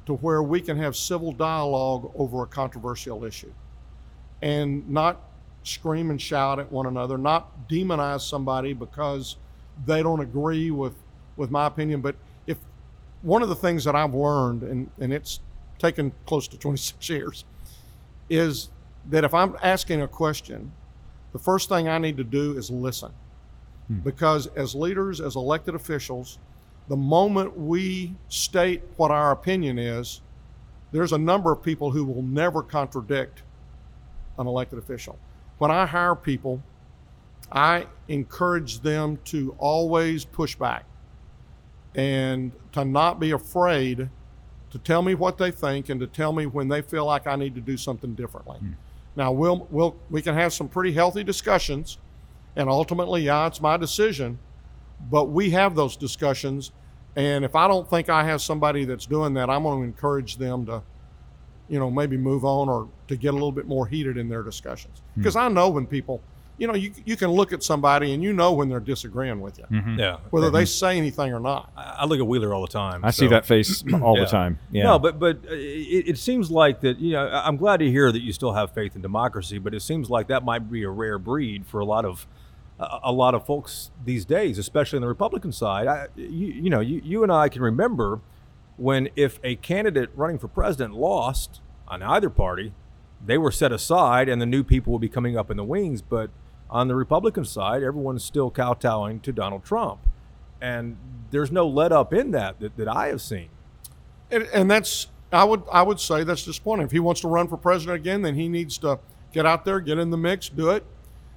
to 0.05 0.15
where 0.15 0.43
we 0.43 0.59
can 0.59 0.77
have 0.77 0.95
civil 0.95 1.31
dialogue 1.31 2.11
over 2.15 2.43
a 2.43 2.47
controversial 2.47 3.23
issue, 3.23 3.53
and 4.41 4.89
not 4.89 5.21
scream 5.63 6.09
and 6.09 6.21
shout 6.21 6.59
at 6.59 6.71
one 6.71 6.85
another, 6.85 7.17
not 7.17 7.69
demonize 7.69 8.21
somebody 8.21 8.73
because 8.73 9.37
they 9.85 10.03
don't 10.03 10.19
agree 10.19 10.71
with 10.71 10.93
with 11.35 11.49
my 11.49 11.65
opinion. 11.65 12.01
But 12.01 12.15
if 12.47 12.57
one 13.21 13.41
of 13.41 13.49
the 13.49 13.55
things 13.55 13.83
that 13.85 13.95
I've 13.95 14.13
learned, 14.13 14.63
and, 14.63 14.89
and 14.99 15.13
it's 15.13 15.39
taken 15.77 16.11
close 16.25 16.47
to 16.49 16.57
26 16.57 17.09
years, 17.09 17.45
is 18.29 18.69
that 19.09 19.23
if 19.23 19.33
I'm 19.33 19.55
asking 19.63 20.01
a 20.01 20.07
question, 20.07 20.71
the 21.31 21.39
first 21.39 21.69
thing 21.69 21.87
I 21.87 21.97
need 21.97 22.17
to 22.17 22.23
do 22.23 22.57
is 22.57 22.69
listen. 22.69 23.11
Hmm. 23.87 23.99
Because 23.99 24.47
as 24.55 24.75
leaders, 24.75 25.21
as 25.21 25.35
elected 25.35 25.75
officials, 25.75 26.37
the 26.89 26.97
moment 26.97 27.57
we 27.57 28.15
state 28.27 28.83
what 28.97 29.11
our 29.11 29.31
opinion 29.31 29.79
is, 29.79 30.21
there's 30.91 31.13
a 31.13 31.17
number 31.17 31.51
of 31.51 31.61
people 31.61 31.91
who 31.91 32.03
will 32.03 32.23
never 32.23 32.63
contradict 32.63 33.43
an 34.37 34.47
elected 34.47 34.79
official. 34.79 35.17
When 35.59 35.69
I 35.69 35.85
hire 35.85 36.15
people, 36.15 36.63
I 37.51 37.87
encourage 38.07 38.81
them 38.81 39.19
to 39.25 39.55
always 39.57 40.25
push 40.25 40.55
back 40.55 40.85
and 41.95 42.51
to 42.73 42.85
not 42.85 43.19
be 43.19 43.31
afraid 43.31 44.09
to 44.69 44.77
tell 44.79 45.01
me 45.01 45.15
what 45.15 45.37
they 45.37 45.51
think 45.51 45.89
and 45.89 45.99
to 45.99 46.07
tell 46.07 46.31
me 46.31 46.45
when 46.45 46.67
they 46.67 46.81
feel 46.81 47.05
like 47.05 47.25
I 47.25 47.35
need 47.35 47.55
to 47.55 47.61
do 47.61 47.77
something 47.77 48.13
differently. 48.13 48.59
Hmm. 48.59 48.71
Now 49.15 49.31
we'll 49.31 49.67
we'll 49.71 49.95
we 50.09 50.21
can 50.21 50.35
have 50.35 50.53
some 50.53 50.67
pretty 50.67 50.93
healthy 50.93 51.23
discussions 51.23 51.97
and 52.55 52.69
ultimately 52.69 53.23
yeah 53.23 53.47
it's 53.47 53.61
my 53.61 53.77
decision 53.77 54.39
but 55.09 55.25
we 55.25 55.49
have 55.51 55.75
those 55.75 55.95
discussions 55.97 56.71
and 57.15 57.43
if 57.43 57.55
I 57.55 57.67
don't 57.67 57.89
think 57.89 58.09
I 58.09 58.23
have 58.23 58.41
somebody 58.41 58.85
that's 58.85 59.05
doing 59.05 59.33
that 59.33 59.49
I'm 59.49 59.63
going 59.63 59.79
to 59.79 59.85
encourage 59.85 60.37
them 60.37 60.65
to 60.67 60.83
you 61.67 61.79
know 61.79 61.89
maybe 61.89 62.17
move 62.17 62.45
on 62.45 62.69
or 62.69 62.87
to 63.07 63.15
get 63.15 63.29
a 63.29 63.33
little 63.33 63.51
bit 63.51 63.67
more 63.67 63.87
heated 63.87 64.17
in 64.17 64.29
their 64.29 64.43
discussions. 64.43 65.01
Hmm. 65.15 65.21
Because 65.21 65.35
I 65.35 65.47
know 65.47 65.69
when 65.69 65.85
people 65.85 66.21
you 66.59 66.67
know 66.67 66.75
you 66.75 66.91
you 67.05 67.15
can 67.15 67.29
look 67.31 67.51
at 67.53 67.63
somebody 67.63 68.13
and 68.13 68.21
you 68.21 68.33
know 68.33 68.53
when 68.53 68.69
they're 68.69 68.79
disagreeing 68.79 69.39
with 69.41 69.57
you 69.57 69.65
Yeah. 69.97 70.17
whether 70.29 70.49
they 70.51 70.65
say 70.65 70.97
anything 70.97 71.33
or 71.33 71.39
not. 71.39 71.71
I 71.75 71.95
I 72.01 72.05
look 72.05 72.19
at 72.19 72.27
Wheeler 72.27 72.53
all 72.53 72.61
the 72.61 72.67
time. 72.67 73.03
I 73.03 73.11
see 73.11 73.27
that 73.27 73.45
face 73.45 73.83
all 74.03 74.17
Yeah. 74.17 74.25
the 74.25 74.29
time. 74.29 74.59
Yeah. 74.71 74.83
No, 74.83 74.99
but 74.99 75.17
but 75.19 75.37
uh, 75.49 75.53
it, 75.53 76.09
it 76.09 76.17
seems 76.17 76.51
like 76.51 76.81
that. 76.81 76.99
You 76.99 77.13
know, 77.13 77.27
I- 77.27 77.47
I'm 77.47 77.57
glad 77.57 77.77
to 77.79 77.89
hear 77.89 78.11
that 78.11 78.21
you 78.21 78.33
still 78.33 78.53
have 78.53 78.73
faith 78.73 78.95
in 78.95 79.01
democracy, 79.01 79.57
but 79.57 79.73
it 79.73 79.81
seems 79.81 80.09
like 80.09 80.27
that 80.27 80.43
might 80.43 80.69
be 80.69 80.83
a 80.83 80.89
rare 80.89 81.17
breed 81.17 81.65
for 81.65 81.79
a 81.79 81.85
lot 81.85 82.03
of 82.05 82.27
a, 82.79 82.99
a 83.05 83.11
lot 83.11 83.33
of 83.33 83.45
folks 83.45 83.91
these 84.05 84.25
days, 84.25 84.57
especially 84.57 84.97
on 84.97 85.01
the 85.01 85.07
Republican 85.07 85.51
side. 85.51 85.87
I, 85.87 86.07
you, 86.15 86.47
you 86.63 86.69
know, 86.69 86.79
you, 86.81 87.01
you 87.03 87.23
and 87.23 87.31
I 87.31 87.49
can 87.49 87.61
remember 87.61 88.19
when 88.77 89.09
if 89.15 89.39
a 89.43 89.55
candidate 89.55 90.09
running 90.15 90.37
for 90.37 90.47
president 90.47 90.93
lost 90.93 91.61
on 91.87 92.01
either 92.01 92.29
party, 92.29 92.71
they 93.25 93.37
were 93.37 93.51
set 93.51 93.71
aside, 93.73 94.29
and 94.29 94.41
the 94.41 94.45
new 94.45 94.63
people 94.63 94.93
would 94.93 95.01
be 95.01 95.09
coming 95.09 95.37
up 95.37 95.51
in 95.51 95.57
the 95.57 95.63
wings. 95.65 96.01
But 96.01 96.29
on 96.69 96.87
the 96.87 96.95
Republican 96.95 97.45
side, 97.45 97.83
everyone's 97.83 98.23
still 98.23 98.51
kowtowing 98.51 99.19
to 99.21 99.31
Donald 99.31 99.63
Trump, 99.63 99.99
and 100.61 100.97
there's 101.31 101.51
no 101.51 101.67
let 101.67 101.91
up 101.91 102.13
in 102.13 102.31
that 102.31 102.59
that, 102.59 102.77
that 102.77 102.87
I 102.87 103.07
have 103.07 103.21
seen. 103.21 103.49
And, 104.31 104.43
and 104.53 104.69
that's 104.69 105.07
I 105.31 105.43
would 105.43 105.63
I 105.71 105.81
would 105.81 105.99
say 105.99 106.23
that's 106.23 106.45
disappointing. 106.45 106.85
If 106.85 106.91
he 106.91 106.99
wants 106.99 107.21
to 107.21 107.27
run 107.27 107.47
for 107.47 107.57
president 107.57 107.95
again, 107.95 108.21
then 108.21 108.35
he 108.35 108.47
needs 108.47 108.77
to 108.79 108.99
get 109.31 109.45
out 109.45 109.65
there, 109.65 109.79
get 109.79 109.97
in 109.97 110.09
the 110.09 110.17
mix, 110.17 110.49
do 110.49 110.69
it. 110.69 110.83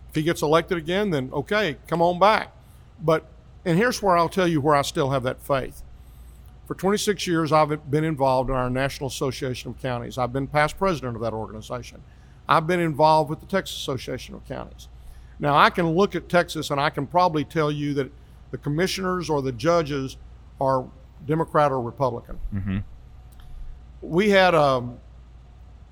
If 0.09 0.15
he 0.15 0.23
gets 0.23 0.43
elected 0.43 0.79
again, 0.79 1.11
then 1.11 1.31
okay, 1.33 1.77
come 1.87 2.03
on 2.03 2.19
back. 2.19 2.53
But 3.03 3.27
and 3.65 3.79
here's 3.79 4.03
where 4.03 4.17
I'll 4.17 4.29
tell 4.29 4.49
you 4.49 4.61
where 4.61 4.75
I 4.75 4.83
still 4.83 5.11
have 5.11 5.23
that 5.23 5.41
faith. 5.41 5.83
For 6.67 6.75
26 6.75 7.27
years, 7.27 7.53
I've 7.53 7.91
been 7.91 8.05
involved 8.05 8.49
in 8.49 8.57
our 8.57 8.71
National 8.71 9.09
Association 9.09 9.71
of 9.71 9.81
Counties. 9.81 10.17
I've 10.17 10.33
been 10.33 10.47
past 10.47 10.79
president 10.79 11.17
of 11.17 11.23
that 11.23 11.33
organization. 11.33 12.03
I've 12.49 12.67
been 12.67 12.81
involved 12.81 13.31
with 13.31 13.41
the 13.41 13.47
Texas 13.47 13.77
Association 13.77 14.35
of 14.35 14.47
Counties. 14.47 14.89
Now, 15.43 15.57
I 15.57 15.71
can 15.71 15.91
look 15.91 16.15
at 16.15 16.29
Texas 16.29 16.71
and 16.71 16.81
I 16.81 16.89
can 16.89 17.05
probably 17.05 17.45
tell 17.45 17.71
you 17.71 17.95
that 17.95 18.13
the 18.53 18.59
commissioners 18.59 19.29
or 19.29 19.43
the 19.43 19.51
judges 19.51 20.17
are 20.61 20.87
Democrat 21.27 21.73
or 21.73 21.81
Republican. 21.81 22.39
We 24.01 24.31
had, 24.31 24.55
um, 24.55 24.99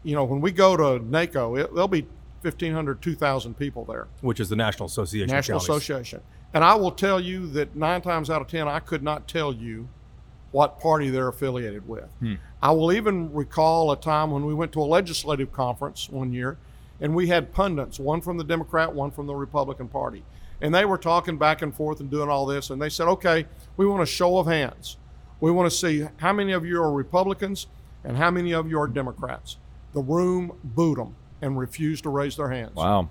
you 0.05 0.15
know, 0.15 0.23
when 0.23 0.41
we 0.41 0.53
go 0.53 0.77
to 0.77 1.05
NACO, 1.05 1.57
it, 1.57 1.75
there'll 1.75 1.89
be 1.89 2.03
1,500, 2.43 3.03
2,000 3.03 3.59
people 3.59 3.85
there. 3.85 4.07
which 4.21 4.39
is 4.39 4.49
the 4.49 4.57
National 4.57 4.87
Association 4.87 5.29
National 5.35 5.59
Association. 5.59 6.21
And 6.55 6.63
I 6.65 6.75
will 6.77 6.93
tell 6.93 7.19
you 7.21 7.49
that 7.49 7.75
nine 7.75 8.03
times 8.03 8.31
out 8.31 8.41
of 8.41 8.49
ten, 8.49 8.69
I 8.69 8.79
could 8.81 9.03
not 9.03 9.27
tell 9.29 9.53
you 9.53 9.89
what 10.53 10.79
party 10.81 11.11
they're 11.11 11.29
affiliated 11.29 11.89
with. 11.89 12.09
I 12.63 12.71
will 12.71 12.93
even 12.93 13.33
recall 13.33 13.91
a 13.91 13.97
time 13.97 14.31
when 14.31 14.47
we 14.47 14.55
went 14.55 14.71
to 14.73 14.81
a 14.81 14.85
legislative 14.85 15.53
conference 15.53 16.09
one 16.09 16.33
year, 16.33 16.57
and 17.01 17.15
we 17.15 17.29
had 17.29 17.53
pundits, 17.53 17.99
one 17.99 18.21
from 18.21 18.37
the 18.37 18.45
Democrat, 18.45 18.95
one 18.95 19.11
from 19.11 19.27
the 19.27 19.35
Republican 19.35 19.89
Party, 19.89 20.23
and 20.61 20.75
they 20.75 20.85
were 20.85 20.99
talking 20.99 21.37
back 21.39 21.63
and 21.63 21.75
forth 21.75 22.01
and 22.01 22.11
doing 22.11 22.29
all 22.29 22.47
this. 22.47 22.71
And 22.71 22.81
they 22.81 22.89
said, 22.91 23.09
"Okay, 23.09 23.47
we 23.77 23.87
want 23.87 24.03
a 24.03 24.07
show 24.07 24.39
of 24.39 24.47
hands. 24.47 24.97
We 25.41 25.51
want 25.51 25.71
to 25.71 25.77
see 25.77 26.07
how 26.19 26.33
many 26.33 26.53
of 26.53 26.65
you 26.65 26.83
are 26.83 26.93
Republicans 26.93 27.67
and 28.05 28.17
how 28.17 28.31
many 28.31 28.53
of 28.53 28.69
you 28.69 28.79
are 28.81 28.87
Democrats." 28.87 29.57
The 29.93 30.03
room 30.03 30.53
booed 30.63 30.99
them 30.99 31.17
and 31.43 31.59
refused 31.59 32.03
to 32.05 32.11
raise 32.11 32.37
their 32.37 32.51
hands. 32.51 32.75
wow. 32.75 33.09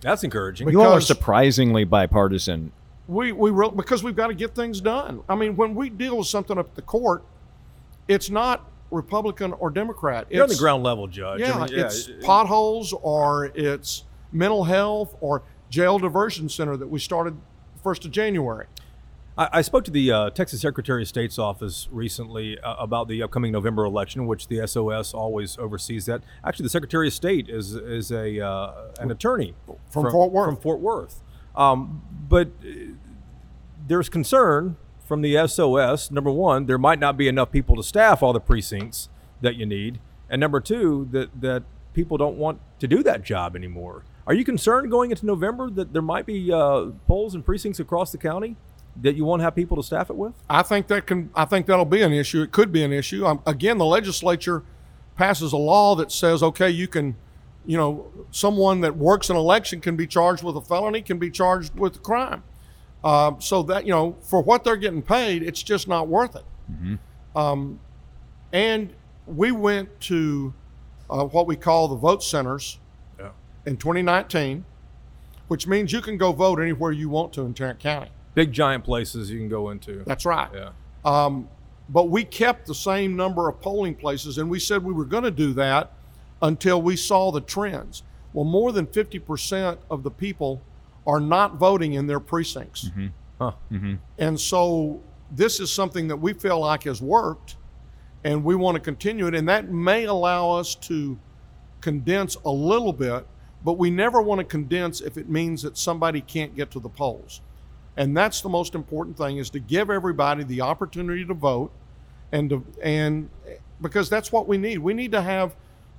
That's 0.00 0.22
encouraging. 0.22 0.68
You 0.68 0.80
all 0.82 0.92
are 0.92 1.00
surprisingly 1.00 1.84
bipartisan. 1.84 2.70
we 3.08 3.32
we 3.32 3.50
re- 3.50 3.70
because 3.74 4.04
we've 4.04 4.14
got 4.14 4.28
to 4.28 4.34
get 4.34 4.54
things 4.54 4.80
done. 4.80 5.22
I 5.28 5.34
mean, 5.34 5.56
when 5.56 5.74
we 5.74 5.90
deal 5.90 6.18
with 6.18 6.28
something 6.28 6.56
up 6.56 6.68
at 6.68 6.74
the 6.76 6.82
court, 6.82 7.24
it's 8.06 8.30
not 8.30 8.64
Republican 8.90 9.52
or 9.54 9.70
Democrat. 9.70 10.26
You're 10.30 10.42
on 10.44 10.48
the 10.48 10.56
ground 10.56 10.82
level, 10.82 11.06
Judge. 11.06 11.42
I 11.42 11.46
Yeah, 11.46 11.58
mean, 11.66 11.68
it's 11.78 12.10
potholes 12.22 12.92
or 13.02 13.46
it's 13.54 14.04
mental 14.32 14.64
health 14.64 15.16
or 15.20 15.42
jail 15.70 15.98
diversion 15.98 16.48
center 16.48 16.76
that 16.76 16.88
we 16.88 16.98
started 16.98 17.36
first 17.82 18.04
of 18.04 18.10
January. 18.10 18.66
I, 19.36 19.48
I 19.54 19.62
spoke 19.62 19.84
to 19.84 19.90
the 19.90 20.10
uh, 20.10 20.30
Texas 20.30 20.60
Secretary 20.60 21.02
of 21.02 21.08
State's 21.08 21.38
office 21.38 21.88
recently 21.90 22.58
uh, 22.58 22.74
about 22.76 23.08
the 23.08 23.22
upcoming 23.22 23.52
November 23.52 23.84
election, 23.84 24.26
which 24.26 24.48
the 24.48 24.66
SOS 24.66 25.14
always 25.14 25.56
oversees. 25.58 26.06
That 26.06 26.22
actually, 26.44 26.64
the 26.64 26.70
Secretary 26.70 27.06
of 27.08 27.14
State 27.14 27.48
is 27.48 27.74
is 27.74 28.10
a 28.10 28.40
uh, 28.44 28.72
an 29.00 29.10
attorney 29.10 29.54
From 29.90 30.10
Fort 30.10 30.32
Worth. 30.32 30.46
From 30.46 30.56
Fort 30.56 30.80
Worth, 30.80 31.22
um, 31.54 32.02
but 32.28 32.48
uh, 32.64 32.70
there's 33.86 34.08
concern 34.08 34.76
from 35.08 35.22
the 35.22 35.48
SOS. 35.48 36.10
Number 36.10 36.30
one, 36.30 36.66
there 36.66 36.78
might 36.78 37.00
not 37.00 37.16
be 37.16 37.26
enough 37.26 37.50
people 37.50 37.74
to 37.76 37.82
staff 37.82 38.22
all 38.22 38.32
the 38.32 38.40
precincts 38.40 39.08
that 39.40 39.56
you 39.56 39.66
need, 39.66 39.98
and 40.28 40.38
number 40.38 40.60
two, 40.60 41.08
that 41.10 41.40
that 41.40 41.64
people 41.94 42.18
don't 42.18 42.36
want 42.36 42.60
to 42.78 42.86
do 42.86 43.02
that 43.02 43.24
job 43.24 43.56
anymore. 43.56 44.04
Are 44.26 44.34
you 44.34 44.44
concerned 44.44 44.90
going 44.90 45.10
into 45.10 45.24
November 45.24 45.70
that 45.70 45.94
there 45.94 46.02
might 46.02 46.26
be 46.26 46.52
uh, 46.52 46.90
polls 47.06 47.34
and 47.34 47.44
precincts 47.44 47.80
across 47.80 48.12
the 48.12 48.18
county 48.18 48.56
that 49.00 49.16
you 49.16 49.24
won't 49.24 49.40
have 49.42 49.54
people 49.54 49.76
to 49.76 49.82
staff 49.82 50.10
it 50.10 50.16
with? 50.16 50.34
I 50.50 50.62
think 50.62 50.86
that 50.88 51.06
can. 51.06 51.30
I 51.34 51.46
think 51.46 51.66
that'll 51.66 51.86
be 51.86 52.02
an 52.02 52.12
issue. 52.12 52.42
It 52.42 52.52
could 52.52 52.70
be 52.70 52.84
an 52.84 52.92
issue. 52.92 53.24
Um, 53.24 53.42
again, 53.46 53.78
the 53.78 53.86
legislature 53.86 54.62
passes 55.16 55.52
a 55.52 55.56
law 55.56 55.96
that 55.96 56.12
says, 56.12 56.42
okay, 56.42 56.70
you 56.70 56.86
can, 56.86 57.16
you 57.66 57.76
know, 57.76 58.06
someone 58.30 58.82
that 58.82 58.96
works 58.96 59.30
an 59.30 59.36
election 59.36 59.80
can 59.80 59.96
be 59.96 60.06
charged 60.06 60.44
with 60.44 60.56
a 60.56 60.60
felony, 60.60 61.02
can 61.02 61.18
be 61.18 61.30
charged 61.30 61.74
with 61.74 61.96
a 61.96 61.98
crime. 61.98 62.42
Um, 63.04 63.40
so 63.40 63.62
that 63.64 63.86
you 63.86 63.92
know, 63.92 64.16
for 64.22 64.40
what 64.42 64.64
they're 64.64 64.76
getting 64.76 65.02
paid, 65.02 65.42
it's 65.42 65.62
just 65.62 65.86
not 65.88 66.08
worth 66.08 66.34
it. 66.36 66.44
Um, 67.36 67.78
and 68.52 68.92
we 69.26 69.52
went 69.52 70.00
to 70.02 70.52
uh, 71.08 71.24
what 71.24 71.46
we 71.46 71.56
call 71.56 71.88
the 71.88 71.96
vote 71.96 72.22
centers 72.22 72.78
Yeah. 73.18 73.30
in 73.66 73.76
2019, 73.76 74.64
which 75.46 75.66
means 75.66 75.92
you 75.92 76.00
can 76.00 76.16
go 76.18 76.32
vote 76.32 76.58
anywhere 76.60 76.90
you 76.92 77.08
want 77.08 77.32
to 77.34 77.42
in 77.42 77.54
Tarrant 77.54 77.78
County. 77.78 78.10
Big 78.34 78.52
giant 78.52 78.84
places 78.84 79.30
you 79.30 79.38
can 79.38 79.48
go 79.48 79.70
into. 79.70 80.02
That's 80.04 80.24
right. 80.26 80.48
Yeah. 80.52 80.70
Um, 81.04 81.48
but 81.88 82.10
we 82.10 82.24
kept 82.24 82.66
the 82.66 82.74
same 82.74 83.16
number 83.16 83.48
of 83.48 83.60
polling 83.60 83.94
places, 83.94 84.38
and 84.38 84.50
we 84.50 84.58
said 84.58 84.84
we 84.84 84.92
were 84.92 85.04
going 85.06 85.24
to 85.24 85.30
do 85.30 85.52
that 85.54 85.92
until 86.42 86.82
we 86.82 86.96
saw 86.96 87.30
the 87.32 87.40
trends. 87.40 88.02
Well, 88.32 88.44
more 88.44 88.72
than 88.72 88.86
50% 88.86 89.78
of 89.90 90.02
the 90.02 90.10
people 90.10 90.60
are 91.08 91.20
not 91.20 91.56
voting 91.56 91.94
in 91.94 92.06
their 92.06 92.20
precincts. 92.20 92.90
Mm-hmm. 92.90 93.06
Huh. 93.40 93.52
Mm-hmm. 93.72 93.94
And 94.18 94.38
so 94.38 95.02
this 95.30 95.58
is 95.58 95.72
something 95.72 96.06
that 96.08 96.16
we 96.16 96.34
feel 96.34 96.60
like 96.60 96.84
has 96.84 97.00
worked 97.00 97.56
and 98.24 98.44
we 98.44 98.54
want 98.54 98.74
to 98.74 98.80
continue 98.80 99.26
it. 99.26 99.34
And 99.34 99.48
that 99.48 99.70
may 99.70 100.04
allow 100.04 100.50
us 100.50 100.74
to 100.74 101.18
condense 101.80 102.36
a 102.44 102.50
little 102.50 102.92
bit, 102.92 103.26
but 103.64 103.74
we 103.74 103.90
never 103.90 104.20
want 104.20 104.40
to 104.40 104.44
condense 104.44 105.00
if 105.00 105.16
it 105.16 105.28
means 105.28 105.62
that 105.62 105.78
somebody 105.78 106.20
can't 106.20 106.54
get 106.54 106.70
to 106.72 106.80
the 106.80 106.88
polls. 106.88 107.40
And 107.96 108.16
that's 108.16 108.42
the 108.42 108.48
most 108.48 108.74
important 108.74 109.16
thing 109.16 109.38
is 109.38 109.50
to 109.50 109.60
give 109.60 109.90
everybody 109.90 110.44
the 110.44 110.60
opportunity 110.60 111.24
to 111.24 111.34
vote 111.34 111.72
and 112.32 112.50
to, 112.50 112.66
and 112.82 113.30
because 113.80 114.10
that's 114.10 114.30
what 114.30 114.46
we 114.46 114.58
need. 114.58 114.78
We 114.78 114.94
need 114.94 115.12
to 115.12 115.22
have 115.22 115.56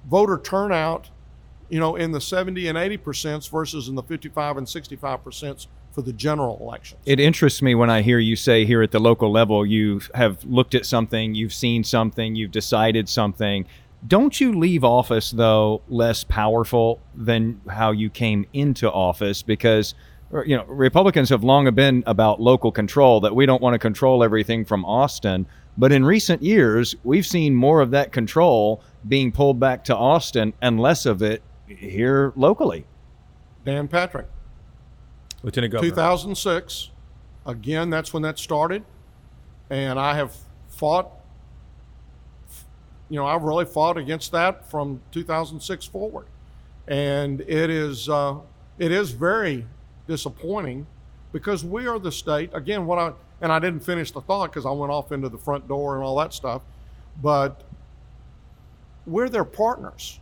voter 0.10 0.38
turnout, 0.38 1.10
you 1.70 1.80
know, 1.80 1.96
in 1.96 2.12
the 2.12 2.22
70 2.22 2.68
and 2.68 2.78
80 2.78 2.98
percent 2.98 3.48
versus 3.48 3.88
in 3.88 3.96
the 3.96 4.04
55 4.04 4.58
and 4.58 4.68
65 4.68 5.24
percent 5.24 5.68
for 5.92 6.02
the 6.02 6.14
general 6.14 6.58
elections. 6.62 7.02
It 7.06 7.20
interests 7.20 7.62
me 7.62 7.76
when 7.76 7.90
I 7.90 8.02
hear 8.02 8.20
you 8.20 8.36
say 8.36 8.66
here 8.66 8.82
at 8.82 8.92
the 8.92 9.00
local 9.00 9.32
level 9.32 9.66
you 9.66 10.02
have 10.14 10.44
looked 10.46 10.76
at 10.76 10.86
something, 10.86 11.34
you've 11.36 11.54
seen 11.54 11.84
something, 11.84 12.36
you've 12.36 12.52
decided 12.52 13.10
something. 13.10 13.66
Don't 14.08 14.40
you 14.40 14.58
leave 14.58 14.84
office 14.84 15.32
though 15.32 15.82
less 15.90 16.24
powerful 16.24 17.02
than 17.16 17.60
how 17.70 17.92
you 17.92 18.10
came 18.10 18.46
into 18.54 18.90
office 18.90 19.42
because 19.42 19.94
you 20.46 20.56
know 20.56 20.64
Republicans 20.66 21.30
have 21.30 21.44
long 21.44 21.70
been 21.74 22.04
about 22.06 22.40
local 22.40 22.72
control 22.72 23.20
that 23.22 23.36
we 23.36 23.46
don't 23.46 23.62
want 23.62 23.74
to 23.74 23.80
control 23.80 24.24
everything 24.24 24.64
from 24.64 24.86
Austin, 24.86 25.46
but 25.78 25.92
in 25.92 26.06
recent 26.06 26.42
years 26.42 26.96
we've 27.04 27.26
seen 27.26 27.54
more 27.54 27.82
of 27.82 27.92
that 27.92 28.12
control 28.12 28.82
being 29.08 29.32
pulled 29.32 29.60
back 29.60 29.84
to 29.86 29.96
Austin 29.96 30.54
and 30.62 30.80
less 30.80 31.06
of 31.06 31.22
it 31.22 31.42
here 31.78 32.34
locally. 32.36 32.86
Dan 33.66 33.88
Patrick. 33.88 34.28
Lieutenant 35.44 35.72
Governor. 35.72 35.92
2006. 35.92 36.90
Again, 37.46 37.90
that's 37.90 38.14
when 38.14 38.24
that 38.24 38.38
started. 38.38 38.84
And 39.70 40.00
I 40.00 40.16
have 40.16 40.36
fought, 40.70 41.12
you 43.10 43.18
know, 43.18 43.26
I've 43.26 43.44
really 43.44 43.66
fought 43.66 43.98
against 43.98 44.32
that 44.32 44.70
from 44.70 45.02
2006 45.12 45.86
forward. 45.86 46.26
And 46.88 47.42
it 47.42 47.70
is, 47.70 48.10
uh, 48.10 48.36
it 48.80 48.92
is 48.92 49.12
very 49.12 49.66
disappointing 50.08 50.88
because 51.32 51.64
we 51.64 51.88
are 51.88 52.00
the 52.00 52.12
state, 52.12 52.50
again, 52.54 52.86
what 52.86 52.98
I, 52.98 53.12
and 53.42 53.52
I 53.52 53.60
didn't 53.60 53.82
finish 53.82 54.12
the 54.12 54.22
thought 54.22 54.52
because 54.52 54.66
I 54.66 54.72
went 54.72 54.92
off 54.92 55.12
into 55.12 55.30
the 55.30 55.38
front 55.38 55.68
door 55.68 55.96
and 55.96 56.04
all 56.04 56.18
that 56.18 56.34
stuff, 56.34 56.64
but 57.22 57.64
we're 59.06 59.30
their 59.30 59.46
partners. 59.46 60.20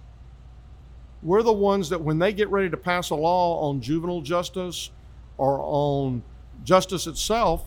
We're 1.27 1.43
the 1.43 1.51
ones 1.51 1.89
that 1.89 1.99
when 1.99 2.19
they 2.19 2.31
get 2.31 2.49
ready 2.49 2.69
to 2.69 2.77
pass 2.77 3.09
a 3.09 3.15
law 3.15 3.69
on 3.69 3.81
juvenile 3.81 4.21
justice 4.21 4.91
or 5.37 5.59
on 5.61 6.23
justice 6.63 7.05
itself, 7.05 7.65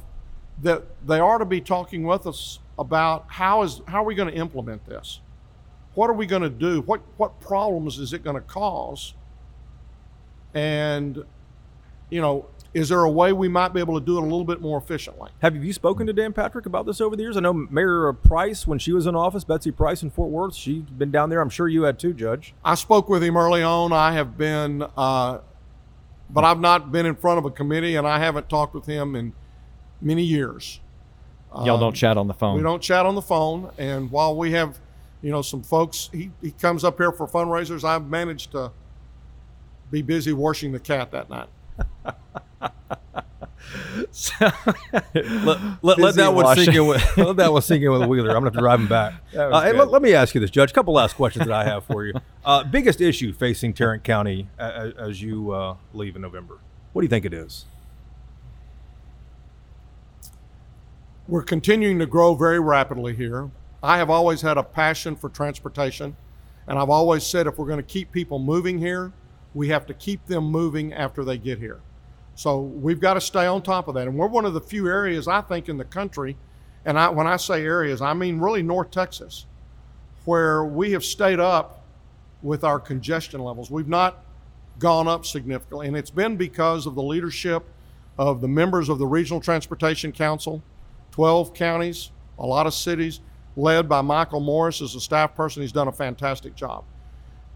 that 0.62 0.82
they 1.06 1.20
are 1.20 1.36
to 1.36 1.44
be 1.44 1.61
talking 1.61 2.04
with 2.04 2.26
us 2.26 2.61
about 2.78 3.26
how 3.28 3.61
is 3.61 3.82
how 3.86 4.00
are 4.00 4.06
we 4.06 4.14
going 4.14 4.32
to 4.32 4.34
implement 4.34 4.86
this? 4.86 5.20
What 5.92 6.08
are 6.08 6.14
we 6.14 6.24
going 6.24 6.40
to 6.40 6.48
do? 6.48 6.80
What 6.80 7.02
what 7.18 7.38
problems 7.38 7.98
is 7.98 8.14
it 8.14 8.24
going 8.24 8.36
to 8.36 8.40
cause? 8.40 9.12
And 10.54 11.22
you 12.08 12.22
know, 12.22 12.46
is 12.72 12.88
there 12.88 13.02
a 13.02 13.10
way 13.10 13.32
we 13.32 13.48
might 13.48 13.72
be 13.72 13.80
able 13.80 13.98
to 13.98 14.04
do 14.04 14.16
it 14.16 14.20
a 14.20 14.22
little 14.22 14.44
bit 14.44 14.60
more 14.60 14.78
efficiently? 14.78 15.30
Have 15.40 15.56
you 15.56 15.72
spoken 15.72 16.06
to 16.06 16.12
Dan 16.12 16.32
Patrick 16.32 16.66
about 16.66 16.86
this 16.86 17.00
over 17.00 17.16
the 17.16 17.22
years? 17.22 17.36
I 17.36 17.40
know 17.40 17.52
Mayor 17.52 18.12
Price, 18.12 18.66
when 18.66 18.78
she 18.78 18.92
was 18.92 19.06
in 19.06 19.16
office, 19.16 19.42
Betsy 19.42 19.72
Price 19.72 20.02
in 20.02 20.10
Fort 20.10 20.30
Worth, 20.30 20.54
she's 20.54 20.82
been 20.82 21.10
down 21.10 21.30
there. 21.30 21.40
I'm 21.40 21.50
sure 21.50 21.66
you 21.66 21.82
had 21.82 21.98
too, 21.98 22.12
Judge. 22.12 22.54
I 22.64 22.76
spoke 22.76 23.08
with 23.08 23.24
him 23.24 23.36
early 23.36 23.62
on. 23.62 23.92
I 23.92 24.12
have 24.12 24.38
been, 24.38 24.84
uh, 24.96 25.38
but 26.28 26.44
I've 26.44 26.60
not 26.60 26.92
been 26.92 27.06
in 27.06 27.16
front 27.16 27.38
of 27.38 27.44
a 27.44 27.50
committee, 27.50 27.96
and 27.96 28.06
I 28.06 28.20
haven't 28.20 28.48
talked 28.48 28.74
with 28.74 28.86
him 28.86 29.16
in 29.16 29.32
many 30.00 30.22
years. 30.22 30.80
Y'all 31.64 31.80
don't 31.80 31.96
chat 31.96 32.16
on 32.16 32.28
the 32.28 32.34
phone. 32.34 32.56
We 32.56 32.62
don't 32.62 32.80
chat 32.80 33.04
on 33.04 33.16
the 33.16 33.22
phone, 33.22 33.72
and 33.76 34.12
while 34.12 34.36
we 34.36 34.52
have, 34.52 34.78
you 35.20 35.32
know, 35.32 35.42
some 35.42 35.64
folks, 35.64 36.08
he, 36.12 36.30
he 36.40 36.52
comes 36.52 36.84
up 36.84 36.98
here 36.98 37.10
for 37.10 37.26
fundraisers. 37.26 37.82
I've 37.82 38.06
managed 38.06 38.52
to 38.52 38.70
be 39.90 40.02
busy 40.02 40.32
washing 40.32 40.70
the 40.70 40.78
cat 40.78 41.10
that 41.10 41.28
night. 41.28 41.48
let, 44.40 45.61
let, 45.82 45.98
let 45.98 46.14
that 46.16 46.34
one 46.34 46.56
sink 46.56 46.74
in 46.74 46.86
with 46.86 47.16
let 47.16 47.36
that 47.36 47.52
one 47.52 47.62
sink 47.62 47.82
in 47.82 47.90
with 47.92 48.06
Wheeler. 48.08 48.30
I'm 48.30 48.36
gonna 48.36 48.46
have 48.46 48.52
to 48.54 48.61
drive 48.61 48.80
him 48.80 48.88
back. 48.88 49.14
Uh, 49.40 49.62
and 49.64 49.72
good. 49.72 49.78
let, 49.78 49.90
let 49.90 50.02
me 50.02 50.12
ask 50.12 50.34
you 50.34 50.40
this, 50.40 50.50
Judge. 50.50 50.70
A 50.70 50.74
couple 50.74 50.92
last 50.92 51.14
questions 51.14 51.46
that 51.46 51.54
I 51.54 51.64
have 51.64 51.84
for 51.84 52.04
you. 52.04 52.14
Uh, 52.44 52.64
biggest 52.64 53.00
issue 53.00 53.32
facing 53.32 53.72
Tarrant 53.72 54.02
County 54.02 54.48
as, 54.58 54.92
as 54.94 55.22
you 55.22 55.52
uh, 55.52 55.76
leave 55.94 56.16
in 56.16 56.22
November. 56.22 56.58
What 56.92 57.02
do 57.02 57.04
you 57.04 57.08
think 57.08 57.24
it 57.24 57.32
is? 57.32 57.64
We're 61.28 61.42
continuing 61.42 62.00
to 62.00 62.06
grow 62.06 62.34
very 62.34 62.58
rapidly 62.58 63.14
here. 63.14 63.50
I 63.82 63.98
have 63.98 64.11
always 64.11 64.42
had 64.42 64.58
a 64.58 64.64
passion 64.64 65.14
for 65.14 65.28
transportation, 65.28 66.16
and 66.66 66.78
I've 66.78 66.90
always 66.90 67.24
said 67.24 67.46
if 67.46 67.56
we're 67.56 67.66
going 67.66 67.78
to 67.78 67.84
keep 67.84 68.11
people 68.11 68.40
moving 68.40 68.78
here, 68.78 69.12
we 69.54 69.68
have 69.68 69.86
to 69.86 69.94
keep 69.94 70.26
them 70.26 70.44
moving 70.44 70.92
after 70.92 71.24
they 71.24 71.38
get 71.38 71.58
here. 71.58 71.80
So 72.41 72.61
we've 72.61 73.01
got 73.01 73.14
to 73.14 73.20
stay 73.20 73.45
on 73.45 73.61
top 73.61 73.86
of 73.86 73.93
that. 73.97 74.09
And 74.09 74.16
we're 74.16 74.26
one 74.26 74.47
of 74.47 74.55
the 74.55 74.62
few 74.62 74.88
areas 74.88 75.28
I 75.28 75.43
think 75.43 75.68
in 75.68 75.76
the 75.76 75.84
country, 75.84 76.38
and 76.86 76.99
I, 76.99 77.11
when 77.11 77.26
I 77.26 77.36
say 77.36 77.62
areas, 77.62 78.01
I 78.01 78.14
mean 78.14 78.38
really 78.41 78.62
North 78.62 78.91
Texas, 78.91 79.45
where 80.24 80.64
we 80.64 80.93
have 80.93 81.05
stayed 81.05 81.38
up 81.38 81.84
with 82.41 82.64
our 82.64 82.80
congestion 82.80 83.43
levels. 83.43 83.70
We've 83.70 83.86
not 83.86 84.24
gone 84.78 85.07
up 85.07 85.26
significantly, 85.26 85.86
and 85.86 85.95
it's 85.95 86.09
been 86.09 86.38
because 86.38 86.86
of 86.86 86.95
the 86.95 87.03
leadership 87.03 87.62
of 88.16 88.41
the 88.41 88.49
members 88.49 88.88
of 88.88 88.99
the 88.99 89.07
Regional 89.07 89.43
Transportation 89.43 90.11
Council, 90.11 90.62
12 91.11 91.53
counties, 91.53 92.11
a 92.38 92.47
lot 92.47 92.66
of 92.66 92.72
cities, 92.72 93.20
led 93.55 93.86
by 93.86 94.01
Michael 94.01 94.41
Morris 94.41 94.80
as 94.80 94.95
a 94.95 95.01
staff 95.01 95.34
person. 95.34 95.61
He's 95.61 95.72
done 95.72 95.88
a 95.88 95.93
fantastic 95.93 96.55
job. 96.55 96.84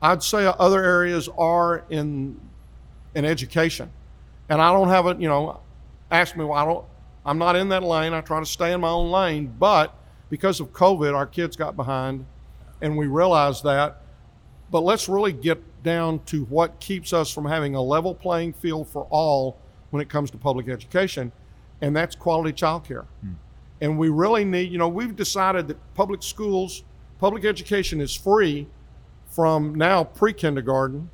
I'd 0.03 0.22
say 0.22 0.45
other 0.45 0.85
areas 0.85 1.30
are 1.39 1.87
in 1.89 2.39
in 3.14 3.24
education, 3.24 3.91
and 4.49 4.61
I 4.61 4.72
don't 4.72 4.88
have 4.88 5.07
a 5.07 5.16
you 5.18 5.28
know, 5.28 5.61
ask 6.11 6.36
me 6.36 6.45
why 6.45 6.62
I 6.62 6.64
don't. 6.64 6.84
I'm 7.26 7.38
not 7.38 7.57
in 7.57 7.70
that 7.70 7.82
lane. 7.82 8.12
I 8.12 8.20
try 8.20 8.40
to 8.40 8.47
stay 8.47 8.72
in 8.72 8.80
my 8.82 8.90
own 8.90 9.11
lane, 9.11 9.55
but 9.59 9.97
because 10.28 10.61
of 10.61 10.72
COVID, 10.72 11.14
our 11.14 11.26
kids 11.26 11.57
got 11.57 11.74
behind, 11.76 12.26
and 12.82 12.97
we 12.97 13.07
realized 13.07 13.64
that. 13.64 14.03
But 14.70 14.80
let's 14.80 15.09
really 15.09 15.32
get 15.32 15.62
down 15.82 16.20
to 16.26 16.45
what 16.47 16.80
keeps 16.80 17.12
us 17.12 17.30
from 17.30 17.47
having 17.47 17.74
a 17.74 17.82
level 17.82 18.14
playing 18.14 18.55
field 18.55 18.88
for 18.88 19.07
all 19.11 19.59
when 19.90 20.03
it 20.03 20.09
comes 20.09 20.30
to 20.32 20.36
public 20.36 20.68
education, 20.68 21.30
and 21.80 21.95
that's 21.95 22.16
quality 22.16 22.53
childcare. 22.53 23.07
Hmm. 23.20 23.32
And 23.80 23.99
we 23.99 24.09
really 24.09 24.45
need, 24.45 24.72
you 24.72 24.78
know, 24.78 24.88
we've 24.88 25.14
decided 25.14 25.68
that 25.68 25.76
public 25.95 26.22
schools, 26.22 26.84
public 27.18 27.45
education 27.45 28.01
is 28.01 28.14
free 28.14 28.66
from 29.28 29.74
now 29.74 30.05
pre 30.05 30.32
kindergarten. 30.32 31.11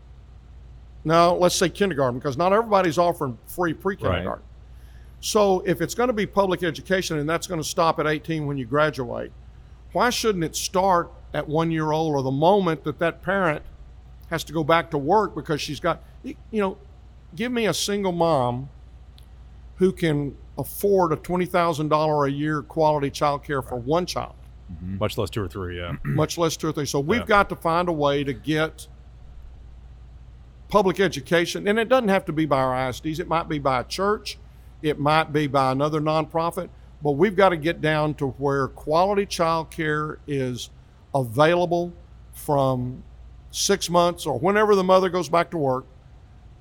Now, 1.04 1.34
let's 1.34 1.54
say 1.54 1.68
kindergarten, 1.68 2.18
because 2.18 2.36
not 2.36 2.52
everybody's 2.52 2.98
offering 2.98 3.38
free 3.46 3.72
pre 3.74 3.96
kindergarten. 3.96 4.44
So, 5.20 5.60
if 5.66 5.80
it's 5.80 5.94
going 5.94 6.08
to 6.08 6.12
be 6.14 6.26
public 6.26 6.62
education 6.62 7.18
and 7.18 7.28
that's 7.28 7.46
going 7.46 7.60
to 7.60 7.66
stop 7.66 7.98
at 8.00 8.06
18 8.06 8.46
when 8.46 8.56
you 8.58 8.64
graduate, 8.64 9.32
why 9.92 10.10
shouldn't 10.10 10.44
it 10.44 10.56
start 10.56 11.10
at 11.34 11.48
one 11.48 11.70
year 11.70 11.92
old 11.92 12.14
or 12.14 12.22
the 12.22 12.30
moment 12.30 12.84
that 12.84 12.98
that 12.98 13.22
parent 13.22 13.62
has 14.30 14.44
to 14.44 14.52
go 14.52 14.64
back 14.64 14.90
to 14.92 14.98
work 14.98 15.34
because 15.34 15.60
she's 15.60 15.80
got, 15.80 16.02
you 16.22 16.34
know, 16.52 16.76
give 17.34 17.52
me 17.52 17.66
a 17.66 17.74
single 17.74 18.12
mom 18.12 18.68
who 19.76 19.92
can 19.92 20.36
afford 20.58 21.12
a 21.12 21.16
$20,000 21.16 22.26
a 22.26 22.30
year 22.30 22.62
quality 22.62 23.10
child 23.10 23.42
care 23.42 23.62
for 23.62 23.76
one 23.76 24.04
child, 24.06 24.34
mm-hmm. 24.72 24.98
Much 24.98 25.16
less 25.18 25.30
two 25.30 25.42
or 25.42 25.48
three. 25.48 25.78
Yeah. 25.78 25.96
much 26.04 26.36
less 26.38 26.56
two 26.56 26.68
or 26.68 26.72
three. 26.72 26.86
So 26.86 27.00
we've 27.00 27.20
Yeah. 27.20 27.26
got 27.26 27.48
to 27.48 27.56
find 27.56 27.88
a 27.88 27.92
way 27.92 28.22
to 28.24 28.32
get 28.32 28.86
public 30.70 31.00
education, 31.00 31.68
and 31.68 31.78
it 31.78 31.88
doesn't 31.88 32.08
have 32.08 32.24
to 32.26 32.32
be 32.32 32.46
by 32.46 32.58
our 32.58 32.74
ISDs. 32.88 33.20
It 33.20 33.28
might 33.28 33.48
be 33.48 33.58
by 33.58 33.80
a 33.80 33.84
church, 33.84 34.38
it 34.82 34.98
might 34.98 35.32
be 35.32 35.46
by 35.46 35.72
another 35.72 36.00
nonprofit, 36.00 36.68
but 37.02 37.12
we've 37.12 37.36
got 37.36 37.50
to 37.50 37.56
get 37.56 37.80
down 37.80 38.14
to 38.14 38.28
where 38.28 38.68
quality 38.68 39.26
child 39.26 39.70
care 39.70 40.18
is 40.26 40.70
available 41.14 41.92
from 42.32 43.02
six 43.50 43.90
months 43.90 44.26
or 44.26 44.38
whenever 44.38 44.74
the 44.74 44.84
mother 44.84 45.08
goes 45.08 45.28
back 45.28 45.50
to 45.50 45.58
work 45.58 45.84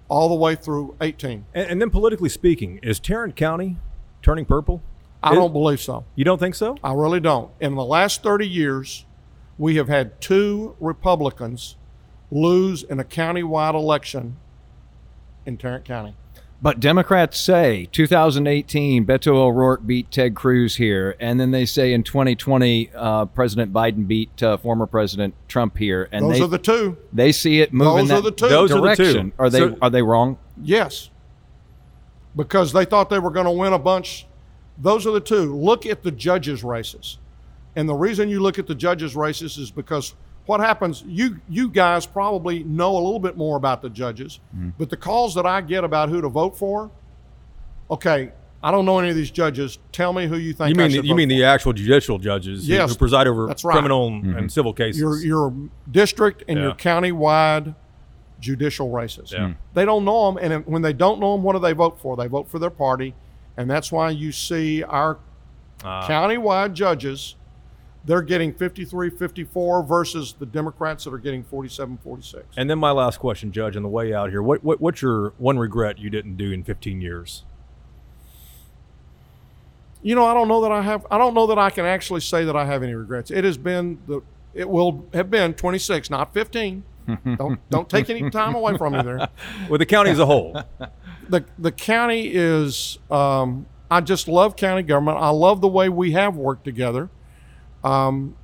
all 0.08 0.28
the 0.28 0.36
way 0.36 0.56
through 0.56 0.96
18. 1.00 1.46
And, 1.54 1.70
and 1.70 1.82
then 1.82 1.90
politically 1.90 2.30
speaking, 2.30 2.80
is 2.82 3.00
Tarrant 3.00 3.36
County 3.36 3.78
turning 4.22 4.46
purple? 4.46 4.82
I 5.22 5.32
Is- 5.32 5.38
don't 5.38 5.54
believe 5.54 5.80
so. 5.80 6.06
You 6.16 6.26
don't 6.26 6.40
think 6.40 6.56
so? 6.56 6.78
I 6.84 6.94
really 6.94 7.20
don't. 7.20 7.52
In 7.60 7.76
the 7.76 7.86
last 7.86 8.24
30 8.24 8.48
years, 8.48 9.06
we 9.58 9.76
have 9.76 9.88
had 9.88 10.20
two 10.20 10.76
Republicans 10.80 11.76
lose 12.32 12.84
in 12.84 13.00
a 13.00 13.04
countywide 13.04 13.74
election 13.74 14.38
in 15.46 15.58
Tarrant 15.58 15.86
County. 15.86 16.16
But 16.62 16.82
Democrats 16.82 17.40
say 17.40 17.88
2018, 17.94 19.06
Beto 19.06 19.28
O'Rourke 19.34 19.88
beat 19.88 20.12
Ted 20.12 20.36
Cruz 20.36 20.76
here, 20.76 21.16
and 21.18 21.40
then 21.40 21.52
they 21.52 21.66
say 21.66 21.94
in 21.94 22.04
2020, 22.04 22.92
uh, 22.94 23.26
President 23.28 23.72
Biden 23.72 24.06
beat 24.06 24.44
uh, 24.44 24.58
former 24.58 24.86
President 24.86 25.34
Trump 25.48 25.78
here, 25.78 26.10
and 26.12 26.26
Those 26.26 26.38
they 26.40 26.44
are 26.44 26.48
the 26.48 26.58
two. 26.58 26.98
they 27.14 27.32
see 27.32 27.62
it 27.62 27.72
moving 27.72 28.08
Those 28.08 28.20
are 28.20 28.22
the 28.22 28.32
two. 28.32 28.50
Those 28.50 28.72
are 28.74 28.82
the 28.82 28.96
two. 28.96 29.32
Are 29.40 29.50
they 29.50 29.60
So- 29.60 29.78
are 29.82 29.90
they 29.90 30.02
wrong? 30.02 30.38
Yes. 30.62 31.10
because 32.36 32.74
they 32.74 32.86
thought 32.86 33.10
they 33.10 33.20
were 33.20 33.32
going 33.32 33.46
to 33.46 33.52
win 33.52 33.74
a 33.74 33.80
bunch. 33.80 34.28
Those 34.78 35.08
are 35.08 35.12
the 35.12 35.20
two. 35.22 35.56
Look 35.58 35.86
at 35.86 36.04
the 36.04 36.12
judges' 36.12 36.64
races. 36.64 37.18
And 37.76 37.88
the 37.88 37.96
reason 37.96 38.30
you 38.30 38.40
look 38.42 38.60
at 38.60 38.68
the 38.68 38.76
judges' 38.76 39.16
races 39.16 39.58
is 39.58 39.72
because 39.72 40.14
what 40.50 40.60
happens, 40.62 41.04
you 41.06 41.40
you 41.48 41.70
guys 41.70 42.08
probably 42.08 42.64
know 42.64 42.96
a 42.96 43.02
little 43.04 43.20
bit 43.20 43.38
more 43.38 43.56
about 43.56 43.84
the 43.84 43.90
judges, 43.90 44.40
mm-hmm. 44.56 44.70
but 44.80 44.90
the 44.90 44.98
calls 44.98 45.36
that 45.36 45.46
I 45.46 45.62
get 45.62 45.84
about 45.84 46.10
who 46.10 46.22
to 46.22 46.28
vote 46.28 46.58
for, 46.58 46.90
okay, 47.92 48.32
I 48.64 48.72
don't 48.72 48.84
know 48.84 48.98
any 48.98 49.10
of 49.12 49.16
these 49.16 49.30
judges. 49.30 49.78
Tell 49.92 50.12
me 50.12 50.26
who 50.26 50.38
you 50.38 50.54
think 50.54 50.76
You 50.76 50.82
I 50.84 50.88
mean 50.88 50.96
should 50.96 51.06
you 51.06 51.12
vote 51.14 51.18
mean 51.18 51.30
for. 51.30 51.36
the 51.36 51.44
actual 51.44 51.74
judicial 51.74 52.18
judges 52.18 52.66
who- 52.68 52.74
Yes, 52.74 52.90
who 52.90 52.96
preside 52.98 53.28
over 53.28 53.46
right. 53.46 53.58
criminal 53.60 54.08
and, 54.08 54.36
and 54.36 54.52
civil 54.52 54.74
cases? 54.74 55.00
your 55.00 55.18
your 55.20 55.54
district 55.92 56.44
and 56.48 56.58
your 56.60 56.74
county-wide 56.74 57.76
judicial 58.40 58.90
races. 58.90 59.32
Yeah. 59.32 59.40
Mm-hmm. 59.40 59.52
They 59.76 59.86
don't 59.86 60.04
know 60.04 60.32
them, 60.32 60.38
and 60.52 60.66
when 60.66 60.82
they 60.82 60.94
don't 60.94 61.20
know 61.20 61.34
them, 61.36 61.44
what 61.44 61.54
do 61.54 61.60
they 61.60 61.74
vote 61.74 62.00
for? 62.00 62.18
They 62.18 62.28
vote 62.28 62.50
for 62.50 62.58
their 62.58 62.72
party, 62.72 63.14
and 63.56 63.70
that's 63.70 63.92
why 63.92 64.10
you 64.10 64.32
see 64.32 64.82
our 64.84 65.20
Ah. 65.84 66.08
county-wide 66.08 66.74
judges. 66.74 67.36
They're 68.06 68.22
getting 68.22 68.54
53, 68.54 69.10
54 69.10 69.84
versus 69.84 70.34
the 70.40 70.46
Democrats 70.46 71.04
that 71.04 71.14
are 71.14 71.18
getting 71.18 71.44
47, 71.44 72.00
46. 72.02 72.46
and 72.58 72.70
then 72.70 72.80
my 72.80 72.92
last 72.92 73.20
question, 73.20 73.52
Judge, 73.52 73.76
on 73.76 73.84
the 73.84 73.90
way 73.90 74.14
out 74.14 74.30
here, 74.30 74.42
what, 74.42 74.64
what 74.64 74.80
what's 74.80 75.02
your 75.02 75.34
one 75.38 75.60
regret 75.60 76.00
you 76.00 76.10
didn't 76.10 76.38
do 76.38 76.52
in 76.52 76.64
15 76.64 77.02
years? 77.02 77.44
You 80.02 80.16
know, 80.16 80.26
I 80.26 80.34
don't 80.34 80.48
know 80.48 80.62
that 80.62 80.72
I 80.72 80.82
have. 80.82 81.06
I 81.12 81.18
don't 81.18 81.34
know 81.34 81.48
that 81.48 81.60
I 81.60 81.70
can 81.70 81.86
actually 81.86 82.22
say 82.22 82.46
that 82.46 82.56
I 82.56 82.66
have 82.66 82.84
any 82.84 82.94
regrets. 82.94 83.32
It 83.32 83.44
has 83.44 83.58
been 83.58 84.00
the. 84.08 84.22
It 84.54 84.68
will 84.68 85.06
have 85.14 85.30
been 85.30 85.54
26, 85.54 86.10
not 86.10 86.34
15. 86.34 86.84
don't 87.38 87.70
don't 87.70 87.90
take 87.90 88.10
any 88.10 88.30
time 88.30 88.56
away 88.56 88.78
from 88.78 88.94
me 88.94 89.02
there. 89.02 89.28
With 89.70 89.80
the 89.80 89.86
county 89.86 90.12
as 90.12 90.20
a 90.20 90.26
whole, 90.26 90.62
the 91.30 91.44
the 91.58 91.72
county 91.72 92.32
is 92.34 92.98
um, 93.12 93.66
I 93.92 94.02
just 94.02 94.28
love 94.28 94.56
county 94.56 94.84
government. 94.84 95.18
I 95.18 95.30
love 95.30 95.62
the 95.62 95.68
way 95.68 95.90
we 95.90 96.12
have 96.14 96.36
worked 96.36 96.64
together. 96.64 97.10
Um, 97.84 98.36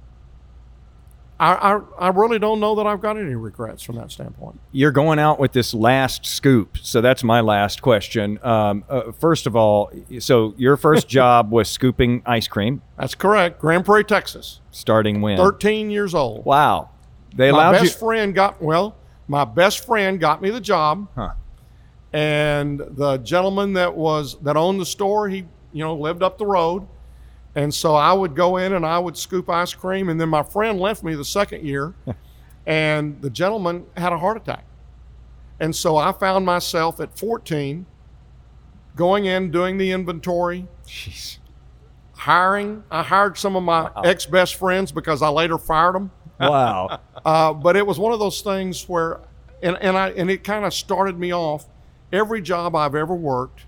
I, 1.38 1.54
I 1.76 1.80
I 2.00 2.08
really 2.10 2.40
don't 2.40 2.62
know 2.62 2.76
that 2.76 2.88
I've 2.88 3.02
got 3.02 3.18
any 3.18 3.36
regrets 3.36 3.84
from 3.84 3.98
that 3.98 4.10
standpoint. 4.10 4.58
You're 4.72 4.92
going 4.94 5.20
out 5.20 5.38
with 5.38 5.52
this 5.52 5.74
last 5.74 6.26
scoop, 6.26 6.78
so 6.82 7.02
that's 7.02 7.26
my 7.26 7.42
last 7.42 7.82
question. 7.82 8.40
Um, 8.42 8.86
uh, 8.90 9.12
first 9.12 9.46
of 9.46 9.54
all, 9.54 9.92
so 10.20 10.54
your 10.58 10.78
first 10.78 11.08
job 11.10 11.52
was 11.52 11.70
scooping 11.70 12.22
ice 12.26 12.48
cream, 12.48 12.82
That's 12.98 13.16
correct. 13.16 13.60
Grand 13.60 13.84
Prairie, 13.84 14.06
Texas. 14.06 14.62
starting 14.72 15.20
when? 15.22 15.36
13 15.38 15.90
years 15.90 16.16
old. 16.16 16.46
Wow, 16.46 16.92
they 17.36 17.52
my 17.52 17.58
allowed 17.58 17.82
you. 17.82 17.88
best 17.90 18.00
friend 18.00 18.34
got 18.34 18.62
well. 18.62 18.96
My 19.28 19.44
best 19.44 19.86
friend 19.86 20.18
got 20.22 20.42
me 20.42 20.52
the 20.52 20.62
job, 20.62 21.10
Huh. 21.16 21.32
and 22.14 22.80
the 22.80 23.18
gentleman 23.18 23.74
that 23.74 23.94
was 23.98 24.38
that 24.44 24.56
owned 24.56 24.80
the 24.80 24.86
store, 24.86 25.28
he 25.28 25.40
you 25.74 25.84
know 25.84 25.96
lived 25.98 26.24
up 26.24 26.38
the 26.38 26.46
road, 26.46 26.88
and 27.56 27.74
so 27.74 27.96
I 27.96 28.12
would 28.14 28.36
go 28.36 28.58
in 28.58 28.74
and 28.74 28.86
I 28.86 29.00
would 29.00 29.18
scoop 29.18 29.50
ice 29.50 29.74
cream, 29.74 30.10
and 30.10 30.20
then 30.20 30.30
my 30.30 30.44
friend 30.44 30.80
left 30.80 31.04
me 31.04 31.16
the 31.16 31.26
second 31.26 31.66
year, 31.66 31.94
and 32.68 33.22
the 33.22 33.30
gentleman 33.30 33.86
had 33.96 34.14
a 34.14 34.18
heart 34.18 34.38
attack, 34.38 34.66
and 35.60 35.76
so 35.76 35.96
I 35.98 36.12
found 36.12 36.46
myself 36.46 37.00
at 37.00 37.18
14, 37.18 37.86
going 38.96 39.26
in 39.26 39.52
doing 39.52 39.78
the 39.78 39.92
inventory, 39.92 40.68
Jeez. 40.86 41.38
hiring. 42.14 42.84
I 42.92 43.04
hired 43.04 43.38
some 43.38 43.56
of 43.56 43.64
my 43.64 43.90
ex 44.04 44.26
best 44.26 44.56
friends 44.56 44.92
because 44.92 45.22
I 45.22 45.30
later 45.30 45.58
fired 45.58 45.96
them. 45.96 46.12
Wow. 46.40 47.00
Uh, 47.26 47.52
but 47.52 47.76
it 47.76 47.88
was 47.88 47.98
one 47.98 48.14
of 48.14 48.20
those 48.20 48.42
things 48.42 48.88
where, 48.88 49.20
and, 49.64 49.76
and 49.82 49.98
I 49.98 50.12
and 50.12 50.30
it 50.30 50.44
kind 50.44 50.64
of 50.64 50.76
started 50.76 51.18
me 51.18 51.34
off. 51.34 51.66
Every 52.14 52.40
job 52.40 52.76
I've 52.76 52.94
ever 52.94 53.16
worked, 53.16 53.66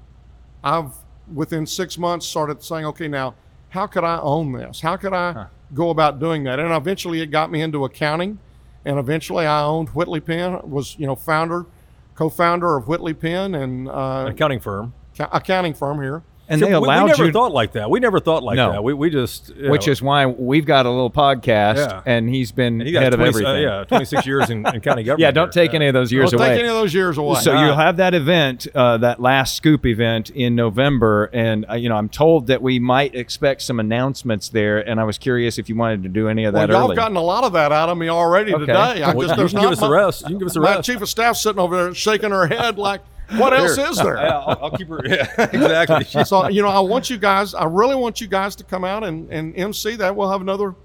I've 0.64 0.92
within 1.34 1.66
six 1.66 1.98
months 1.98 2.28
started 2.28 2.62
saying, 2.62 2.86
okay, 2.86 3.08
now 3.08 3.34
how 3.78 3.86
could 3.86 4.04
I 4.04 4.20
own 4.22 4.54
this? 4.54 4.82
How 4.82 4.98
could 4.98 5.14
I 5.14 5.46
go 5.76 5.92
about 5.92 6.20
doing 6.20 6.44
that? 6.46 6.60
And 6.60 6.74
eventually, 6.74 7.22
it 7.22 7.28
got 7.28 7.52
me 7.52 7.62
into 7.62 7.86
accounting, 7.86 8.40
and 8.86 8.98
eventually, 8.98 9.46
I 9.46 9.62
owned 9.62 9.90
Whitley 9.90 10.20
Penn. 10.20 10.60
Was 10.68 10.98
you 10.98 11.06
know 11.06 11.16
founder, 11.16 11.68
co-founder 12.16 12.76
of 12.76 12.88
Whitley 12.88 13.14
Penn 13.14 13.54
and 13.54 13.88
uh, 13.88 14.26
an 14.26 14.32
accounting 14.34 14.60
firm. 14.60 14.94
ca- 15.16 15.30
accounting 15.32 15.76
firm 15.76 16.02
here. 16.02 16.24
And 16.50 16.60
See, 16.62 16.66
they 16.68 16.74
we- 16.76 16.80
we, 16.88 16.88
never 16.88 17.26
you, 17.26 17.32
thought 17.34 17.52
like 17.52 17.74
that. 17.74 17.90
We 17.90 18.00
never 18.00 18.22
thought 18.22 18.42
like 18.42 18.56
No. 18.56 18.72
that. 18.72 18.84
We, 18.84 18.94
we 18.94 19.10
just 19.10 19.54
which 19.58 19.88
know, 19.88 19.92
is 19.92 20.02
why 20.02 20.26
we've 20.26 20.66
got 20.66 20.86
a 20.86 20.90
little 20.90 21.12
podcast, 21.12 21.76
Yeah. 21.76 22.02
and 22.06 22.30
he's 22.30 22.54
been 22.54 22.80
and 22.80 22.84
he 22.88 22.94
got 22.94 23.04
head 23.04 23.14
of 23.14 23.20
everything. 23.20 23.46
Uh, 23.66 23.80
yeah, 23.80 23.84
26 23.84 24.26
years 24.26 24.50
in, 24.50 24.66
in 24.66 24.80
county 24.80 25.04
government. 25.04 25.20
Yeah, 25.20 25.32
don't 25.32 25.54
here. 25.54 25.66
take 25.66 25.74
any 25.74 25.88
of 25.88 25.94
those 25.94 26.10
years 26.12 26.32
Don't 26.32 26.40
away. 26.40 26.50
take 26.52 26.60
any 26.60 26.70
of 26.70 26.76
those 26.76 26.94
years 26.94 27.18
away. 27.18 27.42
So 27.42 27.52
you'll 27.60 27.76
have 27.76 27.98
that 27.98 28.14
event, 28.14 28.66
uh, 28.74 28.98
that 29.00 29.20
last 29.20 29.56
scoop 29.56 29.86
event 29.86 30.30
in 30.30 30.56
November, 30.56 31.26
and 31.34 31.66
uh, 31.70 31.74
you 31.76 31.90
know 31.90 31.96
I'm 31.98 32.08
told 32.08 32.48
that 32.48 32.62
we 32.62 32.80
might 32.80 33.14
expect 33.14 33.62
some 33.64 33.80
announcements 33.82 34.48
there, 34.48 34.80
and 34.88 35.00
I 35.02 35.04
was 35.04 35.18
curious 35.18 35.58
if 35.58 35.68
you 35.68 35.76
wanted 35.76 36.04
to 36.04 36.10
do 36.10 36.30
any 36.30 36.46
of 36.46 36.54
that. 36.54 36.60
well, 36.60 36.68
that 36.68 36.74
y'all 36.74 36.84
early. 36.86 36.96
have 36.96 37.04
gotten 37.04 37.18
a 37.18 37.22
lot 37.22 37.44
of 37.44 37.52
that 37.54 37.72
out 37.74 37.90
of 37.90 37.98
me 37.98 38.08
already 38.08 38.54
Okay. 38.54 38.68
today. 38.68 39.04
I 39.04 39.14
Well, 39.14 39.28
just, 39.28 39.38
you 39.38 39.60
can 39.60 39.62
give 39.64 39.72
us 39.74 39.80
the 39.82 39.90
rest. 39.90 40.22
You 40.22 40.28
can 40.30 40.38
give 40.40 40.48
us 40.48 40.54
the 40.54 40.62
My 40.62 40.76
rest. 40.76 40.86
chief 40.86 41.02
of 41.02 41.10
staff 41.10 41.36
sitting 41.36 41.60
over 41.60 41.76
there 41.84 41.94
shaking 41.94 42.32
her 42.32 42.48
head 42.48 42.78
like, 42.78 43.02
what 43.36 43.54
else 43.54 43.78
is 43.78 43.98
there? 43.98 44.16
Yeah, 44.18 44.40
I'll, 44.40 44.60
I'll 44.64 44.72
keep 44.72 44.88
her. 44.88 45.02
Yeah, 45.06 45.28
exactly. 45.52 46.24
so 46.26 46.48
you 46.48 46.62
know, 46.62 46.70
I 46.70 46.80
want 46.80 47.10
you 47.10 47.18
guys. 47.18 47.54
I 47.54 47.66
really 47.66 47.96
want 47.96 48.22
you 48.22 48.28
guys 48.28 48.56
to 48.58 48.64
come 48.64 48.84
out 48.84 49.04
and, 49.04 49.30
and 49.32 49.56
MC 49.58 49.96
that. 49.98 50.16
We'll 50.16 50.30
have 50.32 50.42
another, 50.42 50.76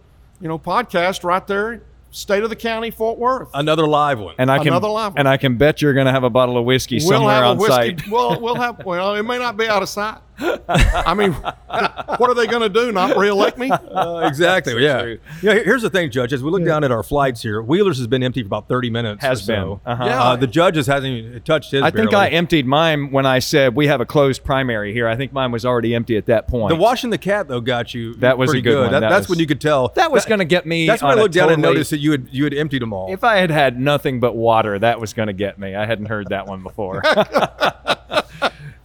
you 0.40 0.48
know, 0.48 0.58
podcast 0.58 1.22
right 1.24 1.46
there, 1.46 1.82
state 2.10 2.42
of 2.42 2.50
the 2.50 2.56
county, 2.56 2.90
Fort 2.90 3.18
Worth. 3.18 3.48
Another 3.54 3.86
live 3.86 4.18
one. 4.18 4.34
and 4.38 4.50
I 4.50 4.58
can 4.58 4.68
Another 4.68 4.88
level. 4.88 5.18
and 5.18 5.28
I 5.28 5.36
can 5.36 5.56
bet 5.56 5.80
you're 5.80 5.94
going 5.94 6.06
to 6.06 6.12
have 6.12 6.24
a 6.24 6.30
bottle 6.30 6.58
of 6.58 6.64
whiskey 6.64 6.96
we'll 6.96 7.08
somewhere 7.08 7.34
have 7.34 7.44
a 7.44 7.46
on 7.48 7.58
whiskey. 7.58 7.74
site. 7.98 8.08
Well, 8.10 8.40
we'll 8.40 8.56
have. 8.56 8.84
Well, 8.84 9.14
it 9.14 9.22
may 9.22 9.38
not 9.38 9.56
be 9.56 9.68
out 9.68 9.82
of 9.82 9.88
sight. 9.88 10.18
I 10.68 11.14
mean, 11.14 11.32
what 11.32 12.30
are 12.30 12.34
they 12.34 12.46
going 12.46 12.62
to 12.62 12.68
do? 12.68 12.92
Not 12.92 13.16
reelect 13.16 13.58
me? 13.58 13.70
Uh, 13.92 14.26
exactly. 14.26 14.82
yeah. 14.82 15.02
true. 15.02 15.18
Yeah. 15.42 15.54
Here's 15.54 15.82
the 15.82 15.90
thing, 15.90 16.10
Judge. 16.10 16.32
As 16.32 16.42
we 16.42 16.50
look 16.50 16.64
down 16.64 16.82
at 16.82 16.90
our 16.90 17.02
flights 17.02 17.42
here, 17.42 17.60
Wheeler's 17.60 17.98
has 17.98 18.06
been 18.06 18.22
empty 18.22 18.42
for 18.42 18.46
about 18.46 18.66
30 18.68 18.88
minutes. 18.90 19.22
Has 19.22 19.42
or 19.48 19.52
been. 19.52 19.62
so. 19.62 19.80
Uh-huh. 19.84 20.04
Uh, 20.04 20.36
the 20.36 20.46
judges 20.46 20.86
hasn't 20.86 21.12
even 21.12 21.42
touched 21.42 21.72
his. 21.72 21.82
I 21.82 21.90
think 21.90 22.14
I 22.14 22.28
emptied 22.28 22.66
mine 22.66 23.10
when 23.10 23.26
I 23.26 23.38
said 23.38 23.74
we 23.76 23.86
have 23.88 24.00
a 24.00 24.06
closed 24.06 24.44
primary 24.44 24.92
here. 24.94 25.06
I 25.08 25.16
think 25.16 25.32
mine 25.32 25.52
was 25.52 25.66
already 25.66 25.94
empty 25.94 26.16
at 26.16 26.26
that 26.26 26.48
point. 26.48 26.70
The 26.70 26.76
washing 26.76 27.10
the 27.10 27.18
cat 27.18 27.48
though 27.48 27.60
got 27.60 27.92
you. 27.92 28.14
That 28.14 28.38
was 28.38 28.48
a 28.48 28.52
pretty 28.52 28.62
good 28.62 28.80
one. 28.80 28.92
That- 28.92 29.00
That 29.00 29.10
that's 29.10 29.28
was- 29.28 29.36
when 29.36 29.38
you 29.40 29.46
could 29.46 29.60
tell. 29.60 29.88
that 29.88 30.10
was 30.10 30.24
going 30.24 30.38
to 30.38 30.44
get 30.46 30.64
me. 30.64 30.86
That's 30.86 31.02
when 31.02 31.10
I 31.10 31.14
I 31.14 31.18
a 31.18 31.22
looked 31.22 31.34
down 31.34 31.50
and 31.52 31.60
noticed 31.60 31.90
that 31.90 31.98
you 31.98 32.12
had 32.12 32.28
you 32.30 32.44
had 32.44 32.54
emptied 32.54 32.82
them 32.82 32.92
all. 32.92 33.12
If 33.12 33.24
I 33.24 33.36
had 33.36 33.50
had 33.50 33.78
nothing 33.78 34.20
but 34.20 34.34
water, 34.34 34.78
that 34.78 35.00
was 35.00 35.12
going 35.12 35.26
to 35.28 35.32
get 35.34 35.58
me. 35.58 35.74
I 35.74 35.84
hadn't 35.84 36.06
heard 36.06 36.28
that 36.30 36.46
one 36.46 36.62
before. 36.62 37.02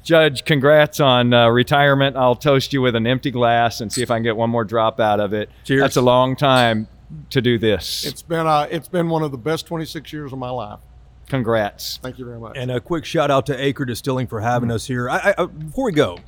Judge, 0.08 0.46
congrats 0.46 1.02
on 1.02 1.34
uh, 1.34 1.50
retirement. 1.50 2.16
I'll 2.16 2.34
toast 2.38 2.72
you 2.72 2.82
with 2.82 2.96
an 2.96 3.06
empty 3.06 3.30
glass 3.30 3.82
and 3.82 3.92
see 3.92 4.02
if 4.02 4.10
I 4.10 4.16
can 4.16 4.24
get 4.24 4.38
one 4.38 4.50
more 4.50 4.64
drop 4.64 5.02
out 5.02 5.20
of 5.20 5.34
it. 5.34 5.50
Cheers. 5.66 5.82
That's 5.82 5.98
a 5.98 6.02
long 6.02 6.38
time 6.38 6.88
to 7.30 7.42
do 7.42 7.58
this. 7.58 8.06
It's 8.06 8.22
been 8.22 8.48
uh, 8.48 8.70
it's 8.72 8.88
been 8.88 9.10
one 9.10 9.22
of 9.22 9.32
the 9.32 9.38
best 9.38 9.66
26 9.66 10.14
years 10.14 10.32
of 10.32 10.40
my 10.40 10.50
life. 10.50 10.80
Congrats. 11.28 12.00
Thank 12.02 12.20
you 12.20 12.24
very 12.24 12.40
much. 12.40 12.56
And 12.56 12.72
a 12.72 12.80
quick 12.80 13.04
shout 13.04 13.30
out 13.30 13.46
to 13.48 13.62
Acre 13.62 13.84
Distilling 13.84 14.28
for 14.28 14.40
having 14.40 14.72
us 14.72 14.88
here. 14.88 15.10
I, 15.10 15.18
I, 15.18 15.34
uh, 15.40 15.48
before 15.48 15.84
we 15.84 15.92
go, 15.92 16.20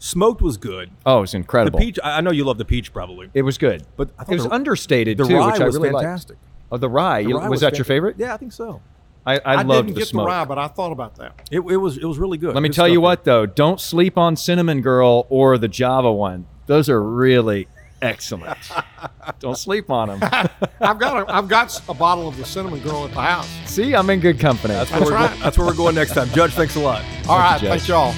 smoked 0.00 0.42
was 0.42 0.56
good. 0.56 0.90
Oh, 1.06 1.22
it's 1.22 1.30
The 1.30 1.36
incredible. 1.38 1.78
The 1.78 1.86
peach. 1.86 2.00
I 2.02 2.18
I 2.18 2.20
know 2.22 2.32
you 2.32 2.42
love 2.42 2.58
the 2.58 2.64
peach 2.64 2.92
probably, 2.92 3.30
It 3.34 3.42
was 3.42 3.56
good, 3.56 3.84
but 3.96 4.10
I 4.18 4.24
thought 4.24 4.32
it 4.32 4.34
was 4.34 4.44
the, 4.46 4.52
understated 4.52 5.16
the 5.16 5.28
too, 5.28 5.36
rye 5.36 5.52
which 5.52 5.60
I 5.60 5.64
was 5.66 5.76
really 5.76 5.90
liked. 5.90 6.06
fantastic. 6.06 6.38
Oh, 6.72 6.76
the 6.76 6.88
rye. 6.88 7.22
The 7.22 7.34
rye 7.34 7.48
was, 7.48 7.60
that 7.60 7.78
your 7.78 7.84
favorite? 7.84 8.16
Yeah, 8.18 8.34
I 8.34 8.36
think 8.36 8.52
so. 8.52 8.82
I, 9.26 9.34
I, 9.34 9.40
I 9.44 9.62
loved 9.62 9.88
didn't 9.88 9.94
the 9.94 10.00
get 10.00 10.08
smoke. 10.08 10.26
the 10.26 10.30
rye, 10.30 10.44
but 10.44 10.58
I 10.58 10.68
thought 10.68 10.92
about 10.92 11.16
that. 11.16 11.48
It, 11.50 11.58
it 11.60 11.76
was 11.76 11.98
it 11.98 12.04
was 12.04 12.18
really 12.18 12.38
good. 12.38 12.54
Let 12.54 12.62
me 12.62 12.68
Good 12.68 12.76
tell 12.76 12.88
you 12.88 12.94
stuff 12.94 13.02
what, 13.02 13.24
though, 13.24 13.44
don't 13.46 13.80
sleep 13.80 14.16
on 14.16 14.36
Cinnamon 14.36 14.80
Girl 14.82 15.26
or 15.28 15.58
the 15.58 15.68
Java 15.68 16.12
one. 16.12 16.46
Those 16.66 16.88
are 16.88 17.02
really 17.02 17.68
excellent. 18.02 18.56
don't 19.40 19.58
sleep 19.58 19.90
on 19.90 20.08
them. 20.08 20.20
I've 20.80 20.98
got 20.98 21.28
a, 21.28 21.34
I've 21.34 21.48
got 21.48 21.80
a 21.88 21.94
bottle 21.94 22.28
of 22.28 22.36
the 22.36 22.44
cinnamon 22.44 22.80
girl 22.80 23.04
at 23.04 23.12
the 23.12 23.20
house. 23.20 23.48
See, 23.66 23.94
I'm 23.94 24.08
in 24.10 24.20
good 24.20 24.38
company. 24.38 24.74
That's 24.74 24.90
where, 24.92 25.04
we're, 25.04 25.12
right. 25.12 25.38
that's 25.40 25.58
where 25.58 25.66
we're 25.66 25.74
going 25.74 25.94
next 25.94 26.14
time. 26.14 26.28
Judge, 26.30 26.52
thanks 26.52 26.76
a 26.76 26.80
lot. 26.80 27.02
All 27.28 27.38
right, 27.38 27.60
Judge. 27.60 27.68
thanks 27.70 27.88
y'all. 27.88 28.14